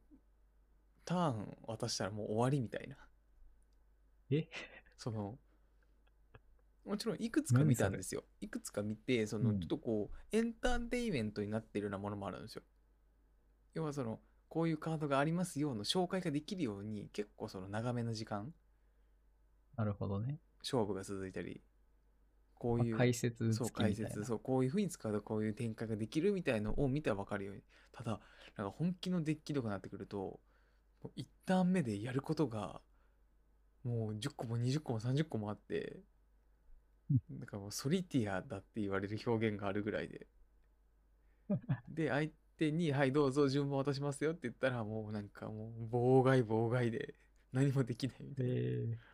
[1.06, 2.98] ターン渡したらもう終わりみたいな。
[4.32, 4.50] え？
[4.98, 5.38] その
[6.86, 8.24] もちろんいくつか見たんですよ。
[8.42, 9.60] いくつか見てそのうん。
[9.60, 12.64] ちょっとこうエンターテインメントになってるようなものもあるんですよ。
[13.74, 18.54] 要はそのこういうカードがありますよの紹介ができるように結構その長めの時間。
[19.78, 20.40] なるほどね。
[20.62, 21.62] 勝負が続いたり。
[22.56, 23.70] こういうまあ解説そう。
[23.70, 28.20] 解説そうこういう風に使うとこういう展開ができるみたいのを見たら分かるようにただ
[28.58, 30.40] なんか本気のデッキとかになってくると
[31.16, 32.82] 一旦目でやることが
[33.84, 36.02] もう10個も20個も30個もあって
[37.30, 40.28] なんかもうソリティアだって言われる表現があるぐらいで
[41.88, 47.16] で相手に「はいどうぞ順番渡しますよ」って言ったらもうなんかもう妨害妨害で
[47.52, 48.52] 何もできないみたいな。
[48.54, 49.12] えー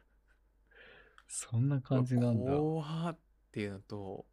[1.27, 2.51] そんな感じなんだ。
[2.53, 3.19] 怖っ
[3.51, 4.25] ていうのと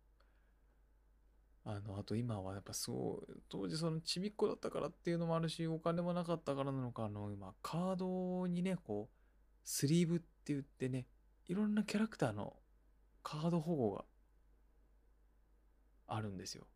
[1.65, 9.17] あのあと今はやっぱすごい当時そのちびっこだったからっていうのもあるしお金もなかったからなのかあの今カードにねこう
[9.65, 11.07] スリーブって言ってね
[11.47, 12.55] いろんなキャラクターの
[13.25, 14.05] カード保護が
[16.07, 16.69] あるんですよ。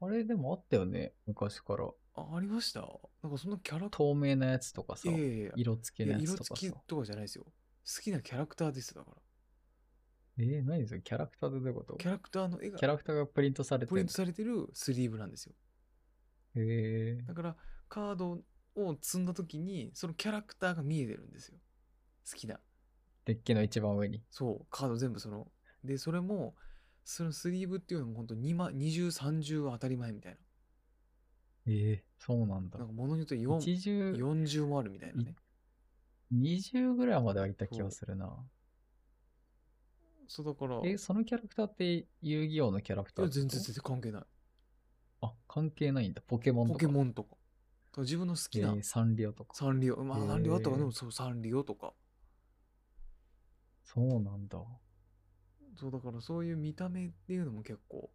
[0.00, 1.12] あれでもあったよね。
[1.26, 1.84] 昔から。
[2.16, 2.80] あありました？
[3.22, 6.54] なんかそのキャラ透明なやつとかさ、ーいやいやいや色付きのやつとかさ。
[6.56, 7.44] 付きとかじゃないですよ。
[7.44, 9.16] 好きなキャラクターですだから。
[10.40, 11.02] えー、何それ？
[11.02, 11.96] キャラクターでどういうこと？
[11.96, 13.88] キャラクターの絵がキャラクターがプリントされてる。
[13.90, 15.54] プリントされてるスリーブなんですよ。
[16.56, 17.56] へえだから
[17.88, 18.40] カード
[18.76, 21.58] を積んだ時にそのキャラクターが見えてるんですよ。
[22.30, 22.58] 好きな
[23.28, 24.22] デッキの一番上に。
[24.30, 25.46] そうカード全部その
[25.84, 26.54] でそれも
[27.04, 30.38] そのスリーブっていうのも本当に2030は当たり前みたい
[31.66, 32.94] ええそうなんだななん。
[32.96, 35.36] か物によって4 80、40もあるみたいなね
[36.32, 38.34] 20ぐらいまではいた気がするな。
[40.26, 43.48] そうだから、え、そのキャラクターって遊戯王のキャラクタいやーってこと？
[43.48, 44.22] 全然全然関係ない。
[45.22, 46.22] あ、関係ないんだ。
[46.26, 46.86] ポケモンとポか。
[46.86, 47.30] ケモンとか。
[47.30, 47.40] だか
[47.98, 49.54] ら自分の好きなえーサンリオとか。
[49.54, 51.94] サンリオ、まあへーサンリオあったかでもそうサンリオとか。
[53.94, 54.58] そうなんだ。
[55.74, 58.10] そうだからそういう見た目っていうのも結構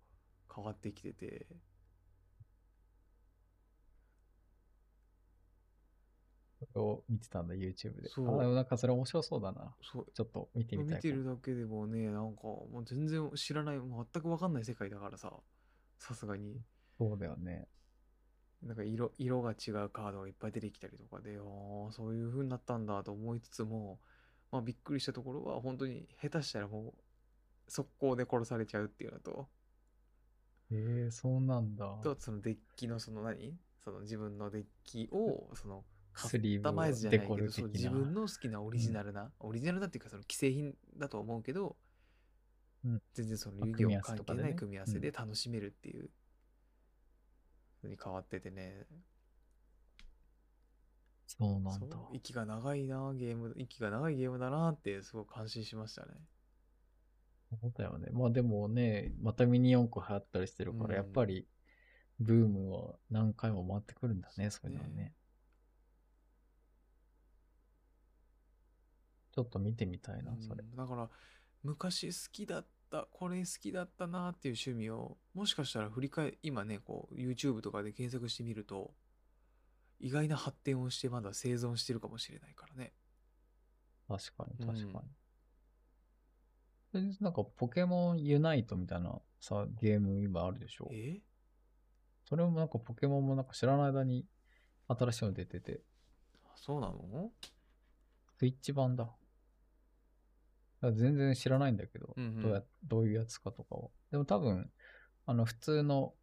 [0.56, 1.48] 変わってきてて。
[6.60, 8.10] それを見てたんだ、YouTube で。
[8.10, 9.74] そうあ、でもなんかそれ面白そうだな。
[9.82, 10.98] そうちょっと見てみたいかも。
[10.98, 15.34] 見てるだけでもね、なんかもう全然知らない、全く分かんない世界だからさ、
[15.98, 16.62] さすがに。
[17.00, 17.68] そうだよね。
[18.62, 21.42] なんか色色が違うカードがいっぱい出てきたりとかで、あ
[21.90, 24.00] あ、そういう風になったんだと思いつつも、
[24.54, 27.02] まあびっくりしたところは、本当に下手したらもう、
[27.68, 29.48] 速攻で殺されちゃうっていうのと、
[30.72, 31.98] えー、そうなんだ。
[32.04, 33.58] と、そのデッキのその何？
[33.84, 41.76] その自分のデッキを、その、カスタマイズじゃないけど、そう自分の好きなオリジナルな、オリジナルなっていうか、その既製品だと思うけど、
[42.86, 43.02] うん。
[43.16, 46.12] 全然そのまあ遊戯王関係ない組み合わせで楽しめるっていう、
[47.82, 47.88] ふう。
[47.88, 48.86] に変わっててね、
[51.38, 51.98] そうなんそうだ。
[52.14, 56.12] 息が長いなゲーム息が長いゲームだなってすごく感心しましたね
[57.62, 58.08] そうだよね。
[58.12, 61.48] まあでもね、またミニ四駆流行ったりしてるから、うんやっぱり、
[62.20, 64.96] ブームは何回も回ってくるんだね、そういうのはね。
[64.96, 65.14] ね
[69.36, 70.64] ちょっと見てみたいな、それ。
[70.64, 71.10] うんだから
[71.64, 78.94] 昔好きだったこれ好きだったなっていう趣味をもしかしたら振り返今ねこう YouTube とかで検索してみると
[80.04, 82.92] 意外な発展をしてまだ生存してるかもしれないからね
[84.08, 85.10] 確かに、うん確かに。
[86.92, 91.22] それでなんか、ポケモンユナイトみたいなさ、ゲーム今あるでしょえ？
[92.26, 94.26] それもなんかポケモンもなんか知らない間に
[94.90, 95.82] 新しいの出てて、
[96.56, 97.32] そうなの？
[98.38, 99.10] スイッチ版だ。
[100.82, 103.92] だ全然知らないんだけど、うんうんどうや、どういうやつかとかを。
[104.12, 104.70] でも多分、
[105.26, 106.14] あの、普通の、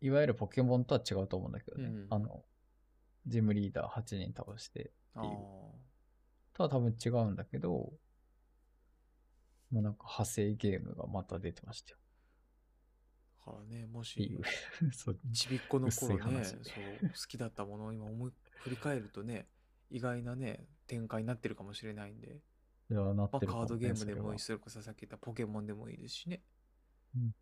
[0.00, 1.88] いわゆるポケモンとは違うと思うんだけどね。
[1.88, 2.44] うんうんあの、
[3.28, 5.34] ジムリーダー8人倒してあっていう。
[5.34, 5.36] ー。
[6.54, 8.00] とは多分違うんだけど、も
[9.80, 11.98] うなんか派生ゲームがまた出てましたよ。
[13.46, 14.14] だからねもし
[15.32, 19.48] ちびっこの頃ねそう好きだったものを今思い振り返るとね
[19.90, 22.40] 意外なね展開になってるかもしれないんで。
[22.90, 26.42] いや、なっまあ、てるね、カードゲームでもいいし、それこそさっき言ったポケモンでもいいですしね。
[27.14, 27.34] うん。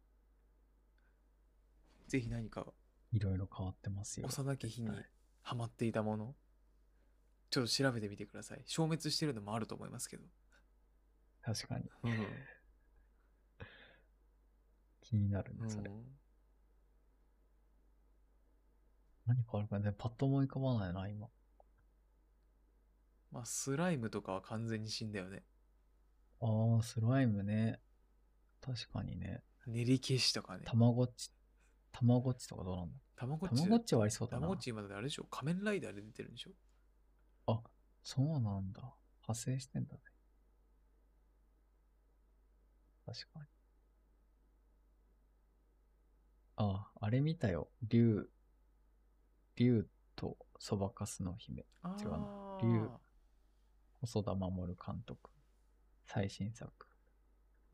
[2.08, 2.66] ぜひ何か
[3.12, 4.26] いろいろ変わってますよ。
[4.26, 5.10] 幼き日にはい
[5.46, 6.34] ハマっていたもの、
[7.50, 8.62] ちょっと調べてみてください。
[8.66, 10.24] 消滅してるのもあると思いますけど。
[11.40, 11.88] 確かに。
[12.02, 12.26] うん。
[15.02, 15.88] 気になるね、それ。
[19.26, 21.28] 何かあるかね、パッと思い浮かばないな、今。
[23.30, 25.44] まあ、スライムとかは完全に死んだよね。
[26.40, 26.46] あ
[26.80, 27.78] あ、スライムね。
[28.60, 29.44] 確かにね。
[29.64, 30.64] 練り消しとかね。
[30.66, 31.30] たまごっち、
[31.92, 33.56] たまごっちとかどうなんだたまごっち。
[33.56, 34.56] たまごっちはありそうだなたまごっ。
[34.58, 35.24] ち今だってあれでしょ？
[35.24, 36.50] 仮面ライダーで出てるんでしょ？
[37.46, 37.60] あ、
[38.02, 38.82] そうなんだ。
[39.22, 40.00] 派生してんだね。
[43.06, 43.46] 確かに。
[46.56, 47.68] あ、あれ見たよ。
[47.82, 48.28] 竜、
[49.56, 51.64] 竜とそばかすの姫。
[51.82, 52.88] あ違うなあ竜
[54.00, 55.30] 細田守監督。
[56.06, 56.70] 最新作。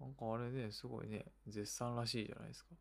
[0.00, 2.74] なんかあれね、すごいね、絶賛らしいじゃないですか。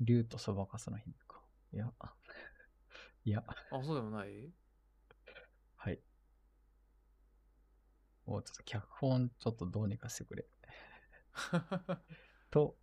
[0.00, 1.42] 竜とそばかすの姫か。
[1.72, 1.92] いや、
[3.24, 4.52] いや、あ、そうでもない？
[5.76, 6.00] はい。
[8.26, 10.46] もうちょっと脚本ちょっとどうにかしてくれ。
[12.50, 12.76] と、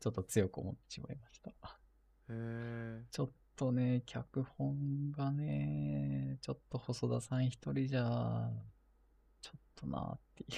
[0.00, 1.50] ちょっと強く思ってしまいました。
[1.50, 1.52] へ
[2.30, 3.04] え。
[3.10, 8.50] ちょっとね、脚本がね、ちょっと細田さん一人じゃ、
[9.40, 10.50] ちょっとなっていう。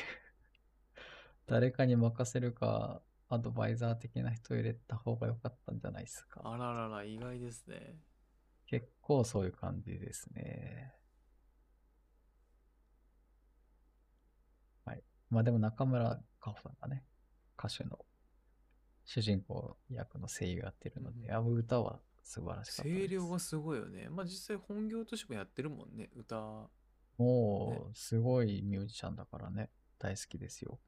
[1.47, 6.41] 誰かに任せるか、アドバイザー的な人入れた方が良かったんじゃないですか。
[6.45, 7.97] あららら、意外ですね。
[8.67, 10.93] 結構そういう感じですね。
[14.85, 15.03] はい。
[15.31, 17.05] まあでも中村佳穂さんがね、
[17.57, 18.01] 歌手の
[19.05, 22.99] 主人公役の声優やってるので、うんあの歌は素晴らしかったです。
[22.99, 24.09] 声量がすごいよね。
[24.09, 26.69] まあ実際本業としてもやってるもんね、歌。
[27.17, 29.71] もう、すごいミュージシャンだからね、
[30.01, 30.81] 大好きですよ。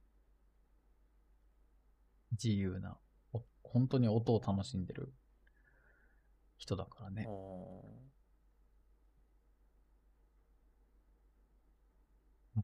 [2.33, 2.99] 自由な、
[3.33, 5.13] お本当に音を楽しんでる
[6.57, 7.25] 人だからね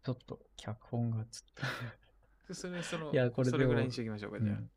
[0.03, 4.57] ちょっと脚本がちょっでそれ、 その、いやこれそれぐらいにしておきましょうか、と、じゃあ。
[4.57, 4.70] うん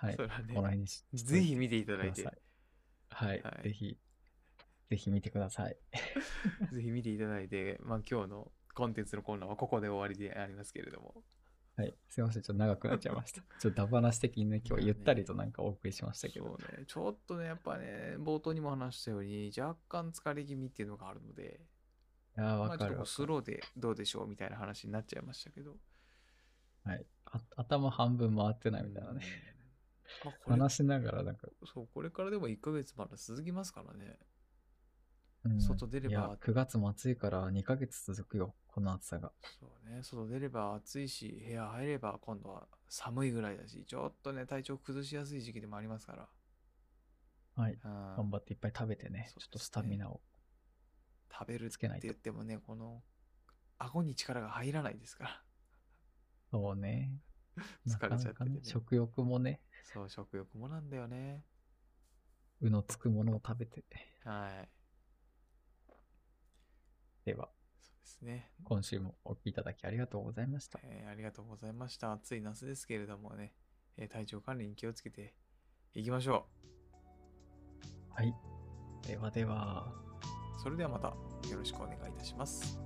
[0.00, 0.14] はい。
[0.16, 2.24] それはねこの辺にしぜひ見ていただいて。
[3.10, 3.98] はい、はいぜひ、
[4.88, 5.76] ぜひ見てください。
[6.72, 11.22] ぜひ見ていただいて、まあ今日のコンテンツのコーナーはここで終わりでありますけれども。
[11.76, 11.94] はい。
[12.08, 12.42] すいません。
[12.42, 13.42] ちょっと長くなっちゃいました。
[13.58, 16.56] ちょっとダバなし的にね、今日ゆったりとなんかお送りしましたけど。
[16.58, 21.60] ね、ちょっとね、やっぱね、冒頭にも話したように、若干疲れ気味っていうのがあるので、
[22.36, 23.06] いやわかるわかる。
[23.06, 25.76] スローでどうでしょうみたいな話になっちゃいましたけど。
[26.84, 27.06] はい。
[27.26, 29.22] あ頭半分回ってないみたいなね。
[30.46, 34.18] 話しながらなんか、そう、これからでも1ヶ月まだ続きますからね。
[35.44, 38.54] うん外出ればいや、9月も暑いから2ヶ月続くよ。
[38.66, 39.32] この暑さが。
[39.58, 46.28] そうね、外出れば暑いし、部屋入れば今度は寒いぐらいだし、ちょっとね、体調崩しやすい時期でもありますから。
[47.56, 47.72] はい。
[47.72, 47.80] うん
[48.16, 49.28] 頑張っていっぱい食べてね。
[49.28, 50.20] そうちょっとスタミナを。
[51.32, 53.02] 食べるってつけないと言ってもね、この、
[53.78, 55.42] 顎に力が入らないですから。
[56.50, 57.18] そうね。
[57.86, 58.60] 疲れちゃってね。
[58.62, 61.44] 食欲もね、そう、食欲もなんだよね。
[62.60, 63.84] うのつくものを食べて。
[64.24, 64.79] はい。
[67.30, 67.48] では、
[67.80, 68.50] そうですね。
[68.64, 70.80] 今週もお聞きいただきありがとうございました。
[70.82, 72.12] えーありがとうございました。
[72.12, 73.54] 暑い夏ですけれどもね、
[73.96, 75.34] えー体調管理に気をつけて
[75.94, 76.46] いきましょ
[78.10, 78.34] はい。
[79.06, 79.92] ではでは。
[80.56, 80.60] う。
[80.60, 81.08] それではまた
[81.48, 82.78] よろしくお願いいたします。